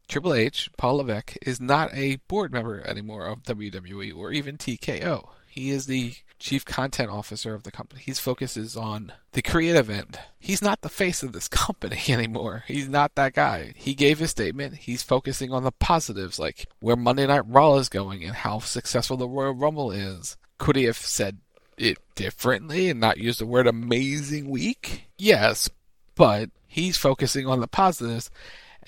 Triple 0.09 0.33
H, 0.33 0.71
Paul 0.79 0.97
Levesque, 0.97 1.37
is 1.43 1.61
not 1.61 1.93
a 1.93 2.17
board 2.29 2.51
member 2.51 2.81
anymore 2.81 3.27
of 3.27 3.43
WWE 3.43 4.17
or 4.17 4.33
even 4.33 4.57
TKO. 4.57 5.29
He 5.47 5.69
is 5.71 5.85
the 5.85 6.15
chief 6.39 6.65
content 6.65 7.11
officer 7.11 7.53
of 7.53 7.65
the 7.65 7.71
company. 7.71 8.01
His 8.03 8.19
focus 8.19 8.57
is 8.57 8.75
on 8.75 9.13
the 9.33 9.43
creative 9.43 9.91
end. 9.91 10.19
He's 10.39 10.63
not 10.63 10.81
the 10.81 10.89
face 10.89 11.23
of 11.23 11.33
this 11.33 11.49
company 11.49 12.01
anymore. 12.09 12.65
He's 12.67 12.89
not 12.89 13.17
that 13.17 13.35
guy. 13.35 13.75
He 13.77 13.95
gave 13.95 14.19
his 14.19 14.31
statement. 14.31 14.77
He's 14.77 15.03
focusing 15.03 15.53
on 15.53 15.65
the 15.65 15.73
positives, 15.73 16.39
like 16.39 16.67
where 16.81 16.97
Monday 16.97 17.27
Night 17.27 17.47
Raw 17.47 17.75
is 17.75 17.91
going 17.91 18.25
and 18.25 18.35
how 18.35 18.61
successful 18.61 19.19
the 19.19 19.29
Royal 19.29 19.53
Rumble 19.53 19.91
is. 19.91 20.39
Could 20.57 20.77
he 20.77 20.85
have 20.85 20.97
said 20.97 21.39
it 21.77 21.99
differently 22.15 22.89
and 22.89 22.99
not 22.99 23.19
used 23.19 23.41
the 23.41 23.47
word 23.47 23.67
amazing 23.67 24.49
week? 24.49 25.09
Yes, 25.19 25.69
but 26.15 26.49
he's 26.67 26.97
focusing 26.97 27.47
on 27.47 27.61
the 27.61 27.69
positives 27.69 28.31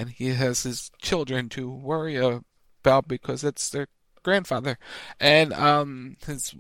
and 0.01 0.09
he 0.09 0.29
has 0.29 0.63
his 0.63 0.91
children 0.99 1.51
to 1.51 1.71
worry 1.71 2.17
about 2.17 3.07
because 3.07 3.45
it's 3.45 3.69
their 3.69 3.87
grandfather. 4.23 4.79
And 5.21 5.53
um 5.53 6.17
his 6.27 6.55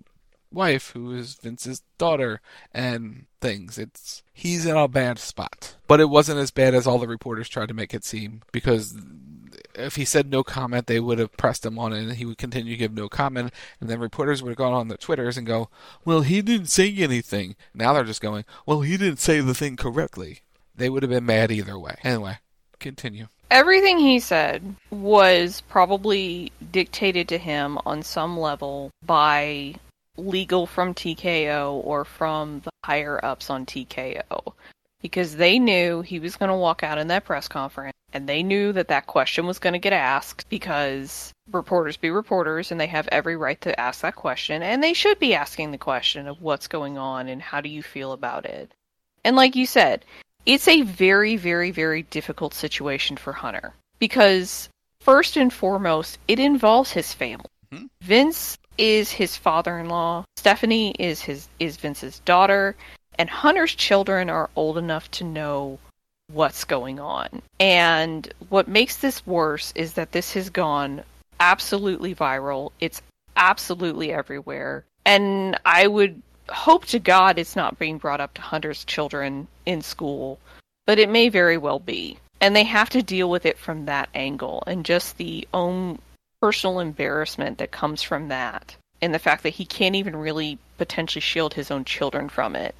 wife 0.52 0.90
who 0.90 1.14
is 1.14 1.36
Vince's 1.36 1.82
daughter 1.96 2.40
and 2.74 3.26
things 3.40 3.78
it's 3.78 4.22
he's 4.32 4.66
in 4.66 4.76
a 4.76 4.88
bad 4.88 5.18
spot. 5.18 5.76
But 5.88 6.00
it 6.00 6.10
wasn't 6.10 6.38
as 6.38 6.50
bad 6.50 6.74
as 6.74 6.86
all 6.86 6.98
the 6.98 7.08
reporters 7.08 7.48
tried 7.48 7.68
to 7.68 7.74
make 7.74 7.94
it 7.94 8.04
seem 8.04 8.42
because 8.52 8.94
if 9.74 9.96
he 9.96 10.04
said 10.04 10.28
no 10.28 10.42
comment 10.42 10.86
they 10.86 11.00
would 11.00 11.18
have 11.18 11.32
pressed 11.38 11.64
him 11.64 11.78
on 11.78 11.94
it 11.94 12.02
and 12.02 12.12
he 12.12 12.26
would 12.26 12.36
continue 12.36 12.74
to 12.74 12.78
give 12.78 12.92
no 12.92 13.08
comment. 13.08 13.54
And 13.80 13.88
then 13.88 14.00
reporters 14.00 14.42
would 14.42 14.50
have 14.50 14.58
gone 14.58 14.74
on 14.74 14.88
their 14.88 14.98
twitters 14.98 15.38
and 15.38 15.46
go 15.46 15.70
well 16.04 16.20
he 16.20 16.42
didn't 16.42 16.68
say 16.68 16.94
anything. 16.94 17.56
Now 17.72 17.94
they're 17.94 18.04
just 18.04 18.20
going 18.20 18.44
well 18.66 18.82
he 18.82 18.98
didn't 18.98 19.20
say 19.20 19.40
the 19.40 19.54
thing 19.54 19.76
correctly. 19.76 20.40
They 20.74 20.90
would 20.90 21.02
have 21.02 21.10
been 21.10 21.24
mad 21.24 21.50
either 21.50 21.78
way. 21.78 21.96
Anyway 22.04 22.38
continue 22.80 23.28
everything 23.50 23.98
he 23.98 24.20
said 24.20 24.62
was 24.90 25.60
probably 25.62 26.52
dictated 26.72 27.28
to 27.28 27.38
him 27.38 27.78
on 27.84 28.02
some 28.02 28.38
level 28.38 28.90
by 29.04 29.74
legal 30.16 30.66
from 30.66 30.94
TKO 30.94 31.80
or 31.84 32.04
from 32.04 32.60
the 32.60 32.70
higher 32.84 33.22
ups 33.24 33.50
on 33.50 33.66
TKO 33.66 34.52
because 35.02 35.36
they 35.36 35.58
knew 35.58 36.02
he 36.02 36.18
was 36.18 36.36
going 36.36 36.50
to 36.50 36.56
walk 36.56 36.82
out 36.82 36.98
in 36.98 37.08
that 37.08 37.24
press 37.24 37.48
conference 37.48 37.94
and 38.12 38.28
they 38.28 38.42
knew 38.42 38.72
that 38.72 38.88
that 38.88 39.06
question 39.06 39.46
was 39.46 39.58
going 39.58 39.72
to 39.72 39.78
get 39.78 39.92
asked 39.92 40.48
because 40.48 41.32
reporters 41.50 41.96
be 41.96 42.10
reporters 42.10 42.70
and 42.70 42.80
they 42.80 42.86
have 42.86 43.08
every 43.08 43.36
right 43.36 43.60
to 43.60 43.78
ask 43.80 44.02
that 44.02 44.16
question 44.16 44.62
and 44.62 44.82
they 44.82 44.92
should 44.92 45.18
be 45.18 45.34
asking 45.34 45.70
the 45.70 45.78
question 45.78 46.28
of 46.28 46.42
what's 46.42 46.68
going 46.68 46.98
on 46.98 47.28
and 47.28 47.40
how 47.40 47.60
do 47.60 47.68
you 47.68 47.82
feel 47.82 48.12
about 48.12 48.44
it. 48.44 48.70
And 49.24 49.36
like 49.36 49.56
you 49.56 49.66
said, 49.66 50.04
it's 50.46 50.68
a 50.68 50.82
very, 50.82 51.36
very, 51.36 51.70
very 51.70 52.02
difficult 52.02 52.54
situation 52.54 53.16
for 53.16 53.32
Hunter 53.32 53.74
because 53.98 54.68
first 55.00 55.36
and 55.36 55.52
foremost, 55.52 56.18
it 56.28 56.38
involves 56.38 56.92
his 56.92 57.12
family. 57.12 57.46
Mm-hmm. 57.72 57.86
Vince 58.02 58.58
is 58.78 59.12
his 59.12 59.36
father-in-law. 59.36 60.24
Stephanie 60.36 60.94
is 60.98 61.20
his 61.20 61.48
is 61.58 61.76
Vince's 61.76 62.20
daughter, 62.20 62.74
and 63.18 63.28
Hunter's 63.28 63.74
children 63.74 64.30
are 64.30 64.50
old 64.56 64.78
enough 64.78 65.10
to 65.12 65.24
know 65.24 65.78
what's 66.32 66.64
going 66.64 66.98
on. 66.98 67.42
And 67.58 68.32
what 68.48 68.68
makes 68.68 68.96
this 68.96 69.26
worse 69.26 69.72
is 69.74 69.94
that 69.94 70.12
this 70.12 70.32
has 70.34 70.48
gone 70.48 71.02
absolutely 71.38 72.14
viral. 72.14 72.72
It's 72.80 73.02
absolutely 73.36 74.12
everywhere. 74.12 74.84
And 75.04 75.58
I 75.64 75.86
would 75.86 76.22
hope 76.50 76.86
to 76.86 76.98
God 76.98 77.38
it's 77.38 77.56
not 77.56 77.78
being 77.78 77.98
brought 77.98 78.20
up 78.20 78.34
to 78.34 78.42
Hunter's 78.42 78.84
children 78.84 79.48
in 79.66 79.82
school, 79.82 80.38
but 80.86 80.98
it 80.98 81.08
may 81.08 81.28
very 81.28 81.56
well 81.56 81.78
be. 81.78 82.18
And 82.40 82.56
they 82.56 82.64
have 82.64 82.90
to 82.90 83.02
deal 83.02 83.28
with 83.28 83.44
it 83.44 83.58
from 83.58 83.86
that 83.86 84.08
angle 84.14 84.62
and 84.66 84.84
just 84.84 85.16
the 85.16 85.46
own 85.52 85.98
personal 86.40 86.80
embarrassment 86.80 87.58
that 87.58 87.70
comes 87.70 88.02
from 88.02 88.28
that 88.28 88.76
and 89.02 89.14
the 89.14 89.18
fact 89.18 89.42
that 89.42 89.50
he 89.50 89.64
can't 89.64 89.94
even 89.94 90.16
really 90.16 90.58
potentially 90.78 91.20
shield 91.20 91.54
his 91.54 91.70
own 91.70 91.84
children 91.84 92.28
from 92.28 92.56
it 92.56 92.74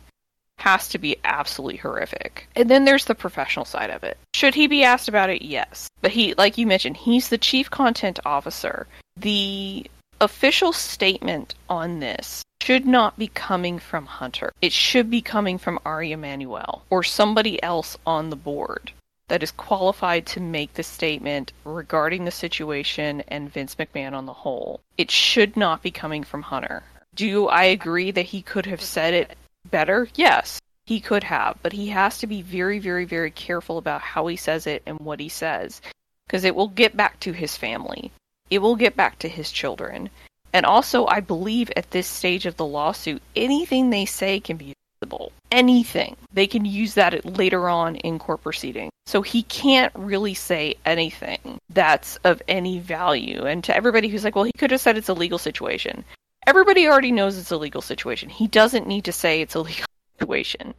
has 0.59 0.89
to 0.89 0.99
be 0.99 1.17
absolutely 1.25 1.79
horrific. 1.79 2.47
And 2.55 2.69
then 2.69 2.85
there's 2.85 3.07
the 3.07 3.15
professional 3.15 3.65
side 3.65 3.91
of 3.91 4.05
it. 4.05 4.19
Should 4.35 4.55
he 4.55 4.67
be 4.67 4.85
asked 4.85 5.09
about 5.09 5.31
it? 5.31 5.43
Yes. 5.43 5.89
But 6.03 6.11
he, 6.11 6.35
like 6.35 6.59
you 6.59 6.67
mentioned, 6.67 6.99
he's 6.99 7.29
the 7.29 7.39
chief 7.39 7.71
content 7.71 8.21
officer. 8.27 8.87
The 9.17 9.87
official 10.21 10.73
statement 10.75 11.55
on 11.71 12.01
this 12.01 12.43
should 12.71 12.87
not 12.87 13.19
be 13.19 13.27
coming 13.27 13.81
from 13.81 14.07
Hunter. 14.07 14.53
It 14.63 14.73
should 14.73 15.11
be 15.11 15.23
coming 15.23 15.59
from 15.59 15.81
Ari 15.85 16.13
Emanuel 16.13 16.85
or 16.89 17.03
somebody 17.03 17.61
else 17.65 17.97
on 18.07 18.31
the 18.31 18.37
board 18.37 18.93
that 19.27 19.43
is 19.43 19.51
qualified 19.51 20.25
to 20.27 20.41
make 20.41 20.75
the 20.75 20.85
statement 20.85 21.53
regarding 21.65 22.25
the 22.25 22.31
situation 22.31 23.23
and 23.27 23.53
Vince 23.53 23.75
McMahon 23.75 24.13
on 24.13 24.27
the 24.27 24.33
whole. 24.33 24.79
It 24.97 25.11
should 25.11 25.57
not 25.57 25.83
be 25.83 25.91
coming 25.91 26.23
from 26.23 26.43
Hunter. 26.43 26.85
Do 27.13 27.49
I 27.49 27.65
agree 27.65 28.13
that 28.13 28.27
he 28.27 28.41
could 28.41 28.67
have 28.67 28.83
said 28.83 29.15
it 29.15 29.37
better? 29.69 30.07
Yes, 30.15 30.61
he 30.87 31.01
could 31.01 31.25
have, 31.25 31.59
but 31.65 31.73
he 31.73 31.89
has 31.89 32.19
to 32.19 32.29
be 32.29 32.41
very, 32.41 32.79
very, 32.79 33.05
very 33.05 33.33
careful 33.33 33.79
about 33.79 34.01
how 34.01 34.29
he 34.29 34.37
says 34.37 34.69
it 34.69 34.85
and 34.87 35.01
what 35.01 35.19
he 35.19 35.29
says 35.29 35.83
because 36.29 36.45
it 36.45 36.55
will 36.55 36.69
get 36.69 36.97
back 36.97 37.19
to 37.19 37.33
his 37.33 37.57
family. 37.57 38.13
It 38.49 38.61
will 38.61 38.77
get 38.77 38.95
back 38.95 39.19
to 39.19 39.29
his 39.29 39.51
children. 39.51 40.09
And 40.53 40.67
also, 40.67 41.07
I 41.07 41.21
believe 41.21 41.71
at 41.77 41.91
this 41.91 42.07
stage 42.07 42.47
of 42.47 42.57
the 42.57 42.67
lawsuit, 42.67 43.23
anything 43.37 43.91
they 43.91 44.05
say 44.05 44.41
can 44.41 44.57
be 44.57 44.75
usable. 45.01 45.33
Anything. 45.53 46.17
They 46.33 46.47
can 46.47 46.65
use 46.65 46.95
that 46.95 47.25
later 47.25 47.69
on 47.69 47.97
in 47.97 48.19
court 48.19 48.43
proceedings. 48.43 48.91
So 49.07 49.23
he 49.23 49.43
can't 49.45 49.93
really 49.97 50.35
say 50.35 50.77
anything 50.85 51.59
that's 51.71 52.17
of 52.25 52.43
any 52.49 52.79
value. 52.79 53.45
And 53.45 53.63
to 53.65 53.75
everybody 53.75 54.09
who's 54.09 54.25
like, 54.25 54.35
well, 54.35 54.45
he 54.45 54.53
could 54.57 54.71
have 54.71 54.81
said 54.81 54.97
it's 54.97 55.09
a 55.09 55.15
legal 55.15 55.39
situation. 55.39 56.05
Everybody 56.47 56.89
already 56.89 57.13
knows 57.13 57.39
it's 57.39 57.51
a 57.51 57.57
legal 57.57 57.83
situation. 57.83 58.29
He 58.29 58.47
doesn't 58.47 58.87
need 58.87 59.05
to 59.05 59.13
say 59.13 59.41
it's 59.41 59.55
a 59.55 59.61
legal 59.63 59.87
situation. 60.19 60.75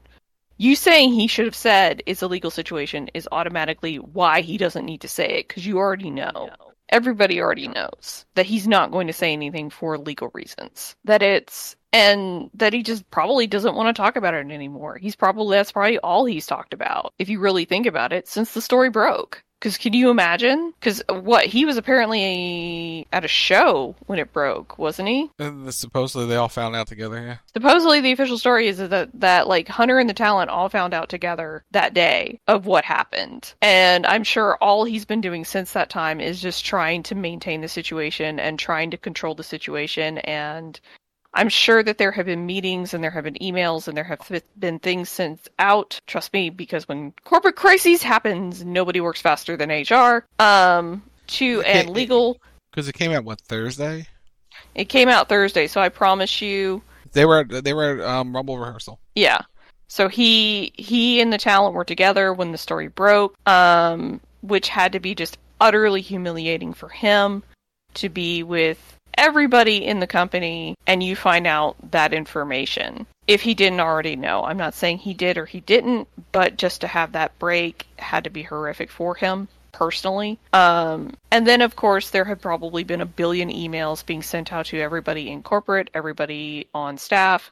You 0.58 0.76
saying 0.76 1.14
he 1.14 1.28
should 1.28 1.46
have 1.46 1.56
said 1.56 2.04
it's 2.06 2.22
a 2.22 2.28
legal 2.28 2.52
situation 2.52 3.10
is 3.14 3.28
automatically 3.32 3.98
why 3.98 4.42
he 4.42 4.58
doesn't 4.58 4.86
need 4.86 5.02
to 5.02 5.08
say 5.08 5.40
it 5.40 5.48
because 5.48 5.66
you 5.66 5.78
already 5.78 6.12
know. 6.12 6.52
Everybody 6.92 7.40
already 7.40 7.68
knows 7.68 8.26
that 8.36 8.46
he's 8.46 8.68
not 8.68 8.92
going 8.92 9.08
to 9.08 9.14
say 9.14 9.32
anything 9.32 9.70
for 9.70 9.98
legal 9.98 10.30
reasons. 10.34 10.96
That 11.06 11.22
it's 11.22 11.76
and 11.94 12.50
that 12.54 12.74
he 12.74 12.84
just 12.84 13.10
probably 13.12 13.48
doesn't 13.48 13.76
want 13.76 13.96
to 13.96 14.02
talk 14.02 14.16
about 14.16 14.34
it 14.34 14.50
anymore. 14.52 14.98
He's 14.98 15.16
probably 15.16 15.58
that's 15.58 15.72
probably 15.72 16.00
all 16.00 16.26
he's 16.26 16.48
talked 16.48 16.74
about 16.74 17.14
if 17.20 17.30
you 17.30 17.40
really 17.40 17.66
think 17.66 17.86
about 17.86 18.14
it 18.14 18.28
since 18.28 18.54
the 18.54 18.62
story 18.62 18.90
broke. 18.90 19.44
Because 19.62 19.78
can 19.78 19.94
you 19.94 20.10
imagine? 20.10 20.74
Because 20.80 21.04
what 21.08 21.46
he 21.46 21.66
was 21.66 21.78
apparently 21.78 23.08
at 23.14 23.24
a 23.24 23.28
show 23.28 23.96
when 24.08 24.18
it 24.18 24.34
broke, 24.34 24.80
wasn't 24.80 25.08
he? 25.08 25.30
And 25.38 25.72
supposedly 25.72 26.26
they 26.26 26.36
all 26.36 26.50
found 26.50 26.76
out 26.76 26.88
together. 26.88 27.22
Yeah. 27.22 27.38
Supposedly 27.54 28.02
the 28.02 28.12
official 28.12 28.40
story 28.40 28.68
is 28.68 28.80
that 28.80 29.12
that 29.20 29.48
like 29.48 29.68
Hunter 29.68 30.00
and 30.00 30.10
the 30.10 30.16
talent 30.16 30.50
all 30.50 30.68
found 30.68 30.96
out 30.96 31.10
together 31.10 31.64
that 31.72 31.94
day 31.94 32.40
of 32.48 32.66
what 32.66 32.86
happened, 32.86 33.54
and 33.62 34.08
I'm 34.08 34.24
sure 34.24 34.56
all 34.56 34.84
he's 34.84 35.06
been 35.06 35.22
doing 35.22 35.46
since 35.46 35.74
that 35.74 35.92
time 35.92 36.20
is 36.20 36.42
just 36.42 36.66
trying 36.66 37.04
to 37.04 37.16
maintain 37.16 37.62
the 37.62 37.68
situation 37.68 38.40
and 38.40 38.58
trying 38.58 38.90
to 38.92 38.98
control 38.98 39.36
the 39.36 39.44
situation 39.44 40.18
and 40.18 40.80
I'm 41.34 41.50
sure 41.50 41.82
that 41.82 41.98
there 41.98 42.12
have 42.12 42.26
been 42.26 42.46
meetings 42.46 42.94
and 42.94 43.04
there 43.04 43.12
have 43.12 43.24
been 43.24 43.36
emails 43.36 43.88
and 43.88 43.96
there 43.96 44.04
have 44.04 44.20
been 44.60 44.80
things 44.80 45.10
sent 45.10 45.48
out. 45.60 46.02
Trust 46.06 46.34
me, 46.34 46.50
because 46.50 46.88
when 46.88 47.14
corporate 47.24 47.56
crises 47.56 48.04
happens, 48.04 48.66
nobody 48.66 49.00
works 49.00 49.22
faster 49.22 49.56
than 49.56 49.70
HR. 49.70 50.26
Um, 50.40 51.04
to 51.28 51.62
and 51.62 51.90
legal. 51.90 52.38
Because 52.72 52.88
it 52.88 52.94
came 52.94 53.12
out 53.12 53.24
what 53.24 53.40
Thursday. 53.42 54.08
It 54.76 54.86
came 54.86 55.10
out 55.10 55.30
Thursday, 55.30 55.68
so 55.68 55.82
I 55.82 55.90
promise 55.90 56.42
you. 56.42 56.82
They 57.14 57.26
were 57.26 57.44
they 57.44 57.74
were 57.74 58.06
um, 58.06 58.36
Rumble 58.36 58.58
rehearsal. 58.58 59.00
Yeah. 59.16 59.42
So 59.88 60.08
he 60.08 60.72
he 60.76 61.20
and 61.22 61.34
the 61.34 61.38
talent 61.38 61.76
were 61.76 61.84
together 61.84 62.34
when 62.34 62.52
the 62.52 62.58
story 62.58 62.88
broke, 62.88 63.36
um, 63.48 64.22
which 64.42 64.70
had 64.70 64.94
to 64.94 65.00
be 65.00 65.16
just 65.16 65.38
utterly 65.60 66.02
humiliating 66.02 66.74
for 66.74 66.90
him 66.90 67.44
to 67.96 68.10
be 68.10 68.44
with 68.44 68.98
everybody 69.18 69.86
in 69.86 70.00
the 70.00 70.08
company 70.08 70.76
and 70.88 71.04
you 71.04 71.16
find 71.16 71.48
out 71.48 71.76
that 71.92 72.14
information 72.14 73.06
if 73.28 73.42
he 73.42 73.54
didn't 73.54 73.80
already 73.80 74.16
know. 74.16 74.44
I'm 74.44 74.58
not 74.58 74.74
saying 74.74 75.00
he 75.00 75.14
did 75.14 75.38
or 75.38 75.46
he 75.46 75.62
didn't, 75.62 76.08
but 76.32 76.58
just 76.58 76.82
to 76.82 76.88
have 76.88 77.12
that 77.14 77.38
break 77.40 77.88
had 77.98 78.24
to 78.24 78.30
be 78.30 78.44
horrific 78.44 78.90
for 78.90 79.16
him 79.16 79.48
personally. 79.72 80.38
Um, 80.54 81.14
and 81.32 81.48
then, 81.48 81.62
of 81.62 81.76
course, 81.76 82.10
there 82.10 82.26
have 82.26 82.42
probably 82.42 82.84
been 82.84 83.02
a 83.02 83.06
billion 83.06 83.50
emails 83.50 84.06
being 84.06 84.22
sent 84.22 84.52
out 84.52 84.66
to 84.68 84.80
everybody 84.80 85.30
in 85.30 85.44
corporate, 85.44 85.90
everybody 85.94 86.68
on 86.74 86.98
staff, 86.98 87.52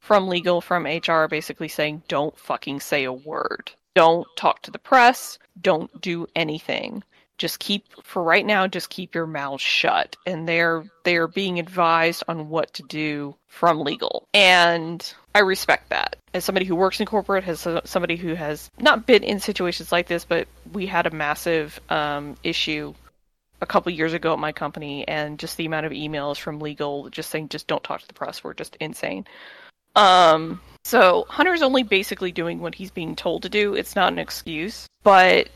from 0.00 0.28
legal, 0.28 0.60
from 0.60 0.86
HR, 0.86 1.26
basically 1.28 1.68
saying, 1.68 2.02
don't 2.08 2.38
fucking 2.38 2.80
say 2.80 3.04
a 3.04 3.12
word. 3.12 3.72
Don't 3.94 4.26
talk 4.36 4.62
to 4.62 4.70
the 4.70 4.78
press. 4.78 5.38
Don't 5.60 6.00
do 6.00 6.26
anything 6.34 7.02
just 7.38 7.60
keep 7.60 7.84
for 8.02 8.22
right 8.22 8.44
now 8.44 8.66
just 8.66 8.90
keep 8.90 9.14
your 9.14 9.26
mouth 9.26 9.60
shut. 9.60 10.16
And 10.26 10.46
they're 10.46 10.84
they're 11.04 11.28
being 11.28 11.58
advised 11.58 12.24
on 12.28 12.48
what 12.48 12.74
to 12.74 12.82
do 12.82 13.34
from 13.46 13.80
legal. 13.80 14.28
And 14.34 15.14
i 15.34 15.40
respect 15.40 15.88
that. 15.90 16.16
As 16.34 16.44
somebody 16.44 16.66
who 16.66 16.76
works 16.76 17.00
in 17.00 17.06
corporate 17.06 17.46
as 17.46 17.66
somebody 17.84 18.16
who 18.16 18.34
has 18.34 18.70
not 18.78 19.06
been 19.06 19.22
in 19.22 19.40
situations 19.40 19.92
like 19.92 20.08
this 20.08 20.24
but 20.24 20.48
we 20.72 20.86
had 20.86 21.06
a 21.06 21.10
massive 21.10 21.80
um, 21.88 22.36
issue 22.42 22.92
a 23.60 23.66
couple 23.66 23.90
years 23.92 24.12
ago 24.12 24.32
at 24.32 24.38
my 24.38 24.52
company 24.52 25.06
and 25.08 25.38
just 25.38 25.56
the 25.56 25.66
amount 25.66 25.86
of 25.86 25.92
emails 25.92 26.38
from 26.38 26.60
legal 26.60 27.08
just 27.10 27.30
saying 27.30 27.48
just 27.48 27.66
don't 27.66 27.82
talk 27.82 28.00
to 28.00 28.08
the 28.08 28.14
press 28.14 28.44
were 28.44 28.54
just 28.54 28.76
insane. 28.80 29.26
Um 29.96 30.60
so 30.84 31.24
hunter's 31.28 31.62
only 31.62 31.82
basically 31.82 32.32
doing 32.32 32.60
what 32.60 32.74
he's 32.74 32.90
being 32.90 33.14
told 33.16 33.42
to 33.42 33.48
do. 33.48 33.74
It's 33.74 33.96
not 33.96 34.12
an 34.12 34.18
excuse 34.18 34.88
but 35.02 35.48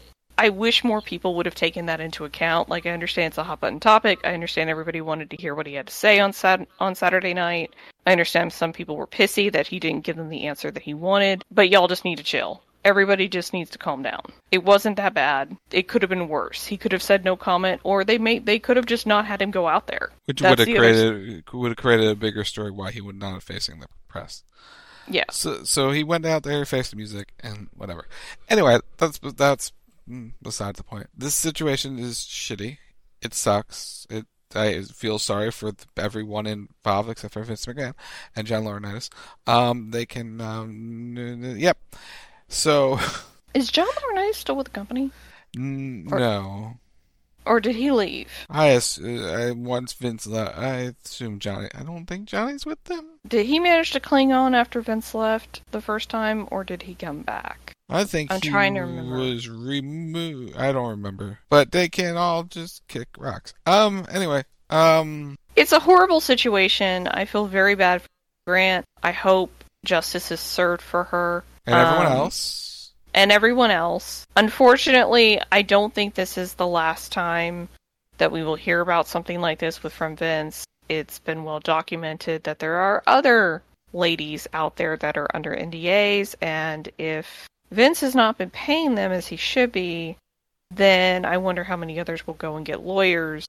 I 0.42 0.48
wish 0.48 0.82
more 0.82 1.00
people 1.00 1.36
would 1.36 1.46
have 1.46 1.54
taken 1.54 1.86
that 1.86 2.00
into 2.00 2.24
account. 2.24 2.68
Like, 2.68 2.84
I 2.84 2.90
understand 2.90 3.28
it's 3.28 3.38
a 3.38 3.44
hot 3.44 3.60
button 3.60 3.78
topic. 3.78 4.18
I 4.24 4.34
understand 4.34 4.70
everybody 4.70 5.00
wanted 5.00 5.30
to 5.30 5.36
hear 5.36 5.54
what 5.54 5.68
he 5.68 5.74
had 5.74 5.86
to 5.86 5.92
say 5.92 6.18
on 6.18 6.32
sat- 6.32 6.66
on 6.80 6.96
Saturday 6.96 7.32
night. 7.32 7.76
I 8.08 8.10
understand 8.10 8.52
some 8.52 8.72
people 8.72 8.96
were 8.96 9.06
pissy 9.06 9.52
that 9.52 9.68
he 9.68 9.78
didn't 9.78 10.02
give 10.02 10.16
them 10.16 10.30
the 10.30 10.48
answer 10.48 10.72
that 10.72 10.82
he 10.82 10.94
wanted. 10.94 11.44
But 11.52 11.70
y'all 11.70 11.86
just 11.86 12.04
need 12.04 12.18
to 12.18 12.24
chill. 12.24 12.60
Everybody 12.84 13.28
just 13.28 13.52
needs 13.52 13.70
to 13.70 13.78
calm 13.78 14.02
down. 14.02 14.32
It 14.50 14.64
wasn't 14.64 14.96
that 14.96 15.14
bad. 15.14 15.56
It 15.70 15.86
could 15.86 16.02
have 16.02 16.08
been 16.08 16.26
worse. 16.26 16.66
He 16.66 16.76
could 16.76 16.90
have 16.90 17.04
said 17.04 17.24
no 17.24 17.36
comment, 17.36 17.80
or 17.84 18.02
they 18.02 18.18
may 18.18 18.40
they 18.40 18.58
could 18.58 18.76
have 18.76 18.86
just 18.86 19.06
not 19.06 19.24
had 19.24 19.40
him 19.40 19.52
go 19.52 19.68
out 19.68 19.86
there. 19.86 20.10
Which 20.24 20.40
That's 20.40 20.58
would 20.58 20.68
have 20.68 20.76
created 20.76 21.06
other... 21.06 21.56
would 21.56 21.68
have 21.68 21.76
created 21.76 22.08
a 22.08 22.16
bigger 22.16 22.42
story 22.42 22.72
why 22.72 22.90
he 22.90 23.00
would 23.00 23.14
not 23.14 23.34
have 23.34 23.44
facing 23.44 23.78
the 23.78 23.86
press. 24.08 24.42
Yeah. 25.06 25.26
So 25.30 25.62
so 25.62 25.92
he 25.92 26.02
went 26.02 26.26
out 26.26 26.42
there, 26.42 26.64
faced 26.64 26.90
the 26.90 26.96
music, 26.96 27.32
and 27.38 27.68
whatever. 27.76 28.08
Anyway, 28.48 28.80
that's 28.98 29.20
that's 29.36 29.70
Mm, 30.12 30.32
beside 30.42 30.76
the 30.76 30.84
point. 30.84 31.08
This 31.16 31.34
situation 31.34 31.98
is 31.98 32.18
shitty. 32.18 32.76
It 33.22 33.32
sucks. 33.32 34.06
It 34.10 34.26
I 34.54 34.82
feel 34.82 35.18
sorry 35.18 35.50
for 35.50 35.72
everyone 35.96 36.46
involved 36.46 37.08
except 37.08 37.32
for 37.32 37.42
Vince 37.42 37.64
McMahon 37.64 37.94
and 38.36 38.46
John 38.46 38.64
Laurinaitis. 38.64 39.08
Um, 39.46 39.90
they 39.92 40.04
can, 40.04 40.42
um, 40.42 41.56
yep. 41.56 41.78
So, 42.48 42.98
is 43.54 43.70
John 43.70 43.86
Laurinaitis 43.86 44.34
still 44.34 44.56
with 44.56 44.66
the 44.66 44.72
company? 44.72 45.10
N- 45.56 46.06
or, 46.10 46.18
no. 46.18 46.74
Or 47.44 47.60
did 47.60 47.76
he 47.76 47.90
leave? 47.90 48.30
I, 48.48 48.80
I 49.04 49.50
once 49.52 49.92
Vince 49.94 50.26
left. 50.26 50.56
I 50.56 50.94
assume 51.04 51.38
Johnny. 51.38 51.68
I 51.74 51.82
don't 51.82 52.06
think 52.06 52.26
Johnny's 52.26 52.64
with 52.64 52.82
them. 52.84 53.06
Did 53.26 53.46
he 53.46 53.58
manage 53.58 53.90
to 53.92 54.00
cling 54.00 54.32
on 54.32 54.54
after 54.54 54.80
Vince 54.80 55.14
left 55.14 55.62
the 55.70 55.80
first 55.80 56.08
time, 56.08 56.46
or 56.50 56.64
did 56.64 56.82
he 56.82 56.94
come 56.94 57.22
back? 57.22 57.72
I 57.88 58.04
think 58.04 58.32
I'm 58.32 58.40
he 58.40 58.48
trying 58.48 58.74
to 58.74 58.80
remember. 58.80 59.16
was 59.16 59.48
removed. 59.48 60.56
I 60.56 60.72
don't 60.72 60.90
remember, 60.90 61.40
but 61.50 61.72
they 61.72 61.88
can 61.88 62.16
all 62.16 62.44
just 62.44 62.86
kick 62.88 63.08
rocks. 63.18 63.54
Um. 63.66 64.06
Anyway. 64.10 64.44
Um. 64.70 65.36
It's 65.56 65.72
a 65.72 65.80
horrible 65.80 66.20
situation. 66.20 67.08
I 67.08 67.24
feel 67.26 67.46
very 67.46 67.74
bad 67.74 68.02
for 68.02 68.08
Grant. 68.46 68.86
I 69.02 69.12
hope 69.12 69.52
justice 69.84 70.30
is 70.30 70.40
served 70.40 70.80
for 70.80 71.04
her 71.04 71.44
and 71.66 71.74
everyone 71.74 72.06
um, 72.06 72.12
else. 72.12 72.61
And 73.14 73.30
everyone 73.30 73.70
else. 73.70 74.26
Unfortunately, 74.36 75.40
I 75.50 75.62
don't 75.62 75.92
think 75.92 76.14
this 76.14 76.38
is 76.38 76.54
the 76.54 76.66
last 76.66 77.12
time 77.12 77.68
that 78.18 78.32
we 78.32 78.42
will 78.42 78.56
hear 78.56 78.80
about 78.80 79.08
something 79.08 79.40
like 79.40 79.58
this 79.58 79.82
with 79.82 79.92
from 79.92 80.16
Vince. 80.16 80.64
It's 80.88 81.18
been 81.18 81.44
well 81.44 81.60
documented 81.60 82.44
that 82.44 82.58
there 82.58 82.76
are 82.76 83.02
other 83.06 83.62
ladies 83.92 84.46
out 84.52 84.76
there 84.76 84.96
that 84.96 85.16
are 85.16 85.28
under 85.34 85.54
NDAs, 85.54 86.34
and 86.40 86.88
if 86.98 87.48
Vince 87.70 88.00
has 88.00 88.14
not 88.14 88.38
been 88.38 88.50
paying 88.50 88.94
them 88.94 89.12
as 89.12 89.26
he 89.26 89.36
should 89.36 89.72
be, 89.72 90.16
then 90.70 91.24
I 91.24 91.36
wonder 91.36 91.64
how 91.64 91.76
many 91.76 92.00
others 92.00 92.26
will 92.26 92.34
go 92.34 92.56
and 92.56 92.64
get 92.64 92.82
lawyers 92.82 93.46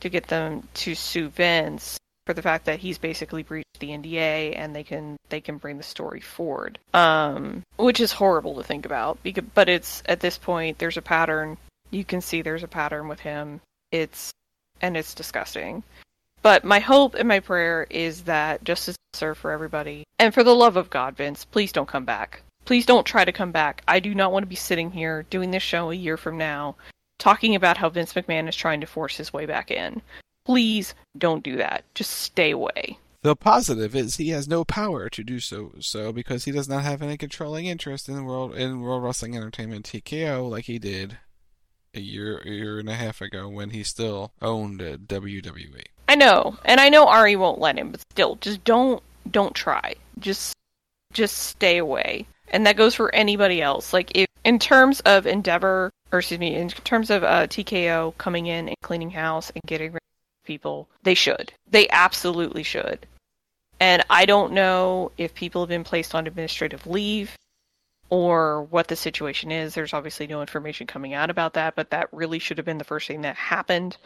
to 0.00 0.08
get 0.08 0.28
them 0.28 0.68
to 0.74 0.94
sue 0.94 1.28
Vince 1.28 1.98
for 2.26 2.34
the 2.34 2.42
fact 2.42 2.66
that 2.66 2.80
he's 2.80 2.98
basically 2.98 3.44
breached 3.44 3.78
the 3.78 3.90
NDA 3.90 4.54
and 4.56 4.74
they 4.74 4.82
can 4.82 5.16
they 5.28 5.40
can 5.40 5.56
bring 5.56 5.78
the 5.78 5.82
story 5.82 6.20
forward. 6.20 6.78
Um, 6.92 7.62
which 7.76 8.00
is 8.00 8.12
horrible 8.12 8.56
to 8.56 8.64
think 8.64 8.84
about 8.84 9.22
because 9.22 9.44
but 9.54 9.68
it's 9.68 10.02
at 10.06 10.20
this 10.20 10.36
point 10.36 10.78
there's 10.78 10.96
a 10.96 11.02
pattern. 11.02 11.56
You 11.90 12.04
can 12.04 12.20
see 12.20 12.42
there's 12.42 12.64
a 12.64 12.68
pattern 12.68 13.08
with 13.08 13.20
him. 13.20 13.60
It's 13.92 14.32
and 14.80 14.96
it's 14.96 15.14
disgusting. 15.14 15.84
But 16.42 16.64
my 16.64 16.80
hope 16.80 17.14
and 17.14 17.28
my 17.28 17.40
prayer 17.40 17.86
is 17.88 18.22
that 18.24 18.64
justice 18.64 18.94
is 18.94 19.18
served 19.18 19.40
for 19.40 19.50
everybody. 19.50 20.04
And 20.18 20.34
for 20.34 20.44
the 20.44 20.54
love 20.54 20.76
of 20.76 20.90
God, 20.90 21.16
Vince, 21.16 21.44
please 21.44 21.72
don't 21.72 21.88
come 21.88 22.04
back. 22.04 22.42
Please 22.64 22.86
don't 22.86 23.06
try 23.06 23.24
to 23.24 23.32
come 23.32 23.52
back. 23.52 23.82
I 23.86 24.00
do 24.00 24.14
not 24.14 24.32
want 24.32 24.42
to 24.42 24.48
be 24.48 24.56
sitting 24.56 24.90
here 24.90 25.24
doing 25.30 25.52
this 25.52 25.62
show 25.62 25.90
a 25.90 25.94
year 25.94 26.16
from 26.16 26.36
now 26.36 26.76
talking 27.18 27.54
about 27.54 27.78
how 27.78 27.88
Vince 27.88 28.12
McMahon 28.12 28.48
is 28.48 28.56
trying 28.56 28.80
to 28.80 28.86
force 28.86 29.16
his 29.16 29.32
way 29.32 29.46
back 29.46 29.70
in. 29.70 30.02
Please 30.46 30.94
don't 31.18 31.42
do 31.42 31.56
that. 31.56 31.84
Just 31.94 32.10
stay 32.10 32.52
away. 32.52 32.98
The 33.22 33.36
positive 33.36 33.94
is 33.94 34.16
he 34.16 34.28
has 34.30 34.46
no 34.46 34.64
power 34.64 35.08
to 35.10 35.24
do 35.24 35.40
so, 35.40 35.72
so 35.80 36.12
because 36.12 36.44
he 36.44 36.52
does 36.52 36.68
not 36.68 36.84
have 36.84 37.02
any 37.02 37.16
controlling 37.16 37.66
interest 37.66 38.08
in 38.08 38.24
world 38.24 38.54
in 38.54 38.80
World 38.80 39.02
Wrestling 39.02 39.36
Entertainment 39.36 39.84
TKO 39.86 40.48
like 40.48 40.66
he 40.66 40.78
did 40.78 41.18
a 41.92 42.00
year 42.00 42.38
a 42.38 42.48
year 42.48 42.78
and 42.78 42.88
a 42.88 42.94
half 42.94 43.20
ago 43.20 43.48
when 43.48 43.70
he 43.70 43.82
still 43.82 44.32
owned 44.40 44.80
WWE. 44.80 45.82
I 46.08 46.14
know, 46.14 46.56
and 46.64 46.80
I 46.80 46.88
know 46.88 47.08
Ari 47.08 47.34
won't 47.36 47.58
let 47.58 47.76
him, 47.76 47.90
but 47.90 48.00
still, 48.12 48.36
just 48.36 48.62
don't 48.62 49.02
don't 49.28 49.54
try. 49.54 49.96
Just 50.20 50.54
just 51.12 51.36
stay 51.36 51.78
away 51.78 52.26
and 52.48 52.66
that 52.66 52.76
goes 52.76 52.94
for 52.94 53.14
anybody 53.14 53.60
else. 53.60 53.92
Like 53.92 54.12
if 54.14 54.26
in 54.44 54.58
terms 54.58 55.00
of 55.00 55.26
Endeavor, 55.26 55.90
or 56.12 56.20
excuse 56.20 56.40
me, 56.40 56.54
in 56.54 56.68
terms 56.68 57.10
of 57.10 57.24
uh, 57.24 57.46
TKO 57.46 58.16
coming 58.18 58.46
in 58.46 58.68
and 58.68 58.76
cleaning 58.82 59.10
house 59.10 59.50
and 59.54 59.62
getting 59.66 59.92
rid 59.92 60.02
people, 60.46 60.88
they 61.02 61.14
should. 61.14 61.52
They 61.70 61.88
absolutely 61.90 62.62
should. 62.62 63.06
And 63.78 64.02
I 64.08 64.24
don't 64.24 64.52
know 64.52 65.12
if 65.18 65.34
people 65.34 65.60
have 65.60 65.68
been 65.68 65.84
placed 65.84 66.14
on 66.14 66.26
administrative 66.26 66.86
leave 66.86 67.36
or 68.08 68.62
what 68.62 68.88
the 68.88 68.96
situation 68.96 69.50
is. 69.50 69.74
There's 69.74 69.92
obviously 69.92 70.26
no 70.26 70.40
information 70.40 70.86
coming 70.86 71.12
out 71.12 71.28
about 71.28 71.52
that, 71.54 71.74
but 71.74 71.90
that 71.90 72.08
really 72.12 72.38
should 72.38 72.56
have 72.56 72.64
been 72.64 72.78
the 72.78 72.84
first 72.84 73.08
thing 73.08 73.20
that 73.22 73.36
happened 73.36 73.98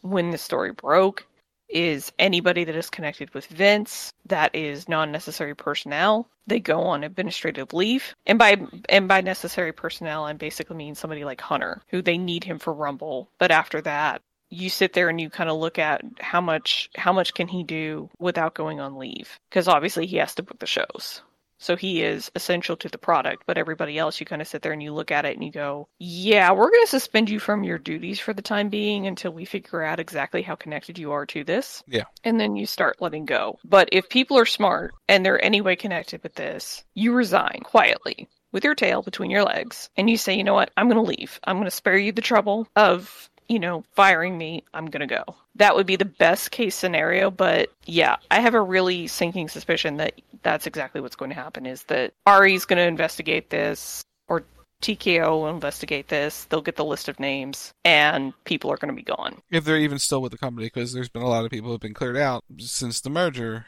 when 0.00 0.30
the 0.30 0.38
story 0.38 0.72
broke. 0.72 1.26
is 1.68 2.12
anybody 2.18 2.64
that 2.64 2.74
is 2.74 2.90
connected 2.90 3.32
with 3.34 3.46
Vince 3.46 4.12
that 4.26 4.54
is 4.54 4.88
non-necessary 4.88 5.54
personnel. 5.54 6.28
They 6.46 6.60
go 6.60 6.80
on 6.82 7.04
administrative 7.04 7.72
leave, 7.74 8.14
and 8.26 8.38
by 8.38 8.56
and 8.88 9.06
by 9.06 9.20
necessary 9.20 9.72
personnel, 9.72 10.24
I 10.24 10.32
basically 10.32 10.76
mean 10.76 10.94
somebody 10.94 11.24
like 11.24 11.40
Hunter, 11.40 11.82
who 11.88 12.00
they 12.00 12.16
need 12.16 12.44
him 12.44 12.58
for 12.58 12.72
Rumble. 12.72 13.28
But 13.38 13.50
after 13.50 13.80
that, 13.82 14.22
you 14.50 14.70
sit 14.70 14.92
there 14.92 15.08
and 15.08 15.20
you 15.20 15.30
kind 15.30 15.50
of 15.50 15.56
look 15.58 15.78
at 15.78 16.02
how 16.20 16.40
much 16.40 16.90
how 16.96 17.12
much 17.12 17.34
can 17.34 17.48
he 17.48 17.64
do 17.64 18.10
without 18.18 18.54
going 18.54 18.80
on 18.80 18.96
leave? 18.96 19.38
Because 19.48 19.68
obviously 19.68 20.06
he 20.06 20.16
has 20.16 20.34
to 20.36 20.42
book 20.42 20.58
the 20.58 20.66
shows. 20.66 21.22
So 21.60 21.74
he 21.74 22.02
is 22.02 22.30
essential 22.36 22.76
to 22.76 22.88
the 22.88 22.98
product 22.98 23.42
but 23.44 23.58
everybody 23.58 23.98
else 23.98 24.20
you 24.20 24.26
kind 24.26 24.40
of 24.40 24.46
sit 24.46 24.62
there 24.62 24.72
and 24.72 24.82
you 24.82 24.92
look 24.94 25.10
at 25.10 25.24
it 25.24 25.34
and 25.34 25.44
you 25.44 25.50
go 25.50 25.88
yeah 25.98 26.52
we're 26.52 26.70
going 26.70 26.84
to 26.84 26.90
suspend 26.90 27.28
you 27.28 27.40
from 27.40 27.64
your 27.64 27.78
duties 27.78 28.20
for 28.20 28.32
the 28.32 28.42
time 28.42 28.68
being 28.68 29.08
until 29.08 29.32
we 29.32 29.44
figure 29.44 29.82
out 29.82 29.98
exactly 29.98 30.40
how 30.40 30.54
connected 30.54 30.98
you 30.98 31.10
are 31.10 31.26
to 31.26 31.42
this. 31.42 31.82
Yeah. 31.88 32.04
and 32.22 32.38
then 32.38 32.54
you 32.54 32.64
start 32.64 33.00
letting 33.00 33.24
go. 33.24 33.58
But 33.64 33.88
if 33.90 34.08
people 34.08 34.38
are 34.38 34.46
smart 34.46 34.94
and 35.08 35.26
they're 35.26 35.44
anyway 35.44 35.74
connected 35.74 36.22
with 36.22 36.34
this 36.36 36.84
you 36.94 37.12
resign 37.12 37.62
quietly 37.64 38.28
with 38.52 38.62
your 38.62 38.76
tail 38.76 39.02
between 39.02 39.30
your 39.30 39.42
legs 39.42 39.90
and 39.96 40.08
you 40.08 40.16
say 40.16 40.36
you 40.36 40.44
know 40.44 40.54
what? 40.54 40.70
I'm 40.76 40.88
going 40.88 41.04
to 41.04 41.10
leave. 41.10 41.40
I'm 41.42 41.56
going 41.56 41.64
to 41.64 41.72
spare 41.72 41.98
you 41.98 42.12
the 42.12 42.22
trouble 42.22 42.68
of 42.76 43.28
you 43.48 43.58
know, 43.58 43.84
firing 43.94 44.36
me, 44.36 44.62
I'm 44.74 44.86
going 44.86 45.06
to 45.06 45.14
go. 45.14 45.24
That 45.56 45.74
would 45.74 45.86
be 45.86 45.96
the 45.96 46.04
best 46.04 46.50
case 46.50 46.74
scenario, 46.74 47.30
but 47.30 47.72
yeah, 47.86 48.16
I 48.30 48.40
have 48.40 48.54
a 48.54 48.60
really 48.60 49.06
sinking 49.06 49.48
suspicion 49.48 49.96
that 49.96 50.20
that's 50.42 50.66
exactly 50.66 51.00
what's 51.00 51.16
going 51.16 51.30
to 51.30 51.34
happen 51.34 51.66
is 51.66 51.82
that 51.84 52.12
Ari's 52.26 52.64
going 52.64 52.76
to 52.76 52.84
investigate 52.84 53.50
this 53.50 54.04
or 54.28 54.44
TKO 54.82 55.30
will 55.30 55.48
investigate 55.48 56.08
this. 56.08 56.44
They'll 56.44 56.62
get 56.62 56.76
the 56.76 56.84
list 56.84 57.08
of 57.08 57.18
names 57.18 57.72
and 57.84 58.32
people 58.44 58.70
are 58.70 58.76
going 58.76 58.94
to 58.94 58.94
be 58.94 59.02
gone. 59.02 59.40
If 59.50 59.64
they're 59.64 59.78
even 59.78 59.98
still 59.98 60.22
with 60.22 60.32
the 60.32 60.38
company, 60.38 60.66
because 60.66 60.92
there's 60.92 61.08
been 61.08 61.22
a 61.22 61.28
lot 61.28 61.44
of 61.44 61.50
people 61.50 61.70
who've 61.70 61.80
been 61.80 61.94
cleared 61.94 62.16
out 62.16 62.44
since 62.58 63.00
the 63.00 63.10
merger. 63.10 63.66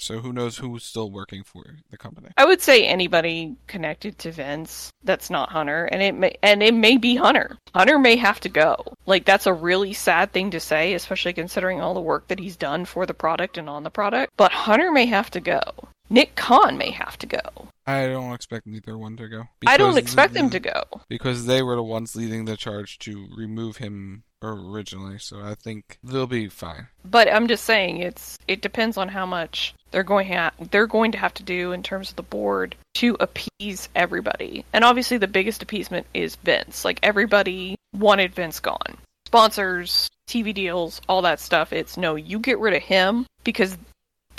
So 0.00 0.20
who 0.20 0.32
knows 0.32 0.56
who's 0.56 0.82
still 0.82 1.10
working 1.10 1.44
for 1.44 1.62
the 1.90 1.98
company? 1.98 2.28
I 2.38 2.46
would 2.46 2.62
say 2.62 2.86
anybody 2.86 3.56
connected 3.66 4.18
to 4.20 4.32
Vince 4.32 4.90
that's 5.04 5.28
not 5.28 5.50
Hunter, 5.50 5.84
and 5.84 6.00
it 6.00 6.14
may 6.14 6.34
and 6.42 6.62
it 6.62 6.72
may 6.72 6.96
be 6.96 7.16
Hunter. 7.16 7.58
Hunter 7.74 7.98
may 7.98 8.16
have 8.16 8.40
to 8.40 8.48
go. 8.48 8.94
Like 9.04 9.26
that's 9.26 9.46
a 9.46 9.52
really 9.52 9.92
sad 9.92 10.32
thing 10.32 10.52
to 10.52 10.60
say, 10.60 10.94
especially 10.94 11.34
considering 11.34 11.82
all 11.82 11.92
the 11.92 12.00
work 12.00 12.28
that 12.28 12.40
he's 12.40 12.56
done 12.56 12.86
for 12.86 13.04
the 13.04 13.12
product 13.12 13.58
and 13.58 13.68
on 13.68 13.82
the 13.82 13.90
product. 13.90 14.32
But 14.38 14.52
Hunter 14.52 14.90
may 14.90 15.04
have 15.04 15.30
to 15.32 15.40
go. 15.40 15.60
Nick 16.08 16.34
Khan 16.34 16.78
may 16.78 16.90
have 16.90 17.18
to 17.18 17.26
go. 17.26 17.68
I 17.96 18.06
don't 18.08 18.32
expect 18.32 18.66
neither 18.66 18.96
one 18.96 19.16
to 19.16 19.28
go. 19.28 19.44
I 19.66 19.76
don't 19.76 19.98
expect 19.98 20.32
the- 20.34 20.40
them 20.40 20.50
to 20.50 20.60
go. 20.60 20.82
because 21.08 21.46
they 21.46 21.62
were 21.62 21.76
the 21.76 21.82
ones 21.82 22.14
leading 22.16 22.44
the 22.44 22.56
charge 22.56 22.98
to 23.00 23.28
remove 23.36 23.78
him 23.78 24.22
originally. 24.42 25.18
So 25.18 25.40
I 25.42 25.54
think 25.54 25.98
they'll 26.02 26.26
be 26.26 26.48
fine. 26.48 26.88
But 27.04 27.32
I'm 27.32 27.46
just 27.48 27.64
saying 27.64 27.98
it's 27.98 28.38
it 28.48 28.62
depends 28.62 28.96
on 28.96 29.08
how 29.08 29.26
much 29.26 29.74
they're 29.90 30.02
going 30.02 30.28
ha- 30.32 30.52
they're 30.70 30.86
going 30.86 31.12
to 31.12 31.18
have 31.18 31.34
to 31.34 31.42
do 31.42 31.72
in 31.72 31.82
terms 31.82 32.10
of 32.10 32.16
the 32.16 32.22
board 32.22 32.74
to 32.94 33.16
appease 33.20 33.88
everybody. 33.94 34.64
And 34.72 34.84
obviously 34.84 35.18
the 35.18 35.26
biggest 35.28 35.62
appeasement 35.62 36.06
is 36.14 36.36
Vince. 36.36 36.84
Like 36.84 37.00
everybody 37.02 37.76
wanted 37.94 38.34
Vince 38.34 38.60
gone. 38.60 38.96
Sponsors, 39.26 40.08
TV 40.28 40.52
deals, 40.54 41.00
all 41.08 41.22
that 41.22 41.40
stuff. 41.40 41.72
It's 41.72 41.96
no, 41.96 42.14
you 42.16 42.38
get 42.38 42.58
rid 42.58 42.74
of 42.74 42.82
him 42.82 43.26
because 43.44 43.76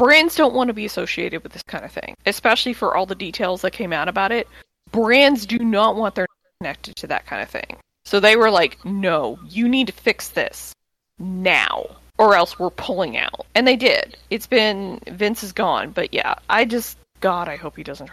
brands 0.02 0.36
don't 0.36 0.56
want 0.56 0.68
to 0.68 0.74
be 0.74 0.86
associated 0.86 1.43
with 1.43 1.54
this 1.54 1.62
kind 1.62 1.86
of 1.86 1.91
thing, 1.91 2.16
especially 2.26 2.74
for 2.74 2.95
all 2.95 3.06
the 3.06 3.14
details 3.14 3.62
that 3.62 3.70
came 3.70 3.93
out 3.93 4.08
about 4.08 4.32
it. 4.32 4.47
Brands 4.91 5.45
do 5.45 5.60
not 5.60 5.95
want 5.95 6.16
their 6.16 6.26
connected 6.60 6.95
to 6.95 7.08
that 7.08 7.28
kind 7.28 7.43
of 7.43 7.49
thing. 7.49 7.78
So 8.04 8.20
they 8.20 8.36
were 8.36 8.49
like, 8.49 8.84
"No, 8.84 9.38
you 9.47 9.70
need 9.70 9.86
to 9.88 9.93
fix 9.93 10.30
this 10.30 10.74
now, 11.20 11.86
or 12.18 12.36
else 12.36 12.58
we're 12.58 12.72
pulling 12.72 13.16
out." 13.16 13.45
And 13.54 13.68
they 13.68 13.76
did. 13.76 14.18
It's 14.32 14.47
been 14.47 14.99
Vince 15.08 15.43
is 15.43 15.52
gone, 15.52 15.91
but 15.91 16.12
yeah, 16.12 16.34
I 16.49 16.66
just 16.66 16.97
God, 17.20 17.47
I 17.47 17.56
hope 17.56 17.78
he 17.78 17.84
doesn't. 17.84 18.10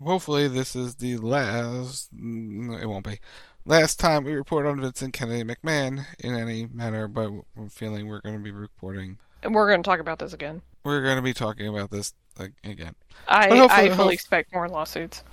Hopefully, 0.00 0.46
this 0.46 0.76
is 0.76 0.94
the 0.94 1.16
last. 1.16 2.10
It 2.12 2.86
won't 2.86 3.04
be. 3.04 3.18
Last 3.66 3.98
time 3.98 4.22
we 4.22 4.34
report 4.34 4.66
on 4.66 4.80
Vincent 4.80 5.12
Kennedy 5.12 5.42
McMahon 5.42 6.06
in 6.20 6.36
any 6.36 6.66
manner, 6.66 7.08
but 7.08 7.32
I'm 7.56 7.70
feeling 7.70 8.06
we're 8.06 8.20
going 8.20 8.36
to 8.36 8.42
be 8.42 8.52
reporting. 8.52 9.18
And 9.42 9.52
we're 9.52 9.68
going 9.68 9.82
to 9.82 9.88
talk 9.88 9.98
about 9.98 10.20
this 10.20 10.32
again. 10.32 10.62
We're 10.84 11.02
going 11.02 11.16
to 11.16 11.22
be 11.22 11.32
talking 11.34 11.66
about 11.66 11.90
this 11.90 12.12
like, 12.38 12.52
again. 12.62 12.94
I 13.26 13.48
I 13.48 13.68
fully 13.68 13.88
hope- 13.90 14.12
expect 14.12 14.52
more 14.52 14.68
lawsuits. 14.68 15.24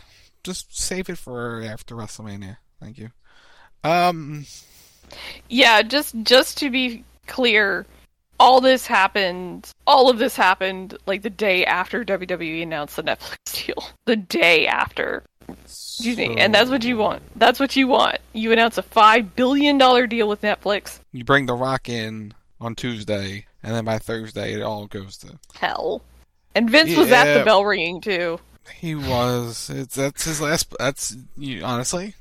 Just 0.43 0.75
save 0.77 1.09
it 1.09 1.17
for 1.17 1.61
after 1.61 1.93
WrestleMania. 1.95 2.57
Thank 2.81 2.97
you. 2.97 3.11
Um, 3.83 4.45
Yeah, 5.49 5.81
just 5.81 6.15
just 6.23 6.57
to 6.59 6.69
be 6.69 7.03
clear, 7.27 7.85
all 8.39 8.61
this 8.61 8.87
happened. 8.87 9.69
All 9.85 10.09
of 10.09 10.17
this 10.17 10.35
happened 10.35 10.97
like 11.05 11.21
the 11.21 11.29
day 11.29 11.65
after 11.65 12.03
WWE 12.05 12.63
announced 12.63 12.95
the 12.95 13.03
Netflix 13.03 13.65
deal. 13.65 13.83
The 14.05 14.15
day 14.15 14.65
after. 14.67 15.23
Excuse 15.49 16.17
me, 16.17 16.37
and 16.37 16.55
that's 16.55 16.69
what 16.69 16.83
you 16.83 16.95
want. 16.97 17.21
That's 17.35 17.59
what 17.59 17.75
you 17.75 17.87
want. 17.87 18.17
You 18.33 18.51
announce 18.53 18.77
a 18.77 18.83
five 18.83 19.35
billion 19.35 19.77
dollar 19.77 20.07
deal 20.07 20.27
with 20.29 20.41
Netflix. 20.41 20.99
you 21.11 21.23
bring 21.25 21.45
The 21.45 21.53
Rock 21.55 21.89
in 21.89 22.33
on 22.61 22.73
Tuesday, 22.75 23.45
and 23.63 23.75
then 23.75 23.85
by 23.85 23.99
Thursday 23.99 24.53
it 24.53 24.61
all 24.61 24.87
goes 24.87 25.17
to. 25.17 25.39
Hell. 25.55 26.01
And 26.53 26.69
Vince 26.69 26.95
was 26.95 27.11
at 27.11 27.37
the 27.37 27.45
bell 27.45 27.63
ringing 27.63 28.01
too. 28.01 28.39
He 28.75 28.95
was. 28.95 29.69
It's 29.69 29.95
that's 29.95 30.25
his 30.25 30.41
last. 30.41 30.73
That's 30.77 31.15
you, 31.37 31.63
honestly, 31.63 32.15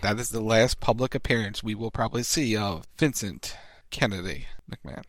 that 0.00 0.18
is 0.18 0.30
the 0.30 0.40
last 0.40 0.80
public 0.80 1.14
appearance 1.14 1.62
we 1.62 1.74
will 1.74 1.90
probably 1.90 2.22
see 2.22 2.56
of 2.56 2.86
Vincent 2.98 3.56
Kennedy 3.90 4.46
McMahon. 4.70 5.02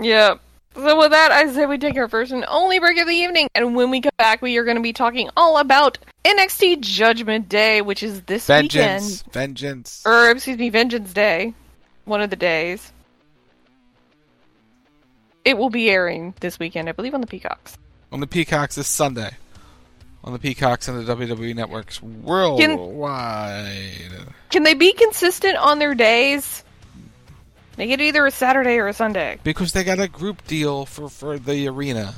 Yep. 0.00 0.40
So 0.74 0.98
with 0.98 1.10
that, 1.10 1.32
I 1.32 1.52
say 1.52 1.66
we 1.66 1.76
take 1.76 1.96
our 1.96 2.08
first 2.08 2.32
and 2.32 2.46
only 2.48 2.78
break 2.78 2.98
of 2.98 3.06
the 3.06 3.14
evening, 3.14 3.48
and 3.54 3.76
when 3.76 3.90
we 3.90 4.00
come 4.00 4.12
back, 4.16 4.40
we 4.40 4.56
are 4.56 4.64
going 4.64 4.78
to 4.78 4.82
be 4.82 4.94
talking 4.94 5.28
all 5.36 5.58
about 5.58 5.98
NXT 6.24 6.80
Judgment 6.80 7.48
Day, 7.48 7.82
which 7.82 8.02
is 8.02 8.22
this 8.22 8.46
Vengeance, 8.46 9.18
weekend. 9.18 9.32
vengeance. 9.32 10.02
Or 10.06 10.30
excuse 10.30 10.56
me, 10.56 10.70
Vengeance 10.70 11.12
Day, 11.12 11.52
one 12.06 12.22
of 12.22 12.30
the 12.30 12.36
days. 12.36 12.90
It 15.44 15.58
will 15.58 15.70
be 15.70 15.90
airing 15.90 16.34
this 16.40 16.58
weekend, 16.58 16.88
I 16.88 16.92
believe, 16.92 17.14
on 17.14 17.20
the 17.20 17.26
Peacocks. 17.26 17.76
On 18.12 18.20
the 18.20 18.26
Peacocks 18.26 18.76
this 18.76 18.88
Sunday. 18.88 19.30
On 20.24 20.32
the 20.32 20.38
Peacocks 20.38 20.86
and 20.86 21.04
the 21.04 21.16
WWE 21.16 21.54
networks 21.54 22.00
worldwide. 22.02 22.68
Can 24.50 24.62
they 24.62 24.74
be 24.74 24.92
consistent 24.92 25.56
on 25.56 25.80
their 25.80 25.94
days? 25.94 26.62
Make 27.76 27.90
it 27.90 28.00
either 28.00 28.24
a 28.26 28.30
Saturday 28.30 28.78
or 28.78 28.86
a 28.86 28.92
Sunday. 28.92 29.38
Because 29.42 29.72
they 29.72 29.82
got 29.82 29.98
a 29.98 30.06
group 30.06 30.46
deal 30.46 30.86
for, 30.86 31.08
for 31.08 31.38
the 31.38 31.66
arena, 31.68 32.14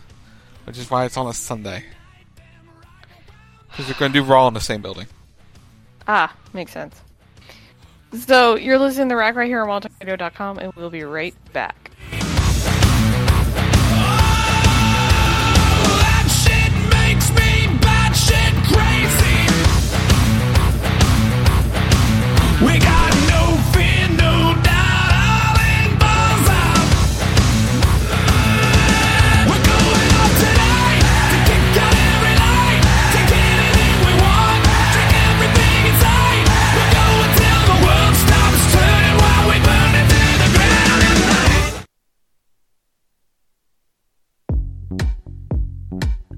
which 0.65 0.77
is 0.77 0.91
why 0.91 1.07
it's 1.07 1.17
on 1.17 1.27
a 1.27 1.33
Sunday. 1.33 1.85
Because 3.71 3.87
they're 3.87 3.97
going 3.99 4.13
to 4.13 4.21
do 4.21 4.25
Raw 4.25 4.49
in 4.49 4.55
the 4.55 4.61
same 4.61 4.83
building. 4.83 5.07
Ah, 6.07 6.35
makes 6.53 6.73
sense. 6.73 7.01
So 8.27 8.57
you're 8.57 8.79
listening 8.79 9.09
to 9.09 9.15
the 9.15 9.17
Rack 9.17 9.35
right 9.35 9.49
here 9.49 9.67
on 9.67 9.83
WildTalkRadio.com, 9.83 10.59
and 10.59 10.73
we'll 10.75 10.91
be 10.91 11.05
right 11.05 11.35
back. 11.53 11.91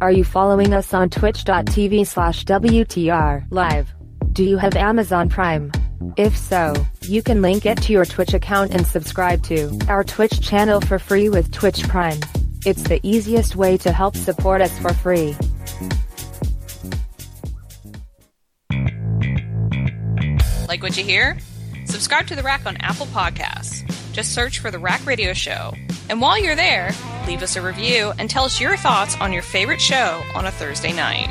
Are 0.07 0.13
you 0.13 0.23
following 0.23 0.73
us 0.73 0.95
on 0.95 1.11
twitch.tv 1.11 2.07
slash 2.07 2.45
WTR 2.45 3.45
live? 3.51 3.93
Do 4.33 4.45
you 4.45 4.57
have 4.57 4.77
Amazon 4.77 5.29
Prime? 5.29 5.73
If 6.17 6.37
so, 6.37 6.75
you 7.03 7.25
can 7.25 7.43
link 7.43 7.67
it 7.67 7.83
to 7.83 7.93
your 7.93 8.05
Twitch 8.05 8.33
account 8.33 8.71
and 8.71 8.87
subscribe 8.87 9.43
to 9.47 9.77
our 9.89 10.05
Twitch 10.05 10.41
channel 10.41 10.81
for 10.81 11.01
free 11.01 11.29
with 11.29 11.51
Twitch 11.51 11.83
Prime. 11.89 12.21
It's 12.65 12.85
the 12.85 13.01
easiest 13.03 13.57
way 13.57 13.77
to 13.79 13.91
help 13.91 14.17
support 14.17 14.61
us 14.61 14.79
for 14.79 14.95
free. 14.95 15.35
Like 20.69 20.85
what 20.85 20.97
you 20.97 21.03
hear? 21.03 21.37
Subscribe 21.87 22.29
to 22.29 22.37
The 22.37 22.45
Rack 22.45 22.65
on 22.65 22.77
Apple 22.77 23.07
Podcasts. 23.07 23.83
Just 24.13 24.33
search 24.33 24.61
for 24.61 24.71
The 24.71 24.79
Rack 24.79 25.05
Radio 25.05 25.33
Show. 25.33 25.75
And 26.09 26.21
while 26.21 26.39
you're 26.39 26.55
there, 26.55 26.93
leave 27.27 27.43
us 27.43 27.57
a 27.57 27.63
review 27.63 28.13
and 28.19 28.31
tell 28.31 28.45
us 28.45 28.61
your 28.61 28.77
thoughts 28.77 29.17
on 29.21 29.33
your 29.33 29.43
favorite 29.43 29.81
show 29.81 30.23
on 30.35 30.47
a 30.47 30.51
Thursday 30.53 30.93
night. 30.93 31.29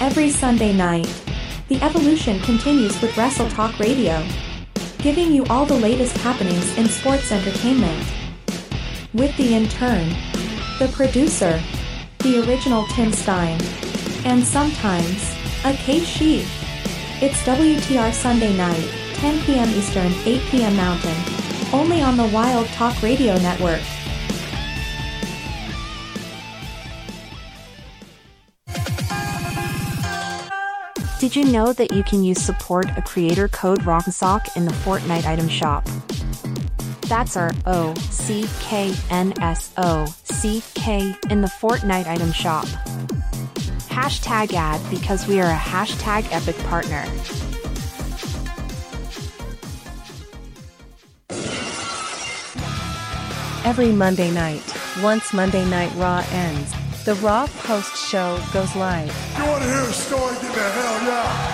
Every 0.00 0.30
Sunday 0.30 0.72
night, 0.72 1.06
the 1.68 1.80
evolution 1.82 2.40
continues 2.40 3.00
with 3.02 3.14
Wrestle 3.18 3.50
Talk 3.50 3.78
Radio, 3.78 4.26
giving 4.98 5.30
you 5.30 5.44
all 5.50 5.66
the 5.66 5.74
latest 5.74 6.16
happenings 6.16 6.76
in 6.78 6.88
sports 6.88 7.30
entertainment. 7.30 8.06
With 9.12 9.36
the 9.36 9.54
intern, 9.54 10.08
the 10.78 10.90
producer, 10.94 11.60
the 12.20 12.42
original 12.48 12.86
Tim 12.86 13.12
Stein, 13.12 13.60
and 14.24 14.44
sometimes, 14.44 15.34
a 15.64 15.72
Kate 15.74 16.06
Sheep. 16.06 16.46
It's 17.22 17.42
WTR 17.42 18.12
Sunday 18.12 18.56
night, 18.56 18.88
10 19.14 19.42
p.m. 19.44 19.68
Eastern, 19.70 20.12
8 20.24 20.40
p.m. 20.50 20.76
Mountain, 20.76 21.16
only 21.72 22.02
on 22.02 22.16
the 22.16 22.26
Wild 22.26 22.66
Talk 22.68 23.02
Radio 23.02 23.36
Network. 23.38 23.80
Did 31.18 31.36
you 31.36 31.44
know 31.44 31.74
that 31.74 31.92
you 31.92 32.02
can 32.02 32.24
use 32.24 32.40
support 32.40 32.86
a 32.96 33.02
creator 33.02 33.48
code 33.48 33.80
ROCKSOCK 33.80 34.56
in 34.56 34.64
the 34.64 34.72
Fortnite 34.72 35.26
item 35.26 35.48
shop? 35.48 35.86
That's 37.02 37.36
our 37.36 37.50
O 37.66 37.94
C 38.10 38.46
K 38.60 38.94
N 39.10 39.34
S 39.42 39.72
O 39.76 40.06
C 40.24 40.62
K 40.74 41.14
in 41.28 41.42
the 41.42 41.48
Fortnite 41.48 42.06
item 42.06 42.32
shop. 42.32 42.66
Hashtag 43.90 44.52
ad 44.54 44.80
because 44.90 45.26
we 45.26 45.40
are 45.40 45.50
a 45.50 45.56
hashtag 45.56 46.26
epic 46.32 46.56
partner. 46.68 47.04
Every 53.64 53.92
Monday 53.92 54.30
night, 54.30 54.62
once 55.02 55.32
Monday 55.34 55.64
Night 55.68 55.92
Raw 55.96 56.24
ends, 56.32 56.72
the 57.04 57.14
Raw 57.16 57.46
post 57.64 57.94
show 58.08 58.40
goes 58.52 58.74
live. 58.74 59.14
You 59.38 59.44
want 59.46 59.62
to 59.62 59.68
hear 59.68 59.80
a 59.82 59.92
story? 59.92 60.32
Me 60.32 60.48
a 60.48 60.70
hell 60.70 61.02
yeah. 61.06 61.46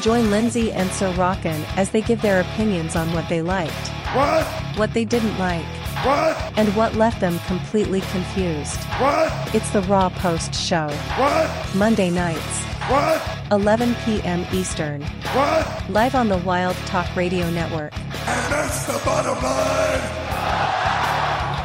Join 0.00 0.30
Lindsey 0.30 0.72
and 0.72 0.90
Sir 0.90 1.12
Rockin 1.12 1.62
as 1.76 1.90
they 1.90 2.00
give 2.00 2.22
their 2.22 2.40
opinions 2.40 2.96
on 2.96 3.12
what 3.12 3.28
they 3.28 3.40
liked, 3.42 3.88
What? 4.14 4.44
what 4.76 4.94
they 4.94 5.04
didn't 5.04 5.38
like, 5.38 5.64
What? 6.04 6.36
and 6.58 6.74
what 6.74 6.94
left 6.96 7.20
them 7.20 7.38
completely 7.46 8.00
confused. 8.12 8.80
What? 9.00 9.54
It's 9.54 9.70
the 9.70 9.82
Raw 9.82 10.08
Post 10.08 10.52
Show. 10.54 10.88
What? 11.16 11.74
Monday 11.76 12.10
nights, 12.10 12.64
What? 12.90 13.22
11 13.52 13.94
p.m. 14.04 14.44
Eastern, 14.52 15.02
What? 15.02 15.90
live 15.90 16.14
on 16.16 16.28
the 16.28 16.38
Wild 16.38 16.74
Talk 16.86 17.14
Radio 17.14 17.48
Network. 17.50 17.96
And 17.96 18.52
that's 18.52 18.84
the 18.86 19.00
bottom 19.04 19.40
line. 19.42 20.02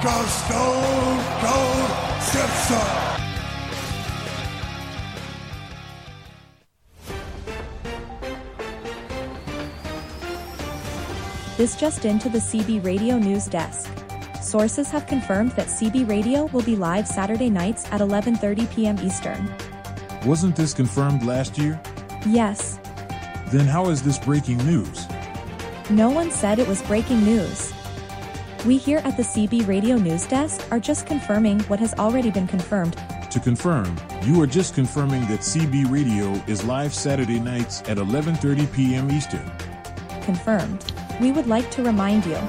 Go 0.03 0.25
Stone 0.27 1.23
Cold 1.41 2.21
Simpson. 2.21 3.13
This 11.57 11.75
just 11.75 12.05
into 12.05 12.29
the 12.29 12.37
CB 12.37 12.83
Radio 12.85 13.17
News 13.17 13.45
Desk. 13.45 13.89
Sources 14.47 14.89
have 14.91 15.05
confirmed 15.07 15.51
that 15.57 15.67
CB 15.67 16.07
Radio 16.07 16.45
will 16.45 16.61
be 16.61 16.77
live 16.77 17.05
Saturday 17.05 17.49
nights 17.49 17.83
at 17.91 17.99
11:30 17.99 18.73
p.m. 18.73 18.97
Eastern. 19.03 19.43
Wasn't 20.25 20.55
this 20.55 20.73
confirmed 20.73 21.25
last 21.25 21.57
year? 21.57 21.75
Yes, 22.25 22.79
Then 23.51 23.65
how 23.67 23.89
is 23.89 24.01
this 24.01 24.17
breaking 24.17 24.59
news? 24.65 25.05
no 25.89 26.09
one 26.09 26.31
said 26.31 26.59
it 26.59 26.67
was 26.67 26.81
breaking 26.83 27.23
news. 27.25 27.73
We 28.65 28.77
here 28.77 29.01
at 29.03 29.17
the 29.17 29.23
CB 29.23 29.67
Radio 29.67 29.97
News 29.97 30.25
Desk 30.27 30.63
are 30.71 30.79
just 30.79 31.05
confirming 31.07 31.59
what 31.67 31.79
has 31.81 31.93
already 31.95 32.31
been 32.31 32.47
confirmed. 32.47 32.95
To 33.31 33.39
confirm, 33.41 33.91
you 34.23 34.41
are 34.41 34.47
just 34.47 34.75
confirming 34.75 35.27
that 35.27 35.41
CB 35.43 35.91
Radio 35.91 36.31
is 36.47 36.63
live 36.63 36.93
Saturday 36.93 37.39
nights 37.41 37.81
at 37.91 37.97
11:30 37.97 38.71
p.m. 38.71 39.11
Eastern. 39.11 39.51
Confirmed. 40.23 40.79
We 41.19 41.33
would 41.33 41.47
like 41.47 41.69
to 41.71 41.83
remind 41.83 42.25
you. 42.25 42.39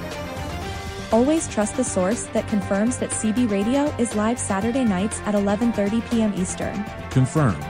Always 1.11 1.47
trust 1.47 1.75
the 1.75 1.83
source 1.83 2.25
that 2.33 2.47
confirms 2.47 2.99
that 2.99 3.09
CB 3.09 3.49
Radio 3.49 3.85
is 3.97 4.15
live 4.15 4.37
Saturday 4.37 4.83
nights 4.83 5.21
at 5.25 5.33
11:30 5.33 6.07
p.m. 6.11 6.33
Eastern. 6.35 6.85
Confirmed. 7.09 7.65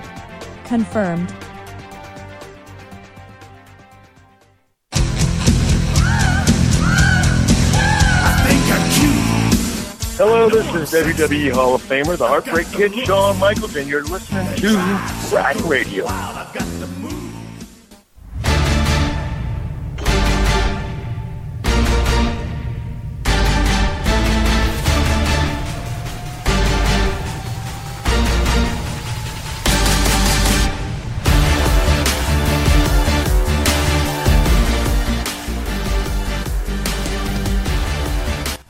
Confirmed. 0.65 1.33
Hello, 10.19 10.49
this 10.49 10.67
is 10.75 10.91
WWE 10.91 11.53
Hall 11.53 11.75
of 11.75 11.81
Famer, 11.81 12.17
the 12.17 12.27
Heartbreak 12.27 12.67
Kid, 12.73 12.93
Shawn 13.05 13.39
Michaels, 13.39 13.73
and 13.77 13.87
you're 13.87 14.03
listening 14.03 14.53
to 14.57 14.75
Rack 15.33 15.55
Radio. 15.63 16.05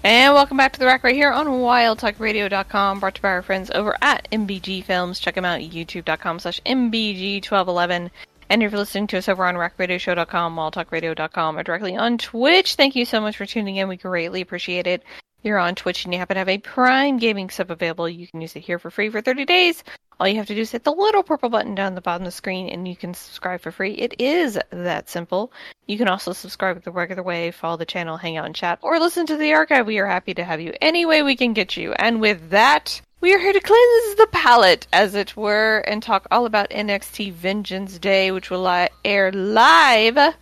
And 0.02 0.34
welcome 0.34 0.56
back 0.56 0.72
to 0.74 0.80
the 0.80 0.86
rack 0.86 1.04
right 1.04 1.14
here 1.14 1.30
on 1.30 1.46
WildTalkRadio.com, 1.46 3.02
brought 3.02 3.16
to 3.16 3.20
you 3.20 3.22
by 3.22 3.30
our 3.30 3.42
friends 3.42 3.70
over 3.76 3.98
at 4.02 4.30
MBG 4.32 4.86
Films. 4.86 5.20
Check 5.20 5.36
them 5.36 5.44
out, 5.44 5.60
youtube.com 5.60 6.40
slash 6.40 6.62
MBG1211. 6.66 8.10
And 8.50 8.64
if 8.64 8.72
you're 8.72 8.80
listening 8.80 9.08
to 9.08 9.18
us 9.18 9.28
over 9.28 9.46
on 9.46 9.56
RackRadioshow.com, 9.56 10.56
WildTalkRadio.com, 10.56 11.58
or 11.58 11.64
directly 11.64 11.98
on 11.98 12.18
Twitch, 12.18 12.76
thank 12.76 12.96
you 12.96 13.04
so 13.04 13.20
much 13.20 13.36
for 13.36 13.46
tuning 13.46 13.76
in. 13.76 13.90
We 13.90 13.98
greatly 13.98 14.40
appreciate 14.40 14.88
it. 14.88 15.04
You're 15.42 15.58
on 15.58 15.76
Twitch 15.76 16.04
and 16.04 16.14
you 16.14 16.20
happen 16.20 16.36
to 16.36 16.40
have 16.40 16.50
a 16.50 16.58
Prime 16.58 17.18
Gaming 17.18 17.50
sub 17.50 17.72
available. 17.72 18.10
You 18.10 18.28
can 18.28 18.42
use 18.42 18.56
it 18.56 18.60
here 18.62 18.78
for 18.78 18.92
free 18.92 19.10
for 19.10 19.22
30 19.22 19.46
days. 19.46 19.84
All 20.20 20.28
you 20.28 20.36
have 20.36 20.48
to 20.48 20.56
do 20.56 20.62
is 20.62 20.72
hit 20.72 20.84
the 20.84 20.92
little 20.92 21.24
purple 21.24 21.50
button 21.50 21.76
down 21.76 21.96
the 21.96 22.02
bottom 22.02 22.24
of 22.24 22.26
the 22.26 22.32
screen 22.32 22.68
and 22.68 22.86
you 22.86 22.96
can 22.98 23.14
subscribe 23.14 23.62
for 23.62 23.72
free. 23.72 23.94
It 23.94 24.16
is 24.20 24.60
that 24.70 25.08
simple. 25.08 25.54
You 25.88 25.98
can 25.98 26.10
also 26.10 26.34
subscribe 26.34 26.84
the 26.84 26.92
regular 26.92 27.24
way, 27.24 27.52
follow 27.52 27.78
the 27.78 27.86
channel, 27.86 28.18
hang 28.18 28.36
out 28.36 28.46
and 28.46 28.54
chat, 28.54 28.80
or 28.82 29.00
listen 29.00 29.26
to 29.28 29.38
the 29.38 29.54
archive. 29.54 29.88
We 29.88 30.00
are 30.00 30.06
happy 30.06 30.34
to 30.34 30.44
have 30.44 30.60
you 30.60 30.74
any 30.82 31.06
way 31.06 31.24
we 31.24 31.38
can 31.38 31.54
get 31.54 31.78
you. 31.78 31.94
And 31.94 32.20
with 32.20 32.50
that, 32.50 33.02
we 33.22 33.34
are 33.34 33.40
here 33.40 33.54
to 33.54 33.62
cleanse 33.62 34.16
the 34.16 34.28
palate, 34.32 34.88
as 34.92 35.16
it 35.16 35.38
were, 35.38 35.80
and 35.88 36.04
talk 36.04 36.28
all 36.32 36.46
about 36.46 36.70
NXT 36.70 37.32
Vengeance 37.32 37.98
Day, 37.98 38.32
which 38.32 38.50
will 38.50 38.64
li- 38.64 38.90
air 39.06 39.32
live 39.32 40.36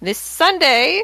this 0.00 0.18
Sunday 0.18 1.02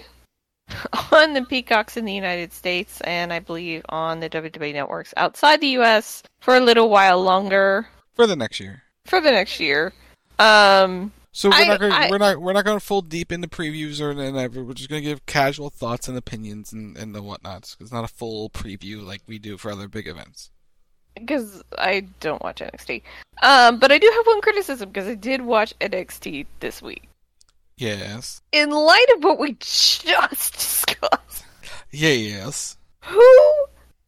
on 1.13 1.35
the 1.35 1.43
Peacocks 1.45 1.97
in 1.97 2.05
the 2.05 2.13
United 2.13 2.53
States, 2.53 3.01
and 3.03 3.33
I 3.33 3.39
believe 3.39 3.83
on 3.89 4.21
the 4.21 4.31
WWE 4.31 4.73
networks 4.73 5.13
outside 5.17 5.61
the 5.61 5.69
U.S. 5.79 6.23
for 6.41 6.57
a 6.57 6.61
little 6.61 6.89
while 6.89 7.23
longer 7.23 7.87
for 8.15 8.27
the 8.27 8.37
next 8.37 8.61
year. 8.61 8.83
for 9.07 9.21
the 9.21 9.31
next 9.31 9.61
year. 9.61 9.93
Um, 10.39 11.13
So 11.33 11.49
we're 11.51 11.55
I- 11.57 11.65
not 11.67 11.81
gonna, 11.81 11.95
I- 11.95 12.11
we're 12.11 12.19
not 12.19 12.41
we're 12.41 12.53
not 12.53 12.65
going 12.65 12.79
to 12.79 12.85
full 12.85 13.03
deep 13.03 13.31
into 13.33 13.49
previews 13.49 14.01
or 14.01 14.15
whatever. 14.15 14.65
We're 14.65 14.73
just 14.75 14.89
going 14.89 15.03
to 15.03 15.09
give 15.09 15.27
casual 15.27 15.71
thoughts 15.71 16.09
and 16.09 16.17
opinions 16.17 16.73
and 16.73 16.97
and 16.97 17.15
the 17.15 17.23
whatnots. 17.23 17.77
It's 17.81 17.93
not 17.93 18.05
a 18.05 18.09
full 18.09 18.51
preview 18.51 19.05
like 19.05 19.21
we 19.27 19.39
do 19.39 19.57
for 19.59 19.71
other 19.71 19.89
big 19.89 20.07
events. 20.09 20.51
because 21.15 21.63
I 21.79 22.07
don't 22.21 22.43
watch 22.43 22.61
NXT. 22.61 23.03
Um, 23.43 23.79
but 23.79 23.93
I 23.93 23.99
do 23.99 24.11
have 24.17 24.27
one 24.27 24.41
criticism 24.41 24.89
because 24.89 25.07
I 25.09 25.15
did 25.15 25.43
watch 25.43 25.75
NXT 25.81 26.47
this 26.61 26.81
week. 26.83 27.09
Yes. 27.77 28.41
In 28.53 28.71
light 28.71 29.07
of 29.17 29.25
what 29.25 29.39
we 29.39 29.53
just 29.61 30.53
discussed, 30.55 31.45
Yeah. 31.91 32.11
Yes. 32.11 32.77
who 33.03 33.55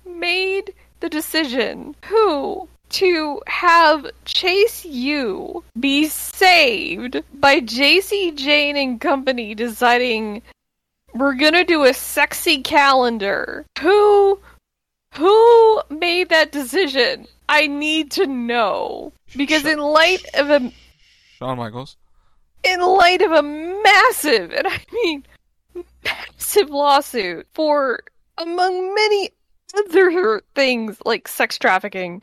made 0.05 0.73
the 1.01 1.09
decision? 1.09 1.95
Who? 2.07 2.69
To 2.91 3.41
have 3.49 4.07
Chase 4.25 4.85
U 4.85 5.65
be 5.81 6.07
saved 6.07 7.21
by 7.35 7.59
Jacy 7.59 8.31
Jayne 8.31 8.77
and 8.77 9.01
company 9.01 9.57
deciding 9.57 10.41
we're 11.13 11.35
gonna 11.35 11.65
do 11.65 11.83
a 11.83 11.93
sexy 11.93 12.63
calendar. 12.63 13.67
Who 13.81 14.39
who 15.15 15.83
made 15.91 16.29
that 16.29 16.53
decision? 16.53 17.27
I 17.49 17.67
need 17.67 18.13
to 18.13 18.27
know. 18.29 19.13
Because 19.37 19.65
in 19.67 19.81
light 19.81 20.25
of 20.35 20.51
a 20.51 20.73
Shawn 21.39 21.59
Michaels. 21.59 21.97
In 22.67 22.81
light 22.81 23.23
of 23.23 23.33
a 23.33 23.43
massive, 23.43 24.53
and 24.53 24.67
I 24.67 24.81
mean 24.93 25.25
massive 26.05 26.71
lawsuit 26.71 27.47
for, 27.55 28.01
among 28.39 28.95
many 28.95 29.31
other 29.77 30.43
things 30.55 30.97
like 31.05 31.29
sex 31.29 31.59
trafficking, 31.59 32.23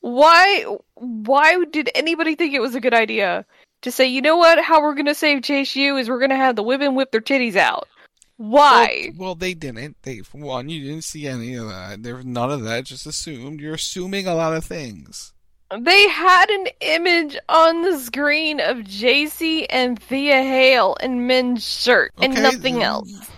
why 0.00 0.64
why 0.94 1.64
did 1.70 1.90
anybody 1.94 2.34
think 2.34 2.54
it 2.54 2.60
was 2.60 2.74
a 2.74 2.80
good 2.80 2.94
idea 2.94 3.44
to 3.82 3.90
say, 3.90 4.06
you 4.06 4.22
know 4.22 4.36
what, 4.36 4.62
how 4.62 4.82
we're 4.82 4.94
gonna 4.94 5.14
save 5.14 5.42
Chase 5.42 5.74
U 5.76 5.96
is 5.96 6.08
we're 6.08 6.20
gonna 6.20 6.36
have 6.36 6.56
the 6.56 6.62
women 6.62 6.94
whip 6.94 7.12
their 7.12 7.20
titties 7.20 7.56
out? 7.56 7.88
Why? 8.36 9.10
Well, 9.16 9.26
well, 9.26 9.34
they 9.34 9.52
didn't. 9.52 9.96
They 10.02 10.20
for 10.20 10.38
one, 10.38 10.70
you 10.70 10.82
didn't 10.82 11.04
see 11.04 11.26
any 11.26 11.54
of 11.56 11.68
that. 11.68 12.02
There 12.02 12.16
was 12.16 12.24
none 12.24 12.50
of 12.50 12.62
that. 12.64 12.86
Just 12.86 13.06
assumed. 13.06 13.60
You're 13.60 13.74
assuming 13.74 14.26
a 14.26 14.34
lot 14.34 14.54
of 14.54 14.64
things. 14.64 15.34
They 15.78 16.08
had 16.08 16.50
an 16.50 16.66
image 16.80 17.36
on 17.48 17.82
the 17.82 17.98
screen 17.98 18.60
of 18.60 18.84
Jacy 18.84 19.68
and 19.70 20.00
Thea 20.02 20.42
Hail 20.42 20.96
in 21.00 21.26
men's 21.26 21.64
shirt 21.64 22.12
and 22.20 22.34
nothing 22.34 22.74
then- 22.74 22.82
else. 22.82 23.30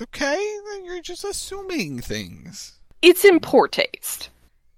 Okay, 0.00 0.58
then 0.72 0.84
you're 0.84 1.00
just 1.00 1.24
assuming 1.24 2.00
things. 2.00 2.72
It's 3.00 3.24
in 3.24 3.40
poor 3.40 3.66
taste. 3.66 4.28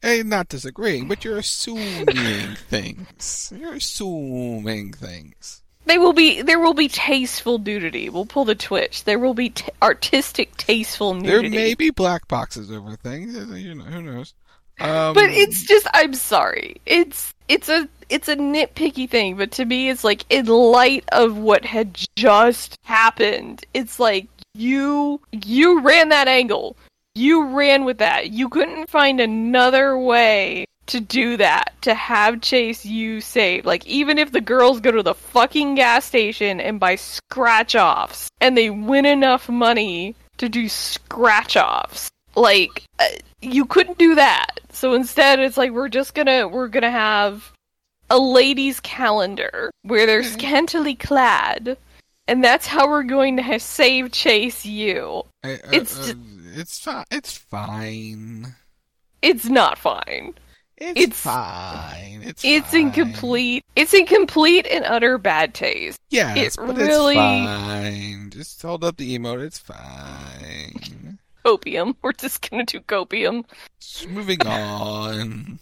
Hey, 0.00 0.22
not 0.22 0.48
disagreeing, 0.48 1.08
but 1.08 1.24
you're 1.24 1.38
assuming 1.38 2.06
things. 2.70 3.52
You're 3.56 3.74
assuming 3.74 4.92
things. 4.92 5.62
They 5.86 5.98
will 5.98 6.12
be. 6.12 6.42
There 6.42 6.60
will 6.60 6.74
be 6.74 6.86
tasteful 6.88 7.58
nudity. 7.58 8.10
We'll 8.10 8.26
pull 8.26 8.44
the 8.44 8.54
twitch. 8.54 9.04
There 9.04 9.18
will 9.18 9.34
be 9.34 9.50
t- 9.50 9.72
artistic, 9.82 10.56
tasteful 10.56 11.14
nudity. 11.14 11.48
There 11.48 11.58
may 11.58 11.74
be 11.74 11.90
black 11.90 12.28
boxes 12.28 12.70
over 12.70 12.94
things. 12.94 13.34
You 13.60 13.74
know, 13.74 13.84
who 13.84 14.02
knows? 14.02 14.34
Um, 14.80 15.14
but 15.14 15.30
it's 15.30 15.64
just. 15.64 15.86
I'm 15.94 16.14
sorry. 16.14 16.80
It's 16.86 17.34
it's 17.48 17.68
a 17.68 17.88
it's 18.08 18.28
a 18.28 18.36
nitpicky 18.36 19.08
thing. 19.08 19.36
But 19.36 19.50
to 19.52 19.64
me, 19.64 19.88
it's 19.88 20.04
like 20.04 20.24
in 20.30 20.46
light 20.46 21.04
of 21.12 21.36
what 21.36 21.64
had 21.64 21.98
just 22.16 22.76
happened, 22.84 23.64
it's 23.74 23.98
like 23.98 24.28
you 24.54 25.20
you 25.32 25.80
ran 25.80 26.10
that 26.10 26.28
angle. 26.28 26.76
You 27.14 27.46
ran 27.46 27.84
with 27.84 27.98
that. 27.98 28.30
You 28.30 28.48
couldn't 28.48 28.88
find 28.88 29.20
another 29.20 29.98
way 29.98 30.66
to 30.86 31.00
do 31.00 31.36
that 31.36 31.74
to 31.82 31.94
have 31.94 32.40
Chase 32.40 32.84
U 32.84 33.20
saved. 33.20 33.66
Like 33.66 33.86
even 33.86 34.18
if 34.18 34.32
the 34.32 34.40
girls 34.40 34.80
go 34.80 34.90
to 34.90 35.02
the 35.02 35.14
fucking 35.14 35.74
gas 35.74 36.04
station 36.04 36.60
and 36.60 36.80
buy 36.80 36.96
scratch 36.96 37.76
offs 37.76 38.28
and 38.40 38.56
they 38.56 38.70
win 38.70 39.04
enough 39.04 39.48
money 39.48 40.14
to 40.38 40.48
do 40.48 40.68
scratch 40.68 41.56
offs, 41.56 42.08
like 42.34 42.84
uh, 42.98 43.06
you 43.40 43.64
couldn't 43.66 43.98
do 43.98 44.14
that. 44.16 44.60
So 44.70 44.94
instead, 44.94 45.38
it's 45.40 45.56
like 45.56 45.70
we're 45.72 45.88
just 45.88 46.14
gonna 46.14 46.46
we're 46.48 46.68
gonna 46.68 46.90
have 46.90 47.52
a 48.10 48.18
ladies' 48.18 48.80
calendar 48.80 49.70
where 49.82 50.06
they're 50.06 50.22
scantily 50.22 50.94
clad, 50.94 51.76
and 52.26 52.42
that's 52.42 52.66
how 52.66 52.88
we're 52.88 53.02
going 53.02 53.36
to 53.36 53.42
have 53.42 53.62
save 53.62 54.12
Chase 54.12 54.64
U. 54.64 55.22
I- 55.44 55.54
uh, 55.54 55.58
It's 55.72 55.98
uh, 55.98 56.04
just- 56.06 56.16
it's 56.54 56.78
fine. 56.78 57.04
It's 57.10 57.36
fine. 57.36 58.54
It's 59.22 59.44
not 59.46 59.78
fine. 59.78 60.34
It's, 60.76 61.00
It's- 61.00 61.20
fine. 61.20 62.22
It's 62.24 62.44
It's 62.44 62.72
in 62.72 62.92
complete. 62.92 63.64
It's 63.76 63.92
in 63.92 64.06
complete 64.06 64.66
and 64.66 64.84
utter 64.84 65.18
bad 65.18 65.52
taste. 65.54 65.98
yes, 66.10 66.54
it 66.54 66.56
but 66.56 66.76
really 66.76 67.14
it's 67.16 67.20
fine. 67.20 68.30
Just 68.30 68.62
hold 68.62 68.84
up 68.84 68.96
the 68.96 69.18
emote. 69.18 69.42
It's 69.44 69.58
fine. 69.58 71.18
Copium. 71.48 71.94
We're 72.02 72.12
just 72.12 72.48
gonna 72.48 72.64
do 72.64 72.80
copium. 72.80 73.44
Moving 74.08 74.46
on. 74.46 75.58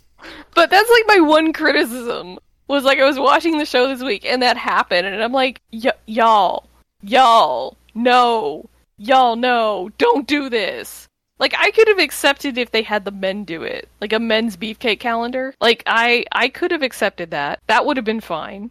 But 0.54 0.70
that's 0.70 0.90
like 0.90 1.04
my 1.06 1.20
one 1.20 1.52
criticism 1.52 2.38
was 2.68 2.84
like 2.84 2.98
I 2.98 3.04
was 3.04 3.18
watching 3.18 3.58
the 3.58 3.66
show 3.66 3.88
this 3.88 4.02
week 4.02 4.24
and 4.24 4.42
that 4.42 4.56
happened 4.56 5.06
and 5.06 5.22
I'm 5.22 5.32
like 5.32 5.60
y- 5.72 5.92
y'all 6.06 6.68
y'all 7.02 7.76
no 7.94 8.68
y'all 8.98 9.36
no 9.36 9.90
don't 9.98 10.26
do 10.26 10.48
this. 10.48 11.06
Like 11.38 11.54
I 11.56 11.70
could 11.70 11.88
have 11.88 11.98
accepted 11.98 12.58
if 12.58 12.70
they 12.70 12.82
had 12.82 13.04
the 13.04 13.10
men 13.10 13.44
do 13.44 13.62
it. 13.62 13.88
Like 14.00 14.12
a 14.12 14.18
men's 14.18 14.56
beefcake 14.56 15.00
calendar. 15.00 15.54
Like 15.60 15.82
I 15.86 16.24
I 16.32 16.48
could 16.48 16.70
have 16.70 16.82
accepted 16.82 17.30
that. 17.30 17.60
That 17.66 17.86
would 17.86 17.96
have 17.96 18.06
been 18.06 18.20
fine. 18.20 18.70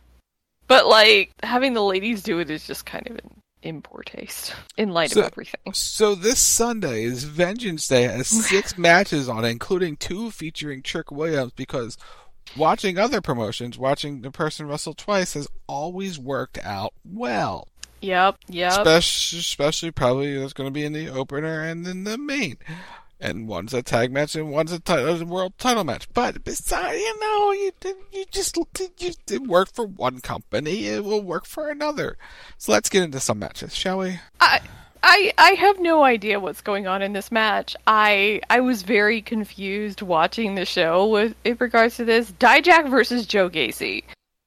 But 0.68 0.88
like 0.88 1.32
having 1.43 1.74
the 1.74 1.84
ladies 1.84 2.24
do 2.24 2.39
it 2.39 2.49
is 2.49 2.68
just 2.68 2.86
kind 2.86 3.07
of 3.07 3.20
in, 3.66 3.82
poor 3.82 4.03
taste 4.03 4.53
in 4.78 4.89
light 4.89 5.11
So- 5.11 5.22
of 5.22 5.28
everything. 5.28 5.61
So 5.74 6.16
this 6.16 6.39
Sunday 6.39 7.03
is 7.03 7.24
Vengeance 7.24 7.88
Day. 7.88 8.03
Has 8.03 8.28
six 8.47 8.78
matches 8.78 9.28
on 9.28 9.43
it, 9.45 9.49
including 9.49 9.97
two 9.97 10.32
featuring 10.32 10.82
Trick 10.82 11.11
Williams. 11.11 11.51
Because 11.55 11.97
watching 12.55 12.97
other 12.97 13.22
promotions, 13.22 13.78
watching 13.78 14.22
the 14.22 14.32
person 14.32 14.68
wrestle 14.68 14.93
twice 14.93 15.34
has 15.34 15.47
always 15.68 16.18
worked 16.20 16.57
out 16.63 16.93
well. 17.03 17.68
Yep, 18.01 18.38
yep. 18.49 18.72
Especially, 18.72 19.39
especially 19.39 19.91
probably 19.91 20.38
that's 20.38 20.53
going 20.53 20.68
to 20.68 20.72
be 20.72 20.86
in 20.86 20.93
the 20.93 21.09
opener 21.09 21.61
and 21.63 21.88
in 21.88 22.03
the 22.03 22.18
main. 22.20 22.57
And 23.26 23.47
one's 23.47 23.73
a 23.73 23.82
tag 23.82 24.11
match 24.11 24.36
and 24.36 24.51
one's 24.51 24.71
a, 24.71 24.80
uh, 24.88 25.26
world 25.26 25.53
title 25.57 25.84
match. 25.84 26.07
But 26.13 26.43
besides, 26.43 26.99
you 26.99 27.19
know, 27.19 27.51
you 27.53 27.71
you 28.13 28.26
just 28.30 28.55
you 28.55 29.13
it 29.32 29.41
worked 29.41 29.73
for 29.73 29.88
one 29.88 30.19
company, 30.19 30.86
it 30.86 31.03
will 31.03 31.23
work 31.23 31.47
for 31.47 31.71
another. 31.71 32.19
So 32.59 32.71
let's 32.71 32.88
get 32.88 33.01
into 33.01 33.19
some 33.19 33.39
matches, 33.39 33.73
shall 33.73 33.97
we? 33.97 34.19
I 34.39 34.61
I 35.01 35.34
I 35.39 35.49
have 35.53 35.80
no 35.80 36.03
idea 36.03 36.39
what's 36.39 36.61
going 36.61 36.86
on 36.86 37.01
in 37.01 37.13
this 37.13 37.32
match. 37.32 37.76
I 37.88 38.41
I 38.51 38.59
was 38.59 38.84
very 38.84 39.23
confused 39.23 40.03
watching 40.03 40.53
the 40.53 40.65
show 40.65 41.07
with 41.07 41.34
in 41.43 41.57
regards 41.59 41.97
to 41.97 42.05
this 42.05 42.32
Dijak 42.34 42.91
versus 42.91 43.26
Joe 43.26 43.49
Gacy. 43.49 44.03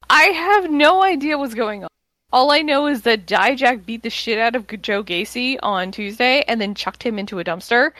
I 0.08 0.26
have 0.26 0.70
no 0.70 1.02
idea 1.02 1.36
what's 1.36 1.54
going 1.54 1.82
on. 1.82 1.88
All 2.32 2.52
I 2.52 2.62
know 2.62 2.86
is 2.86 3.02
that 3.02 3.26
Dijak 3.26 3.84
beat 3.84 4.04
the 4.04 4.10
shit 4.10 4.38
out 4.38 4.54
of 4.54 4.68
Joe 4.82 5.02
Gacy 5.02 5.58
on 5.64 5.90
Tuesday 5.90 6.44
and 6.46 6.60
then 6.60 6.76
chucked 6.76 7.02
him 7.02 7.18
into 7.18 7.40
a 7.40 7.44
dumpster. 7.44 7.90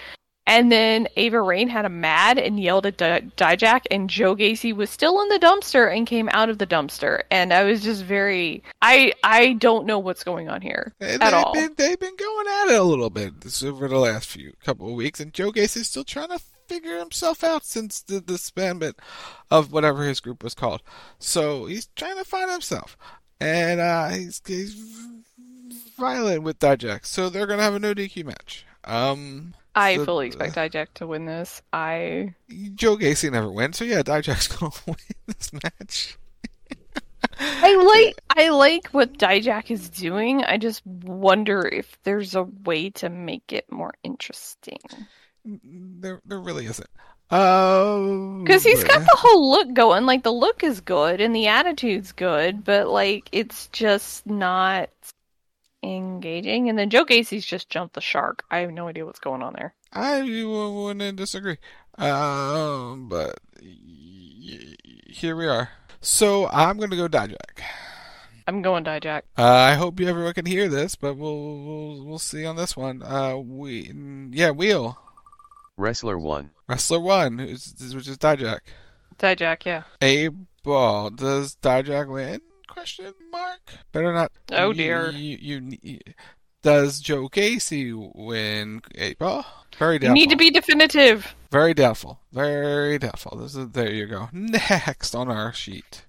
And 0.48 0.72
then 0.72 1.08
Ava 1.16 1.42
Raine 1.42 1.68
had 1.68 1.84
a 1.84 1.90
mad 1.90 2.38
and 2.38 2.58
yelled 2.58 2.86
at 2.86 2.96
Di- 2.96 3.20
Dijak, 3.36 3.82
and 3.90 4.08
Joe 4.08 4.34
Gacy 4.34 4.74
was 4.74 4.88
still 4.88 5.20
in 5.20 5.28
the 5.28 5.38
dumpster 5.38 5.94
and 5.94 6.06
came 6.06 6.30
out 6.32 6.48
of 6.48 6.56
the 6.56 6.66
dumpster. 6.66 7.20
And 7.30 7.52
I 7.52 7.64
was 7.64 7.82
just 7.84 8.02
very, 8.02 8.62
I 8.80 9.12
I 9.22 9.52
don't 9.52 9.84
know 9.84 9.98
what's 9.98 10.24
going 10.24 10.48
on 10.48 10.62
here 10.62 10.94
And 11.00 11.22
at 11.22 11.34
all. 11.34 11.52
Been, 11.52 11.74
they've 11.76 12.00
been 12.00 12.16
going 12.16 12.46
at 12.48 12.68
it 12.72 12.80
a 12.80 12.82
little 12.82 13.10
bit 13.10 13.42
this, 13.42 13.62
over 13.62 13.88
the 13.88 13.98
last 13.98 14.26
few 14.30 14.54
couple 14.64 14.88
of 14.88 14.94
weeks, 14.94 15.20
and 15.20 15.34
Joe 15.34 15.52
Gacy's 15.52 15.88
still 15.90 16.02
trying 16.04 16.28
to 16.30 16.40
figure 16.66 16.98
himself 16.98 17.44
out 17.44 17.64
since 17.66 18.00
the 18.00 18.20
disbandment 18.20 18.94
of 19.50 19.70
whatever 19.70 20.04
his 20.04 20.18
group 20.18 20.42
was 20.42 20.54
called. 20.54 20.82
So 21.18 21.66
he's 21.66 21.88
trying 21.94 22.16
to 22.16 22.24
find 22.24 22.50
himself, 22.50 22.96
and 23.38 23.80
uh, 23.80 24.08
he's, 24.08 24.40
he's 24.46 24.74
violent 25.98 26.42
with 26.42 26.58
Dijak. 26.58 27.04
So 27.04 27.28
they're 27.28 27.46
gonna 27.46 27.62
have 27.62 27.74
a 27.74 27.78
no 27.78 27.92
DQ 27.92 28.24
match. 28.24 28.64
Um, 28.84 29.54
I 29.78 29.96
so- 29.96 30.04
fully 30.04 30.26
expect 30.26 30.54
Dijak 30.56 30.88
to 30.94 31.06
win 31.06 31.24
this. 31.26 31.62
I 31.72 32.34
Joe 32.74 32.96
Gacy 32.96 33.30
never 33.30 33.50
wins, 33.50 33.78
so 33.78 33.84
yeah, 33.84 34.02
Dijak's 34.02 34.48
gonna 34.56 34.72
win 34.86 34.96
this 35.26 35.52
match. 35.52 36.16
I 37.40 37.76
like 37.76 38.20
I 38.36 38.48
like 38.50 38.88
what 38.88 39.16
Dijak 39.18 39.70
is 39.70 39.88
doing. 39.88 40.42
I 40.44 40.56
just 40.58 40.84
wonder 40.86 41.60
if 41.66 41.98
there's 42.02 42.34
a 42.34 42.42
way 42.42 42.90
to 42.90 43.08
make 43.08 43.52
it 43.52 43.70
more 43.70 43.94
interesting. 44.02 44.78
There, 45.44 46.20
there 46.24 46.40
really 46.40 46.66
isn't. 46.66 46.88
Um, 47.30 48.42
Because 48.44 48.64
he's 48.64 48.82
but- 48.82 48.90
got 48.90 49.00
the 49.00 49.16
whole 49.18 49.50
look 49.50 49.72
going. 49.74 50.06
Like 50.06 50.22
the 50.22 50.32
look 50.32 50.64
is 50.64 50.80
good 50.80 51.20
and 51.20 51.34
the 51.34 51.46
attitude's 51.48 52.12
good, 52.12 52.64
but 52.64 52.88
like 52.88 53.28
it's 53.32 53.68
just 53.68 54.26
not 54.26 54.88
engaging. 55.82 56.68
And 56.68 56.78
then 56.78 56.90
Joe 56.90 57.04
Gacy's 57.04 57.46
just 57.46 57.68
jumped 57.70 57.94
the 57.94 58.00
shark. 58.00 58.44
I 58.50 58.58
have 58.58 58.70
no 58.72 58.88
idea 58.88 59.06
what's 59.06 59.20
going 59.20 59.42
on 59.42 59.54
there. 59.54 59.74
I 59.92 60.22
wouldn't 60.22 61.16
disagree. 61.16 61.58
Um, 61.96 63.08
but 63.08 63.38
y- 63.62 64.74
here 65.06 65.36
we 65.36 65.46
are. 65.46 65.70
So 66.00 66.48
I'm 66.48 66.76
going 66.78 66.90
to 66.90 66.96
go 66.96 67.08
Dijak. 67.08 67.60
I'm 68.46 68.62
going 68.62 68.84
Dijak. 68.84 69.22
Uh, 69.36 69.44
I 69.44 69.74
hope 69.74 70.00
you 70.00 70.08
everyone 70.08 70.32
can 70.32 70.46
hear 70.46 70.68
this, 70.68 70.94
but 70.96 71.16
we'll 71.16 71.58
we'll 71.58 72.04
we'll 72.06 72.18
see 72.18 72.46
on 72.46 72.56
this 72.56 72.76
one. 72.76 73.02
Uh, 73.02 73.36
we 73.36 73.92
yeah, 74.30 74.50
wheel 74.50 74.98
Wrestler 75.76 76.18
1. 76.18 76.50
wrestler 76.66 76.98
one, 77.00 77.38
who's, 77.38 77.74
which 77.94 78.08
is 78.08 78.16
Dijak. 78.18 78.60
Dijak, 79.18 79.64
yeah. 79.64 79.82
A 80.02 80.28
ball. 80.62 81.10
Does 81.10 81.56
Dijak 81.62 82.08
win? 82.08 82.40
Question 82.68 83.12
mark. 83.32 83.60
Better 83.92 84.12
not. 84.12 84.30
Oh, 84.52 84.72
dear. 84.72 85.10
You, 85.10 85.38
you, 85.40 85.78
you- 85.82 85.98
does 86.62 87.00
Joe 87.00 87.28
Gacy 87.28 87.92
win 88.16 88.82
a 88.96 89.14
ball? 89.14 89.46
Very 89.78 89.94
You 89.94 89.98
doubtful. 90.00 90.14
need 90.14 90.30
to 90.30 90.36
be 90.36 90.50
definitive. 90.50 91.34
Very 91.52 91.72
doubtful. 91.72 92.18
Very 92.32 92.98
doubtful. 92.98 93.38
This 93.38 93.54
is 93.54 93.70
there 93.70 93.92
you 93.92 94.06
go. 94.06 94.28
Next 94.32 95.14
on 95.14 95.28
our 95.30 95.52
sheet 95.52 96.04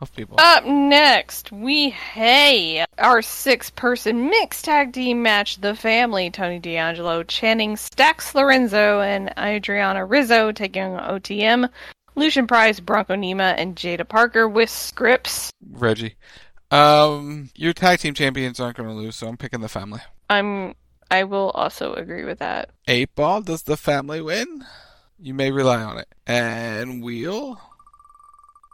of 0.00 0.12
people. 0.14 0.36
Up 0.40 0.64
next, 0.66 1.52
we 1.52 1.90
hey 1.90 2.84
our 2.98 3.22
six-person 3.22 4.28
mixed 4.28 4.64
tag 4.64 4.92
team 4.92 5.22
match. 5.22 5.60
The 5.60 5.76
family, 5.76 6.28
Tony 6.28 6.58
D'Angelo, 6.58 7.22
Channing 7.22 7.76
Stacks 7.76 8.34
Lorenzo, 8.34 9.00
and 9.00 9.32
Adriana 9.38 10.04
Rizzo 10.04 10.50
taking 10.50 10.82
on 10.82 11.20
OTM. 11.20 11.70
Lucien 12.14 12.46
Price, 12.46 12.80
Bronco 12.80 13.14
Nima, 13.14 13.54
and 13.56 13.76
Jaida 13.76 14.08
Parker 14.08 14.48
with 14.48 14.68
Scrypts. 14.68 15.50
Reggie. 15.70 16.16
Um, 16.70 17.50
your 17.54 17.72
tag 17.72 18.00
team 18.00 18.14
champions 18.14 18.58
aren't 18.60 18.76
going 18.76 18.88
to 18.88 18.94
lose, 18.94 19.16
so 19.16 19.28
I'm 19.28 19.36
picking 19.36 19.60
the 19.60 19.68
family. 19.68 20.00
I'm. 20.30 20.74
I 21.10 21.24
will 21.24 21.50
also 21.50 21.94
agree 21.94 22.24
with 22.24 22.38
that. 22.38 22.70
Eight 22.88 23.14
ball. 23.14 23.42
Does 23.42 23.62
the 23.62 23.76
family 23.76 24.20
win? 24.20 24.64
You 25.18 25.34
may 25.34 25.50
rely 25.50 25.82
on 25.82 25.98
it. 25.98 26.08
And 26.26 27.02
wheel. 27.02 27.60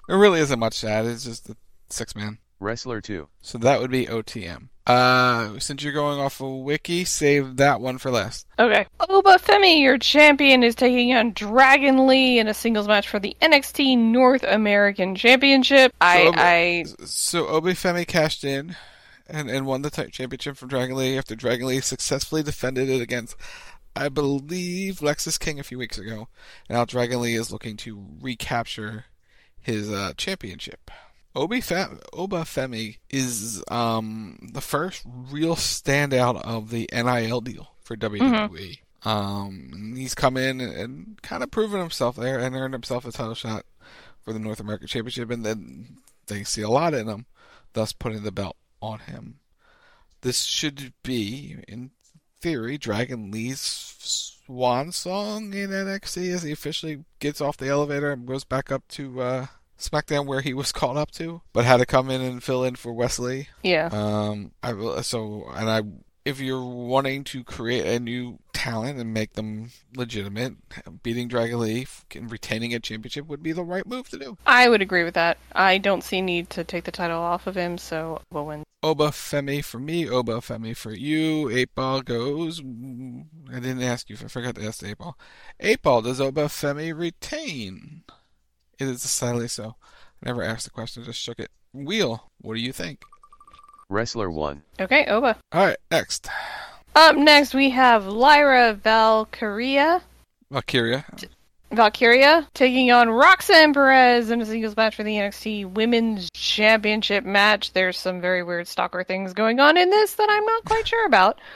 There 0.09 0.16
really 0.16 0.41
isn't 0.41 0.59
much 0.59 0.80
to 0.80 0.88
add. 0.88 1.07
It's 1.07 1.24
just 1.24 1.51
a 1.51 1.57
six 1.88 2.14
man. 2.16 2.38
Wrestler 2.61 3.01
2. 3.01 3.29
So 3.41 3.59
that 3.59 3.81
would 3.81 3.91
be 3.91 4.07
OTM. 4.07 4.69
Uh, 4.87 5.59
since 5.59 5.83
you're 5.83 5.93
going 5.93 6.19
off 6.19 6.41
a 6.41 6.49
wiki, 6.49 7.05
save 7.05 7.57
that 7.57 7.81
one 7.81 7.99
for 7.99 8.11
last. 8.11 8.47
Okay. 8.59 8.87
Oba 9.09 9.39
Femi, 9.39 9.81
your 9.81 9.99
champion, 9.99 10.63
is 10.63 10.75
taking 10.75 11.15
on 11.15 11.33
Dragon 11.33 12.07
Lee 12.07 12.39
in 12.39 12.49
a 12.49 12.55
singles 12.55 12.89
match 12.89 13.09
for 13.09 13.21
the 13.21 13.37
NXT 13.41 13.97
North 13.99 14.43
American 14.43 15.15
Championship. 15.15 15.93
I, 16.01 16.23
Oba- 16.27 16.41
I, 16.41 16.85
So 17.05 17.47
Oba 17.47 17.73
Femi 17.75 18.07
cashed 18.07 18.43
in 18.43 18.77
and, 19.29 19.49
and 19.49 19.65
won 19.65 19.83
the 19.83 19.91
t- 19.91 20.07
championship 20.11 20.57
from 20.57 20.69
Dragon 20.69 20.97
Lee 20.97 21.17
after 21.17 21.37
Dragon 21.37 21.69
Lee 21.69 21.81
successfully 21.81 22.43
defended 22.43 22.89
it 22.89 23.01
against, 23.01 23.37
I 23.95 24.09
believe, 24.09 24.99
Lexis 24.99 25.39
King 25.39 25.61
a 25.61 25.65
few 25.65 25.79
weeks 25.79 25.99
ago. 25.99 26.29
Now 26.69 26.85
Dragon 26.85 27.21
Lee 27.21 27.35
is 27.37 27.53
looking 27.53 27.77
to 27.79 28.05
recapture 28.21 29.05
his 29.61 29.91
uh, 29.91 30.15
championship. 30.17 30.91
Obi 31.35 31.61
Fe- 31.61 31.87
Oba 32.12 32.43
Femi 32.43 32.99
is 33.09 33.62
um, 33.70 34.51
the 34.53 34.61
first 34.61 35.03
real 35.07 35.55
standout 35.57 36.41
of 36.43 36.70
the 36.70 36.89
NIL 36.93 37.41
deal 37.41 37.72
for 37.83 37.97
WWE. 37.97 38.78
Um, 39.03 39.95
he's 39.97 40.14
come 40.14 40.37
in 40.37 40.61
and, 40.61 40.72
and 40.72 41.22
kind 41.22 41.43
of 41.43 41.51
proven 41.51 41.81
himself 41.81 42.16
there 42.16 42.39
and 42.39 42.55
earned 42.55 42.74
himself 42.74 43.05
a 43.07 43.12
title 43.12 43.35
shot 43.35 43.64
for 44.22 44.33
the 44.33 44.39
North 44.39 44.61
American 44.61 44.89
Championship, 44.89 45.31
and 45.31 45.45
then 45.47 45.97
they 46.26 46.45
see 46.45 46.62
a 46.62 46.68
lot 46.68 46.93
in 46.95 47.09
him, 47.09 47.26
thus 47.72 47.93
putting 47.93 48.22
the 48.22 48.33
belt 48.33 48.57
on 48.83 48.99
him. 49.01 49.37
This 50.22 50.43
should 50.45 50.93
be, 51.03 51.57
in 51.66 51.93
theory, 52.43 52.76
Dragon 52.76 53.31
Lee's 53.31 53.95
swan 53.99 54.93
song 54.93 55.55
in 55.55 55.70
NXT 55.70 56.35
as 56.35 56.43
he 56.43 56.53
officially 56.53 57.05
gets 57.20 57.41
off 57.41 57.57
the 57.57 57.68
elevator 57.68 58.11
and 58.11 58.26
goes 58.26 58.45
back 58.45 58.70
up 58.70 58.87
to 58.89 59.20
uh, 59.22 59.47
SmackDown 59.81 60.26
where 60.26 60.41
he 60.41 60.55
was 60.55 60.72
called 60.81 60.97
up 60.97 61.11
to, 61.12 61.43
but 61.53 61.64
had 61.64 61.78
to 61.78 61.87
come 61.87 62.11
in 62.11 62.20
and 62.20 62.43
fill 62.43 62.64
in 62.64 62.76
for 62.76 62.93
Wes 62.93 63.18
Lee. 63.18 63.49
yeah. 63.62 63.89
Um, 63.93 64.53
I 64.62 64.72
will- 64.72 65.03
so 65.03 65.51
and 65.55 65.70
I, 65.70 65.83
if 66.24 66.39
you're 66.39 66.64
wanting 66.64 67.24
to 67.24 67.43
create 67.43 67.87
a 67.87 67.99
new 67.99 68.39
talent 68.53 68.99
and 68.99 69.14
make 69.14 69.33
them 69.33 69.70
legitimate, 69.97 70.53
beating 71.03 71.28
Dragon 71.28 71.61
Lee 71.61 71.87
and 72.14 72.31
retaining 72.31 72.74
a 72.74 72.78
championship 72.78 73.26
would 73.26 73.43
be 73.43 73.53
the 73.53 73.64
right 73.64 73.87
move 73.87 74.11
to 74.11 74.18
do. 74.18 74.37
I 74.47 74.68
would 74.68 74.83
agree 74.83 75.03
with 75.03 75.14
that. 75.14 75.39
I 75.53 75.78
don't 75.78 76.05
see 76.05 76.20
need 76.20 76.51
to 76.51 76.62
take 76.62 76.85
the 76.85 76.91
title 76.93 77.20
off 77.22 77.47
of 77.47 77.57
him, 77.57 77.78
so 77.78 78.20
we'll 78.31 78.45
win. 78.45 78.64
Oba 78.83 79.09
Femi 79.09 79.62
for 79.64 79.78
me, 79.78 80.09
Oba 80.09 80.35
Femi 80.37 80.74
for 80.76 80.93
you. 80.93 81.51
Eight 81.51 81.74
Ball 81.74 82.01
goes. 82.03 82.61
I 82.61 83.55
didn't 83.61 83.83
ask 83.83 84.09
you. 84.11 84.16
I 84.22 84.28
forgot 84.28 84.55
to 84.57 84.64
ask 84.66 84.83
Eight 84.85 84.99
Ball. 84.99 85.18
Eight 85.59 85.83
Ball 85.83 86.03
does 86.03 86.20
Oba 86.20 86.47
Femi 86.47 86.97
retain? 86.97 88.03
It 88.81 88.89
is 88.89 89.03
decidedly 89.03 89.49
so. 89.49 89.76
I 90.22 90.26
never 90.26 90.43
asked 90.43 90.64
the 90.64 90.70
question, 90.70 91.05
just 91.05 91.20
shook 91.20 91.39
it. 91.39 91.51
Wheel, 91.72 92.24
what 92.41 92.55
do 92.55 92.61
you 92.61 92.72
think? 92.72 93.03
Wrestler 93.89 94.31
1. 94.31 94.62
Okay, 94.81 95.05
Oba. 95.07 95.37
All 95.53 95.66
right, 95.66 95.76
next. 95.91 96.28
Up 96.97 97.16
next, 97.16 97.55
we 97.55 97.70
have 97.70 98.07
Lyra 98.07 98.74
Valkyria. 98.74 100.03
Valkyria. 100.51 101.05
Valkyria 101.72 102.49
taking 102.55 102.91
on 102.91 103.09
Roxanne 103.11 103.72
Perez 103.72 104.31
in 104.31 104.41
a 104.41 104.47
singles 104.47 104.76
match 104.76 104.97
for 104.97 105.05
the 105.05 105.14
NXT 105.14 105.70
Women's 105.72 106.28
Championship 106.33 107.24
match. 107.24 107.72
There's 107.72 107.97
some 107.99 108.20
very 108.20 108.43
weird 108.43 108.66
stalker 108.66 109.05
things 109.05 109.33
going 109.35 109.61
on 109.61 109.76
in 109.76 109.89
this 109.91 110.14
that 110.14 110.28
I'm 110.28 110.45
not 110.45 110.64
quite 110.64 110.87
sure 110.89 111.07
about. 111.07 111.41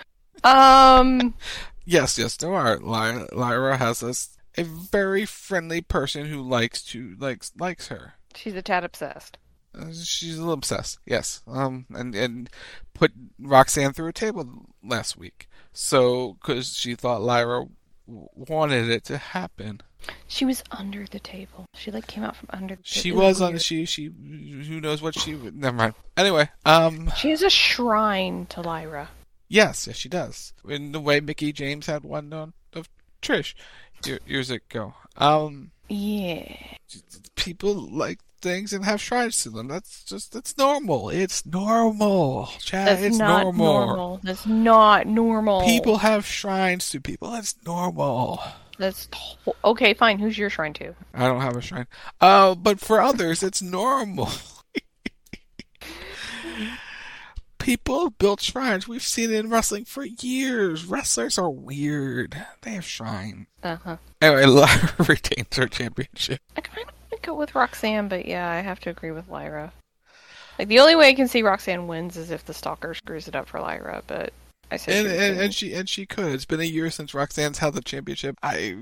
Um, 0.45 1.33
Yes, 1.87 2.19
yes, 2.19 2.37
there 2.37 2.53
are. 2.53 2.79
Lyra, 2.79 3.29
Lyra 3.33 3.77
has 3.79 4.03
a, 4.03 4.09
s- 4.09 4.34
a 4.57 4.63
very 4.65 5.25
friendly 5.27 5.81
person 5.81 6.27
who 6.27 6.41
likes 6.43 6.83
to 6.87 7.17
likes 7.19 7.53
likes 7.59 7.89
her. 7.89 8.15
she's 8.35 8.55
a 8.55 8.63
tad 8.63 8.85
obsessed. 8.85 9.39
Uh, 9.77 9.93
She's 9.93 10.37
a 10.37 10.41
little 10.41 10.55
obsessed. 10.55 10.99
Yes. 11.05 11.43
Um, 11.49 11.87
and 11.91 12.15
and 12.15 12.49
put 12.95 13.13
Roxanne 13.41 13.93
through 13.93 14.07
a 14.09 14.13
table 14.13 14.67
last 14.85 15.17
week. 15.17 15.49
So 15.73 16.35
because 16.35 16.75
she 16.75 16.95
thought 16.95 17.23
Lyra 17.23 17.67
w- 18.07 18.29
wanted 18.35 18.89
it 18.89 19.03
to 19.07 19.19
happen. 19.19 19.81
She 20.29 20.45
was 20.45 20.63
under 20.71 21.07
the 21.07 21.19
table. 21.19 21.67
She 21.75 21.91
like 21.91 22.07
came 22.07 22.23
out 22.23 22.37
from 22.37 22.51
under 22.53 22.77
the 22.77 22.83
table. 22.85 23.03
She 23.03 23.11
was 23.11 23.41
on. 23.43 23.53
weird. 23.55 23.63
She 23.63 23.85
she. 23.85 24.05
Who 24.07 24.81
knows 24.81 25.03
what 25.03 25.19
she? 25.19 25.33
Never 25.33 25.77
mind. 25.77 25.95
Anyway. 26.17 26.51
Um. 26.65 27.11
She 27.17 27.31
has 27.31 27.43
a 27.43 27.51
shrine 27.51 28.47
to 28.51 28.61
Lyra. 28.61 29.09
Yes. 29.49 29.87
Yes, 29.89 29.97
she 29.97 30.09
does. 30.09 30.53
In 30.69 30.93
the 30.93 31.01
way 31.01 31.19
Mickie 31.21 31.53
James 31.53 31.87
had 31.87 32.05
one 32.05 32.33
on 32.33 32.53
of 32.73 32.89
Trish 33.23 33.55
year- 34.07 34.21
years 34.27 34.51
ago. 34.51 34.95
Um. 35.17 35.71
Yeah. 35.89 36.57
people 37.37 37.75
like 37.75 38.19
things 38.41 38.73
and 38.73 38.85
have 38.85 39.01
shrines 39.01 39.43
to 39.43 39.51
them. 39.51 39.69
That's 39.69 40.05
just 40.05 40.33
that's 40.33 40.57
normal. 40.59 41.11
It's 41.11 41.45
normal. 41.47 42.49
Chad, 42.61 42.89
That's 42.89 43.03
it's 43.03 43.19
not 43.19 43.43
normal. 43.45 43.87
normal. 43.87 44.21
That's 44.23 44.47
not 44.47 45.07
normal. 45.07 45.63
People 45.63 45.99
have 45.99 46.27
shrines 46.27 46.89
to 46.91 47.01
people. 47.01 47.31
That's 47.31 47.55
normal. 47.67 48.41
That's 48.79 49.09
okay. 49.65 49.95
Fine. 49.95 50.19
Who's 50.19 50.37
your 50.37 50.51
shrine 50.51 50.73
to? 50.75 50.95
I 51.15 51.27
don't 51.27 51.41
have 51.41 51.57
a 51.57 51.61
shrine. 51.63 51.87
Uh, 52.21 52.55
but 52.55 52.81
for 52.81 53.01
others, 53.01 53.43
it's 53.43 53.63
normal. 53.63 54.29
People 57.65 58.11
built 58.11 58.43
shrines. 58.43 58.87
We've 58.87 59.03
seen 59.03 59.31
it 59.31 59.43
in 59.43 59.49
wrestling 59.49 59.87
for 59.87 60.05
years. 60.05 60.85
Wrestlers 60.85 61.39
are 61.39 61.49
weird. 61.49 62.37
They 62.61 62.73
have 62.73 62.85
shrines. 62.85 63.47
Uh 63.63 63.77
huh. 63.77 63.97
Anyway, 64.21 64.45
Lyra 64.45 64.95
retains 64.99 65.57
her 65.57 65.67
championship. 65.67 66.43
I 66.59 66.61
kind 66.61 66.87
of 67.11 67.23
go 67.23 67.33
with 67.33 67.55
Roxanne, 67.55 68.09
but 68.09 68.27
yeah, 68.27 68.51
I 68.51 68.61
have 68.61 68.81
to 68.81 68.91
agree 68.91 69.13
with 69.13 69.31
Lyra. 69.31 69.73
Like 70.59 70.69
the 70.69 70.79
only 70.79 70.95
way 70.95 71.09
I 71.09 71.15
can 71.15 71.27
see 71.27 71.43
Roxanne 71.43 71.87
wins 71.87 72.19
is 72.19 72.31
if 72.31 72.45
the 72.45 72.53
stalker 72.53 72.93
screws 72.93 73.29
it 73.29 73.35
up 73.35 73.49
for 73.49 73.61
Lyra, 73.61 74.03
but 74.07 74.35
I 74.71 74.77
say 74.77 74.99
and, 74.99 75.09
she 75.09 75.17
and, 75.17 75.41
and 75.41 75.55
she 75.55 75.73
and 75.73 75.89
she 75.89 76.05
could. 76.05 76.35
It's 76.35 76.45
been 76.45 76.61
a 76.61 76.65
year 76.65 76.91
since 76.91 77.15
Roxanne's 77.15 77.61
held 77.61 77.77
the 77.77 77.81
championship. 77.81 78.37
I 78.43 78.77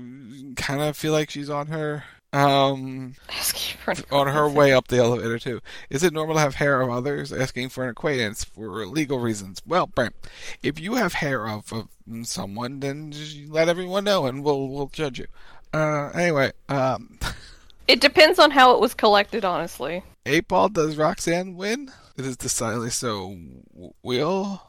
kind 0.57 0.81
of 0.81 0.97
feel 0.97 1.13
like 1.13 1.29
she's 1.29 1.49
on 1.49 1.67
her 1.67 2.03
um 2.33 3.13
asking 3.29 3.77
for 3.77 3.91
an 3.91 4.03
on 4.11 4.27
her 4.27 4.49
way 4.49 4.73
up 4.73 4.87
the 4.87 4.97
elevator 4.97 5.39
too. 5.39 5.61
Is 5.89 6.03
it 6.03 6.13
normal 6.13 6.35
to 6.35 6.41
have 6.41 6.55
hair 6.55 6.81
of 6.81 6.89
others 6.89 7.31
asking 7.31 7.69
for 7.69 7.83
an 7.83 7.91
acquaintance 7.91 8.43
for 8.43 8.85
legal 8.87 9.19
reasons? 9.19 9.61
Well, 9.65 9.87
Brent, 9.87 10.15
if 10.61 10.79
you 10.79 10.95
have 10.95 11.13
hair 11.13 11.47
of, 11.47 11.71
of 11.71 11.87
someone, 12.23 12.79
then 12.79 13.11
just 13.11 13.47
let 13.49 13.69
everyone 13.69 14.03
know, 14.03 14.25
and 14.25 14.43
we'll 14.43 14.67
we'll 14.67 14.87
judge 14.87 15.19
you. 15.19 15.27
Uh, 15.73 16.09
anyway, 16.09 16.51
um, 16.69 17.17
It 17.87 17.99
depends 17.99 18.39
on 18.39 18.51
how 18.51 18.73
it 18.73 18.79
was 18.79 18.93
collected, 18.93 19.43
honestly. 19.43 20.03
eight 20.25 20.47
ball 20.47 20.69
does 20.69 20.95
Roxanne 20.95 21.55
win? 21.55 21.91
It 22.15 22.25
is 22.25 22.37
decidedly 22.37 22.91
so. 22.91 23.37
Will 24.03 24.61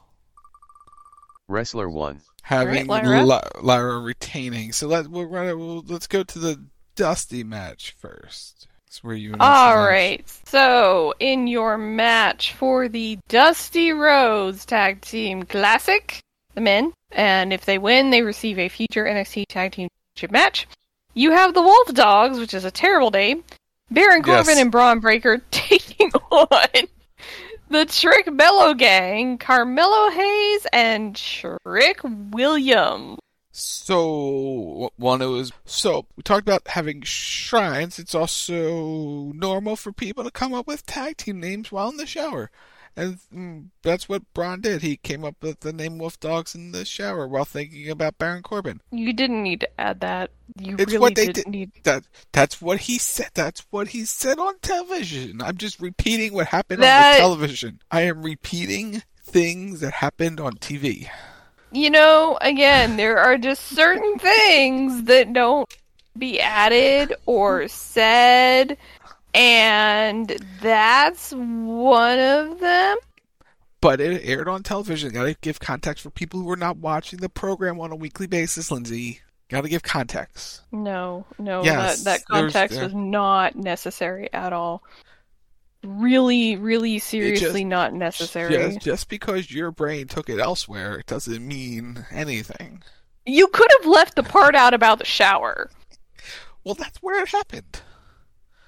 Wrestler 1.47 1.89
1. 1.89 2.21
having 2.43 2.91
All 2.91 2.97
right, 2.97 3.05
Lyra. 3.05 3.25
Lyra. 3.25 3.51
Lyra 3.63 3.99
retaining. 4.01 4.73
So 4.73 4.89
let 4.89 5.09
we'll 5.09 5.27
run 5.27 5.47
it. 5.47 5.57
We'll, 5.57 5.85
let's 5.87 6.07
go 6.07 6.23
to 6.25 6.39
the 6.39 6.65
Dusty 6.97 7.45
match 7.45 7.95
first. 7.99 8.69
It's 8.87 9.03
where 9.03 9.15
you. 9.17 9.33
All 9.41 9.77
match. 9.77 10.25
So, 10.47 11.15
in 11.19 11.47
your 11.49 11.77
match 11.77 12.53
for 12.53 12.89
the 12.89 13.19
Dusty 13.29 13.93
Rhodes 13.93 14.65
Tag 14.65 15.01
Team 15.01 15.43
Classic, 15.43 16.21
the 16.55 16.61
men, 16.61 16.93
and 17.11 17.53
if 17.53 17.65
they 17.65 17.79
win, 17.79 18.11
they 18.11 18.23
receive 18.23 18.59
a 18.59 18.69
future 18.69 19.05
NXT 19.05 19.47
Tag 19.49 19.73
Team 19.73 19.89
Championship 20.15 20.33
match. 20.33 20.69
You 21.15 21.33
have 21.33 21.55
the 21.55 21.63
Wolf 21.63 21.89
Dogs, 21.95 22.39
which 22.39 22.55
is 22.55 22.65
a 22.65 22.71
terrible 22.71 23.11
name. 23.11 23.43
Baron 23.91 24.23
Corbin 24.23 24.47
Yes. 24.55 24.59
and 24.61 24.71
Bron 24.73 25.01
Breakker 25.01 25.39
taking 25.51 26.11
on 26.31 26.49
the 27.69 27.85
Trick 27.87 28.33
Mello 28.33 28.75
Gang, 28.75 29.39
Carmelo 29.39 30.11
Hayes 30.11 30.67
and 30.73 31.17
Trick 31.17 32.01
Williams. 32.05 33.19
So 33.57 34.91
one 34.97 35.23
it 35.23 35.27
was 35.27 35.53
so 35.65 36.07
we 36.17 36.23
talked 36.23 36.43
about 36.43 36.67
having 36.69 37.03
shrines. 37.03 37.99
It's 37.99 38.15
also 38.15 39.33
normal 39.33 39.77
for 39.77 39.93
people 39.93 40.25
to 40.25 40.31
come 40.31 40.53
up 40.53 40.67
with 40.67 40.85
tag 40.87 41.17
team 41.19 41.41
names 41.41 41.71
while 41.71 41.89
in 41.89 41.97
the 41.97 42.05
shower, 42.07 42.51
and 42.97 43.19
mm, 43.33 43.67
that's 43.83 44.09
what 44.09 44.23
Bron 44.35 44.61
did. 44.61 44.83
He 44.83 44.97
came 44.97 45.25
up 45.25 45.37
with 45.41 45.61
the 45.61 45.73
name 45.73 45.99
Wolf 45.99 46.19
Dogs 46.19 46.55
in 46.57 46.73
the 46.73 46.85
shower 46.85 47.29
while 47.29 47.45
thinking 47.45 47.89
about 47.89 48.19
Baron 48.19 48.43
Corbin. 48.43 48.81
You 48.91 49.13
didn't 49.13 49.43
need 49.43 49.61
to 49.61 49.81
add 49.81 50.01
that. 50.01 50.31
You 50.59 50.75
It's 50.77 50.87
really 50.87 50.99
what 50.99 51.15
they 51.15 51.27
didn't 51.27 51.53
did. 51.53 51.59
need. 51.59 51.71
That 51.85 52.05
that's 52.33 52.61
what 52.61 52.81
he 52.81 52.99
said. 52.99 53.31
That's 53.35 53.65
what 53.71 53.89
he 53.89 54.05
said 54.05 54.39
on 54.41 54.59
television. 54.63 55.41
I'm 55.41 55.59
just 55.59 55.81
repeating 55.81 56.35
what 56.35 56.49
happened 56.49 56.83
That- 56.83 57.21
on 57.21 57.31
the 57.31 57.37
television. 57.37 57.81
I 57.91 58.01
am 58.03 58.23
repeating 58.23 59.03
things 59.23 59.81
that 59.81 59.93
happened 59.95 60.41
on 60.41 60.55
TV. 60.57 61.09
You 61.75 61.91
know, 61.91 62.39
again, 62.41 62.97
there 62.97 63.19
are 63.19 63.37
just 63.37 63.65
certain 63.67 64.17
things 64.21 65.03
that 65.05 65.33
don't 65.33 65.69
be 66.17 66.41
added 66.41 67.15
or 67.27 67.67
said, 67.67 68.79
and 69.35 70.29
that's 70.61 71.33
one 71.33 72.21
of 72.21 72.61
them. 72.61 72.97
But 73.81 74.01
it 74.01 74.23
aired 74.25 74.49
on 74.49 74.63
television. 74.63 75.13
Got 75.13 75.25
to 75.25 75.37
give 75.41 75.59
context 75.59 76.05
for 76.05 76.11
people 76.11 76.41
who 76.41 76.51
are 76.51 76.57
not 76.57 76.77
watching 76.77 77.19
the 77.19 77.29
program 77.29 77.81
on 77.81 77.91
a 77.91 77.97
weekly 77.97 78.29
basis, 78.29 78.71
Lindsey. 78.71 79.21
Got 79.49 79.63
to 79.63 79.69
give 79.69 79.83
context. 79.83 80.63
No, 80.71 81.27
no, 81.41 81.65
Yes, 81.65 82.05
that, 82.05 82.21
that 82.21 82.27
context 82.27 82.81
was 82.81 82.95
not 82.95 83.57
necessary 83.57 84.33
at 84.33 84.53
all. 84.53 84.85
Really, 85.85 86.57
really 86.57 86.99
seriously 86.99 87.65
not 87.65 87.93
necessary. 87.93 88.55
Just, 88.55 88.81
just 88.81 89.09
because 89.09 89.51
your 89.51 89.71
brain 89.71 90.07
took 90.09 90.29
it 90.29 90.39
elsewhere 90.41 91.03
doesn't 91.07 91.47
mean 91.47 92.07
anything. 92.11 92.83
You 93.27 93.49
could 93.49 93.69
have 93.79 93.87
left 93.87 94.17
the 94.17 94.23
part 94.23 94.55
out 94.55 94.75
about 94.75 94.99
the 94.99 95.05
shower. 95.05 95.71
Well, 96.65 96.75
that's 96.75 96.99
where 96.99 97.23
it 97.23 97.29
happened. 97.29 97.81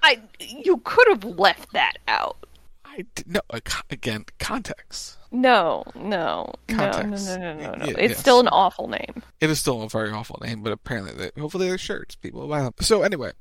I 0.03 0.21
you 0.39 0.79
could 0.79 1.09
have 1.09 1.25
left 1.25 1.73
that 1.73 1.95
out. 2.07 2.37
I 2.85 3.05
no 3.27 3.41
uh, 3.51 3.61
again 3.91 4.25
context. 4.39 5.19
No, 5.33 5.83
no, 5.95 6.53
no, 6.71 6.77
no, 6.77 6.91
no, 7.03 7.03
no, 7.03 7.55
no, 7.55 7.75
no. 7.75 7.85
Y- 7.85 7.95
It's 7.99 8.13
yes. 8.13 8.19
still 8.19 8.41
an 8.41 8.49
awful 8.49 8.89
name. 8.89 9.23
It 9.41 9.51
is 9.51 9.59
still 9.59 9.83
a 9.83 9.89
very 9.89 10.11
awful 10.11 10.39
name, 10.43 10.63
but 10.63 10.73
apparently, 10.73 11.13
they, 11.13 11.41
hopefully, 11.41 11.69
they're 11.69 11.77
shirts. 11.79 12.15
People 12.15 12.43
will 12.43 12.49
buy 12.49 12.63
them. 12.63 12.73
So 12.81 13.03
anyway, 13.03 13.33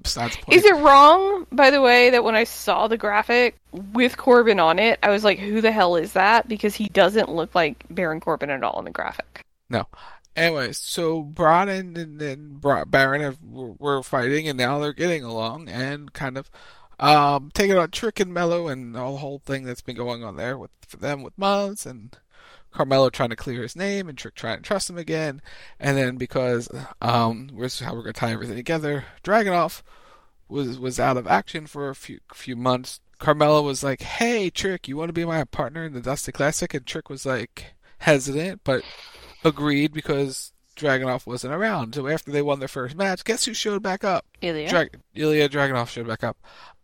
besides 0.00 0.36
point. 0.36 0.58
Is 0.58 0.64
it 0.64 0.76
wrong, 0.76 1.46
by 1.52 1.70
the 1.70 1.80
way, 1.80 2.10
that 2.10 2.24
when 2.24 2.34
I 2.34 2.44
saw 2.44 2.88
the 2.88 2.96
graphic 2.96 3.56
with 3.72 4.16
Corbin 4.16 4.60
on 4.60 4.78
it, 4.78 4.98
I 5.02 5.10
was 5.10 5.24
like, 5.24 5.38
"Who 5.38 5.60
the 5.60 5.72
hell 5.72 5.96
is 5.96 6.12
that?" 6.12 6.48
Because 6.48 6.74
he 6.74 6.88
doesn't 6.88 7.28
look 7.28 7.54
like 7.54 7.84
Baron 7.90 8.20
Corbin 8.20 8.50
at 8.50 8.62
all 8.62 8.78
in 8.78 8.84
the 8.84 8.90
graphic. 8.90 9.44
No. 9.68 9.86
Anyway, 10.34 10.72
so 10.72 11.22
Bron 11.22 11.68
and, 11.68 11.96
and, 11.98 12.22
and 12.22 12.60
Baron 12.90 13.20
have, 13.20 13.38
were, 13.42 14.02
fighting, 14.02 14.48
and 14.48 14.56
now 14.56 14.78
they're 14.78 14.94
getting 14.94 15.24
along 15.24 15.68
and 15.68 16.10
kind 16.14 16.38
of 16.38 16.50
um, 16.98 17.50
taking 17.52 17.76
on 17.76 17.90
Trick 17.90 18.18
and 18.18 18.32
Mello 18.32 18.68
and 18.68 18.96
all 18.96 19.12
the 19.12 19.18
whole 19.18 19.40
thing 19.40 19.64
that's 19.64 19.82
been 19.82 19.96
going 19.96 20.24
on 20.24 20.36
there 20.36 20.56
with 20.56 20.70
for 20.86 20.96
them 20.96 21.22
with 21.22 21.36
Mons 21.36 21.84
and 21.84 22.16
Carmelo 22.72 23.10
trying 23.10 23.30
to 23.30 23.36
clear 23.36 23.62
his 23.62 23.76
name 23.76 24.08
and 24.08 24.16
Trick 24.16 24.34
trying 24.34 24.58
to 24.58 24.62
trust 24.62 24.90
him 24.90 24.98
again, 24.98 25.42
and 25.78 25.96
then 25.96 26.16
because 26.16 26.68
um, 27.00 27.50
is 27.60 27.80
how 27.80 27.94
we're 27.94 28.02
gonna 28.02 28.12
tie 28.14 28.32
everything 28.32 28.56
together, 28.56 29.04
Dragunov 29.22 29.82
was 30.48 30.78
was 30.78 30.98
out 30.98 31.16
of 31.16 31.26
action 31.26 31.66
for 31.66 31.88
a 31.88 31.94
few 31.94 32.20
few 32.34 32.56
months. 32.56 33.00
Carmelo 33.18 33.62
was 33.62 33.82
like, 33.82 34.02
"Hey, 34.02 34.50
Trick, 34.50 34.88
you 34.88 34.96
want 34.96 35.08
to 35.08 35.14
be 35.14 35.24
my 35.24 35.44
partner 35.44 35.84
in 35.84 35.92
the 35.92 36.00
Dusty 36.00 36.32
Classic?" 36.32 36.72
And 36.74 36.86
Trick 36.86 37.08
was 37.08 37.24
like 37.24 37.74
hesitant, 37.98 38.62
but 38.64 38.82
agreed 39.44 39.92
because 39.92 40.52
Dragunov 40.76 41.26
wasn't 41.26 41.54
around. 41.54 41.94
So 41.94 42.08
after 42.08 42.30
they 42.30 42.42
won 42.42 42.58
their 42.58 42.68
first 42.68 42.96
match, 42.96 43.24
guess 43.24 43.44
who 43.44 43.54
showed 43.54 43.82
back 43.82 44.04
up? 44.04 44.24
Ilya. 44.40 44.68
Drag- 44.68 45.00
Ilya 45.14 45.48
Dragunov 45.48 45.88
showed 45.88 46.06
back 46.06 46.24
up. 46.24 46.36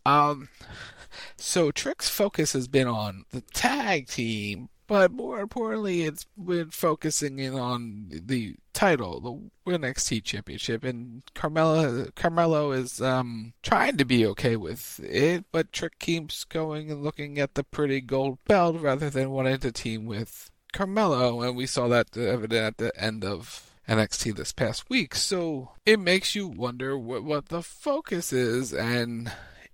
Um, 0.05 0.49
so 1.36 1.70
Trick's 1.70 2.09
focus 2.09 2.53
has 2.53 2.68
been 2.68 2.86
on 2.86 3.24
the 3.30 3.41
tag 3.41 4.09
team, 4.09 4.68
but 4.89 5.12
more 5.12 5.39
importantly, 5.39 6.03
it's 6.03 6.24
been 6.36 6.70
focusing 6.70 7.39
in 7.39 7.55
on 7.55 8.07
the 8.11 8.57
title, 8.72 9.51
the 9.66 9.72
NXT 9.78 10.24
Championship, 10.24 10.82
and 10.82 11.22
Carmelo 11.34 12.09
Carmelo 12.16 12.72
is 12.72 13.01
um 13.01 13.53
trying 13.62 13.99
to 13.99 14.05
be 14.05 14.26
okay 14.26 14.57
with 14.57 14.99
it, 15.01 15.45
but 15.53 15.72
Trick 15.72 15.99
keeps 15.99 16.45
going 16.45 16.91
and 16.91 17.05
looking 17.05 17.39
at 17.39 17.55
the 17.55 17.62
pretty 17.62 18.01
gold 18.01 18.39
belt 18.47 18.80
rather 18.80 19.11
than 19.11 19.30
wanting 19.30 19.59
to 19.59 19.70
team 19.70 20.07
with 20.07 20.51
Carmelo, 20.72 21.43
and 21.43 21.57
we 21.57 21.66
saw 21.66 21.86
that 21.89 22.16
evident 22.16 22.64
at 22.64 22.78
the 22.78 23.01
end 23.01 23.24
of 23.24 23.76
NXT 23.89 24.36
this 24.36 24.53
past 24.53 24.89
week. 24.89 25.14
So 25.14 25.72
it 25.84 25.99
makes 25.99 26.34
you 26.34 26.49
wonder 26.49 26.97
what, 26.99 27.24
what 27.24 27.47
the 27.47 27.62
focus 27.62 28.32
is, 28.32 28.72
and 28.72 29.30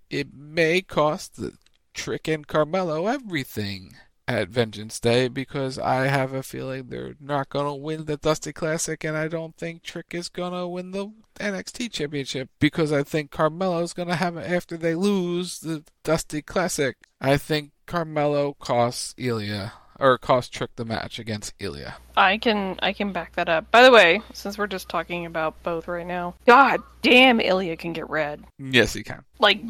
it 0.09 0.33
may 0.33 0.81
cost 0.81 1.37
the 1.37 1.53
Trick 1.93 2.27
and 2.27 2.45
Carmelo 2.45 3.07
everything 3.07 3.95
at 4.27 4.49
Vengeance 4.49 4.99
Day 4.99 5.27
because 5.27 5.77
I 5.77 6.07
have 6.07 6.33
a 6.33 6.43
feeling 6.43 6.87
they're 6.87 7.15
not 7.19 7.49
going 7.49 7.65
to 7.65 7.73
win 7.73 8.05
the 8.05 8.17
Dusty 8.17 8.53
Classic, 8.53 9.03
and 9.03 9.15
I 9.15 9.27
don't 9.27 9.55
think 9.55 9.83
Trick 9.83 10.07
is 10.11 10.29
going 10.29 10.53
to 10.53 10.67
win 10.67 10.91
the 10.91 11.11
NXT 11.39 11.91
Championship 11.91 12.49
because 12.59 12.91
I 12.91 13.03
think 13.03 13.31
Carmelo 13.31 13.81
is 13.81 13.93
going 13.93 14.09
to 14.09 14.15
have 14.15 14.37
it 14.37 14.49
after 14.49 14.77
they 14.77 14.95
lose 14.95 15.59
the 15.59 15.83
Dusty 16.03 16.41
Classic. 16.41 16.97
I 17.21 17.37
think 17.37 17.71
Carmelo 17.85 18.55
costs 18.59 19.13
Ilya 19.17 19.73
or 19.99 20.17
cost 20.17 20.53
Trick 20.53 20.71
the 20.75 20.85
match 20.85 21.19
against 21.19 21.53
Ilya. 21.59 21.95
I 22.17 22.37
can 22.37 22.77
I 22.81 22.93
can 22.93 23.11
back 23.11 23.35
that 23.35 23.49
up. 23.49 23.71
By 23.71 23.83
the 23.83 23.91
way, 23.91 24.21
since 24.33 24.57
we're 24.57 24.67
just 24.67 24.89
talking 24.89 25.25
about 25.25 25.61
both 25.63 25.87
right 25.87 26.05
now, 26.05 26.35
God 26.45 26.81
damn, 27.01 27.39
Ilya 27.39 27.77
can 27.77 27.93
get 27.93 28.09
red. 28.09 28.43
Yes, 28.57 28.93
he 28.93 29.03
can. 29.03 29.23
Like 29.39 29.61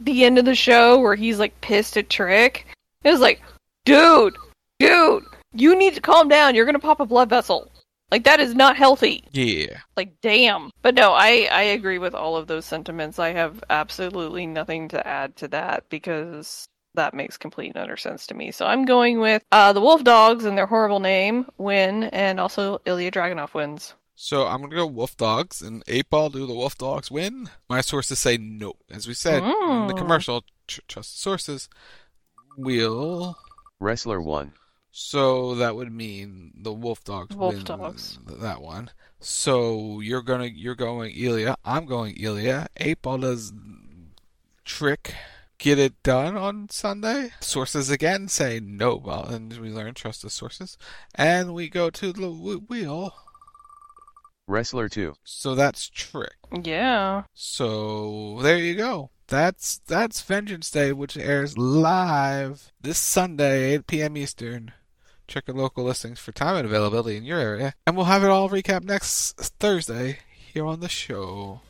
the 0.00 0.24
end 0.24 0.38
of 0.38 0.44
the 0.44 0.54
show 0.54 0.98
where 0.98 1.14
he's 1.14 1.38
like 1.38 1.60
pissed 1.60 1.96
at 1.96 2.08
Trick. 2.08 2.66
It 3.04 3.10
was 3.10 3.20
like, 3.20 3.40
dude, 3.88 4.36
dude, 4.78 5.24
you 5.52 5.76
need 5.76 5.94
to 5.94 6.00
calm 6.00 6.28
down. 6.28 6.54
You're 6.54 6.66
gonna 6.66 6.78
pop 6.78 7.00
a 7.00 7.06
blood 7.06 7.28
vessel. 7.30 7.70
Like 8.10 8.24
that 8.24 8.40
is 8.40 8.54
not 8.54 8.76
healthy. 8.76 9.24
Yeah. 9.32 9.78
Like 9.96 10.14
damn. 10.22 10.70
But 10.82 10.94
no, 10.94 11.12
I 11.12 11.48
I 11.52 11.62
agree 11.62 11.98
with 11.98 12.14
all 12.14 12.36
of 12.36 12.46
those 12.46 12.64
sentiments. 12.64 13.18
I 13.18 13.30
have 13.32 13.62
absolutely 13.68 14.46
nothing 14.46 14.88
to 14.88 15.06
add 15.06 15.36
to 15.36 15.48
that 15.48 15.84
because 15.90 16.66
that 16.94 17.12
makes 17.14 17.36
complete 17.36 17.68
and 17.74 17.78
utter 17.84 17.96
sense 17.98 18.26
to 18.28 18.34
me. 18.34 18.50
So 18.50 18.64
I'm 18.66 18.84
going 18.86 19.20
with 19.20 19.42
uh, 19.52 19.72
the 19.74 19.80
Wolf 19.80 20.02
Dogs 20.04 20.44
and 20.46 20.56
their 20.56 20.66
horrible 20.66 21.00
name 21.00 21.46
win, 21.58 22.04
and 22.04 22.40
also 22.40 22.80
Ilya 22.86 23.10
Dragunov 23.12 23.52
wins. 23.54 23.94
So 24.16 24.46
I'm 24.46 24.62
gonna 24.62 24.74
go 24.74 24.86
Wolf 24.86 25.16
Dogs 25.16 25.60
and 25.62 25.82
Eight 25.86 26.08
Ball. 26.10 26.30
Do 26.30 26.46
the 26.46 26.54
Wolf 26.54 26.78
Dogs 26.78 27.10
win? 27.10 27.50
My 27.68 27.82
sources 27.82 28.18
say 28.18 28.36
no. 28.38 28.72
As 28.90 29.06
we 29.06 29.12
said 29.14 29.42
in 29.44 29.86
the 29.86 29.94
Mm. 29.94 29.98
commercial, 29.98 30.44
tr- 30.66 30.80
trust 30.88 31.20
sources. 31.20 31.68
Will 32.56 33.36
Wrestler 33.80 34.20
1. 34.20 34.52
so 34.90 35.54
that 35.54 35.76
would 35.76 35.92
mean 35.92 36.52
the 36.56 36.72
Wolf 36.72 37.04
Dogs 37.04 37.36
Wolf 37.36 37.54
win 37.54 37.64
Dogs. 37.64 38.18
that 38.26 38.60
one. 38.60 38.90
So 39.20 40.00
you're 40.00 40.22
gonna 40.22 40.46
you're 40.46 40.74
going 40.74 41.12
Ilya. 41.16 41.56
I'm 41.64 41.86
going 41.86 42.16
Ilya. 42.18 42.68
Eight 42.76 43.02
Ball 43.02 43.18
does 43.18 43.52
trick 44.64 45.14
get 45.58 45.78
it 45.78 46.00
done 46.02 46.36
on 46.36 46.68
Sunday. 46.70 47.30
Sources 47.40 47.90
again 47.90 48.28
say 48.28 48.60
no. 48.60 48.96
Well, 48.96 49.26
and 49.26 49.52
we 49.58 49.70
learn 49.70 49.94
trust 49.94 50.22
the 50.22 50.30
sources, 50.30 50.76
and 51.14 51.52
we 51.54 51.68
go 51.68 51.90
to 51.90 52.12
the 52.12 52.22
w- 52.22 52.60
wheel. 52.68 53.14
Wrestler 54.46 54.88
2. 54.88 55.14
So 55.24 55.54
that's 55.54 55.90
trick. 55.90 56.36
Yeah. 56.64 57.24
So 57.34 58.38
there 58.40 58.56
you 58.56 58.74
go. 58.76 59.10
That's 59.28 59.78
that's 59.86 60.22
Vengeance 60.22 60.70
Day, 60.70 60.92
which 60.92 61.16
airs 61.16 61.56
live 61.58 62.72
this 62.80 62.98
Sunday, 62.98 63.74
8 63.74 63.86
p.m. 63.86 64.16
Eastern. 64.16 64.72
Check 65.26 65.44
your 65.46 65.56
local 65.56 65.84
listings 65.84 66.18
for 66.18 66.32
time 66.32 66.56
and 66.56 66.64
availability 66.64 67.16
in 67.18 67.24
your 67.24 67.38
area, 67.38 67.74
and 67.86 67.94
we'll 67.96 68.06
have 68.06 68.24
it 68.24 68.30
all 68.30 68.48
recap 68.48 68.82
next 68.84 69.32
Thursday 69.60 70.20
here 70.52 70.64
on 70.64 70.80
the 70.80 70.88
show. 70.88 71.60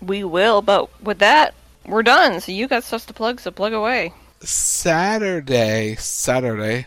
We 0.00 0.22
will, 0.22 0.62
but 0.62 0.88
with 1.02 1.18
that, 1.18 1.52
we're 1.84 2.04
done. 2.04 2.40
So 2.40 2.52
you 2.52 2.68
got 2.68 2.84
stuff 2.84 3.04
to 3.06 3.12
plug, 3.12 3.40
so 3.40 3.50
plug 3.50 3.72
away. 3.72 4.12
Saturday, 4.40 5.96
Saturday, 5.96 6.86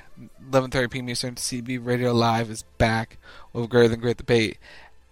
11:30 0.50 0.90
p.m. 0.92 1.10
Eastern, 1.10 1.36
CB 1.36 1.86
Radio 1.86 2.14
Live 2.14 2.50
is 2.50 2.64
back 2.78 3.18
with 3.52 3.70
Greater 3.70 3.90
Than 3.90 4.00
Great 4.00 4.16
Debate, 4.18 4.58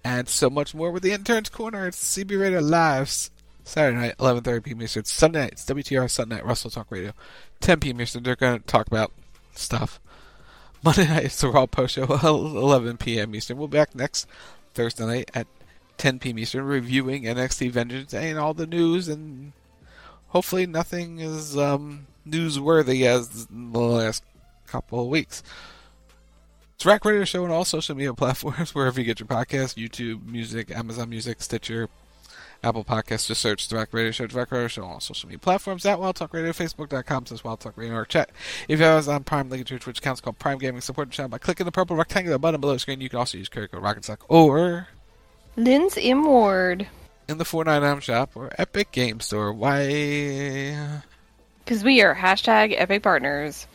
and 0.05 0.29
so 0.29 0.49
much 0.49 0.73
more 0.73 0.91
with 0.91 1.03
the 1.03 1.11
Interns 1.11 1.49
Corner. 1.49 1.87
It's 1.87 2.01
CB 2.17 2.39
Radio 2.39 2.59
Live, 2.61 3.03
s- 3.03 3.29
Saturday 3.63 3.97
night, 3.97 4.17
11:30 4.17 4.63
p.m. 4.63 4.81
Eastern. 4.81 5.05
Sunday 5.05 5.41
night, 5.41 5.51
it's 5.53 5.65
WTR 5.65 6.09
Sunday 6.09 6.35
Night 6.35 6.45
Russell 6.45 6.71
Talk 6.71 6.87
Radio, 6.89 7.13
10 7.59 7.79
p.m. 7.79 8.01
Eastern. 8.01 8.23
They're 8.23 8.35
going 8.35 8.59
to 8.59 8.65
talk 8.65 8.87
about 8.87 9.11
stuff. 9.53 9.99
Monday 10.83 11.07
night, 11.07 11.25
it's 11.25 11.39
the 11.39 11.49
Raw 11.49 11.67
Post 11.67 11.95
Show, 11.95 12.05
11 12.23 12.97
p.m. 12.97 13.35
Eastern. 13.35 13.57
We'll 13.57 13.67
be 13.67 13.77
back 13.77 13.93
next 13.93 14.27
Thursday 14.73 15.05
night 15.05 15.31
at 15.33 15.47
10 15.97 16.19
p.m. 16.19 16.39
Eastern, 16.39 16.65
reviewing 16.65 17.23
NXT 17.23 17.71
Vengeance 17.71 18.13
and 18.13 18.39
all 18.39 18.53
the 18.53 18.65
news 18.65 19.07
and 19.07 19.53
hopefully 20.29 20.65
nothing 20.65 21.19
is 21.19 21.57
um, 21.57 22.07
newsworthy 22.27 23.05
as 23.05 23.47
the 23.47 23.79
last 23.79 24.23
couple 24.65 25.01
of 25.01 25.07
weeks. 25.07 25.43
It's 26.75 26.85
Rack 26.85 27.05
Radio 27.05 27.25
Show 27.25 27.43
on 27.43 27.51
all 27.51 27.65
social 27.65 27.95
media 27.95 28.13
platforms, 28.13 28.73
wherever 28.75 28.99
you 28.99 29.05
get 29.05 29.19
your 29.19 29.27
podcasts, 29.27 29.75
YouTube, 29.75 30.25
Music, 30.25 30.71
Amazon 30.71 31.09
Music, 31.09 31.41
Stitcher, 31.41 31.89
Apple 32.63 32.83
Podcasts. 32.83 33.27
Just 33.27 33.41
search 33.41 33.67
The 33.67 33.75
Rack 33.75 33.89
Radio 33.91 34.11
Show, 34.11 34.27
The 34.27 34.37
Rack 34.37 34.51
Radio 34.51 34.67
Show 34.67 34.83
on 34.83 34.91
all 34.93 34.99
social 34.99 35.27
media 35.27 35.39
platforms, 35.39 35.85
at 35.85 35.99
Wild 35.99 36.15
Talk 36.15 36.33
Radio, 36.33 36.51
Facebook.com 36.51 37.25
says 37.25 37.43
Wild 37.43 37.59
Talk 37.59 37.77
Radio, 37.77 37.95
or 37.95 38.05
chat. 38.05 38.29
If 38.67 38.79
you 38.79 38.85
have 38.85 38.97
us 38.99 39.07
on 39.07 39.23
Prime, 39.23 39.49
link 39.49 39.65
to 39.67 39.73
your 39.73 39.79
Twitch 39.79 39.99
account, 39.99 40.15
it's 40.15 40.21
called 40.21 40.39
Prime 40.39 40.57
Gaming. 40.59 40.81
Support 40.81 41.09
the 41.09 41.13
channel 41.15 41.29
by 41.29 41.37
clicking 41.39 41.65
the 41.65 41.71
purple 41.71 41.95
rectangular 41.95 42.37
button 42.37 42.61
below 42.61 42.73
the 42.73 42.79
screen. 42.79 43.01
You 43.01 43.09
can 43.09 43.19
also 43.19 43.37
use 43.37 43.49
carry 43.49 43.67
code 43.67 43.81
RocketSock 43.83 44.17
or 44.29 44.87
Lynn's 45.57 45.97
M 45.99 46.23
Ward. 46.25 46.87
in 47.27 47.37
the 47.37 47.45
499 47.45 48.01
shop 48.01 48.31
or 48.35 48.51
Epic 48.57 48.91
Game 48.91 49.19
Store. 49.19 49.51
Why? 49.53 51.01
Because 51.65 51.83
we 51.83 52.01
are 52.01 52.15
hashtag 52.15 52.73
Epic 52.77 53.03
Partners. 53.03 53.67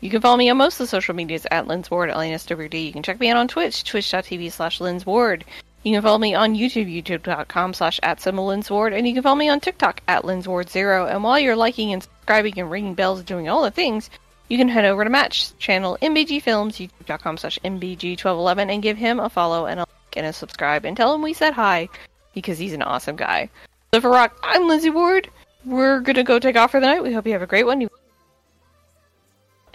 You 0.00 0.10
can 0.10 0.20
follow 0.20 0.36
me 0.36 0.50
on 0.50 0.58
most 0.58 0.74
of 0.74 0.78
the 0.80 0.86
social 0.88 1.14
medias 1.14 1.46
at 1.50 1.66
Lynn's 1.66 1.90
Ward, 1.90 2.10
LNSWD. 2.10 2.84
You 2.84 2.92
can 2.92 3.02
check 3.02 3.18
me 3.18 3.30
out 3.30 3.38
on 3.38 3.48
Twitch, 3.48 3.84
twitch.tv 3.84 4.52
slash 4.52 4.80
Lynn's 4.80 5.06
Ward. 5.06 5.44
You 5.84 5.92
can 5.92 6.02
follow 6.02 6.18
me 6.18 6.34
on 6.34 6.54
YouTube, 6.54 6.90
youtube.com 6.90 7.74
slash 7.74 8.00
at 8.02 8.20
symbol. 8.20 8.50
And 8.50 8.66
you 9.06 9.14
can 9.14 9.22
follow 9.22 9.36
me 9.36 9.50
on 9.50 9.60
TikTok 9.60 10.00
at 10.08 10.24
Ward 10.24 10.70
Zero. 10.70 11.06
And 11.06 11.22
while 11.22 11.38
you're 11.38 11.56
liking 11.56 11.92
and 11.92 12.02
subscribing 12.02 12.58
and 12.58 12.70
ringing 12.70 12.94
bells 12.94 13.18
and 13.18 13.28
doing 13.28 13.50
all 13.50 13.62
the 13.62 13.70
things, 13.70 14.08
you 14.48 14.56
can 14.56 14.68
head 14.68 14.86
over 14.86 15.04
to 15.04 15.10
Match 15.10 15.56
channel 15.58 15.98
MBG 16.00 16.40
Films, 16.40 16.78
youtube.com 16.78 17.36
slash 17.36 17.58
MBG1211, 17.64 18.72
and 18.72 18.82
give 18.82 18.96
him 18.96 19.20
a 19.20 19.28
follow 19.28 19.66
and 19.66 19.80
a 19.80 19.82
like 19.82 20.16
and 20.16 20.26
a 20.26 20.32
subscribe 20.32 20.86
and 20.86 20.96
tell 20.96 21.14
him 21.14 21.22
we 21.22 21.34
said 21.34 21.52
hi 21.52 21.88
because 22.34 22.58
he's 22.58 22.72
an 22.72 22.82
awesome 22.82 23.16
guy. 23.16 23.50
So 23.92 24.00
for 24.00 24.10
Rock, 24.10 24.38
I'm 24.42 24.66
Lindsey 24.66 24.90
Ward. 24.90 25.30
we're 25.64 26.00
gonna 26.00 26.24
go 26.24 26.38
take 26.38 26.56
off 26.56 26.70
for 26.70 26.80
the 26.80 26.86
night. 26.86 27.02
We 27.02 27.12
hope 27.12 27.26
you 27.26 27.32
have 27.32 27.42
a 27.42 27.46
great 27.46 27.66
one. 27.66 27.88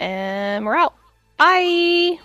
And 0.00 0.64
we're 0.64 0.76
out. 0.76 0.94
Bye. 1.36 2.18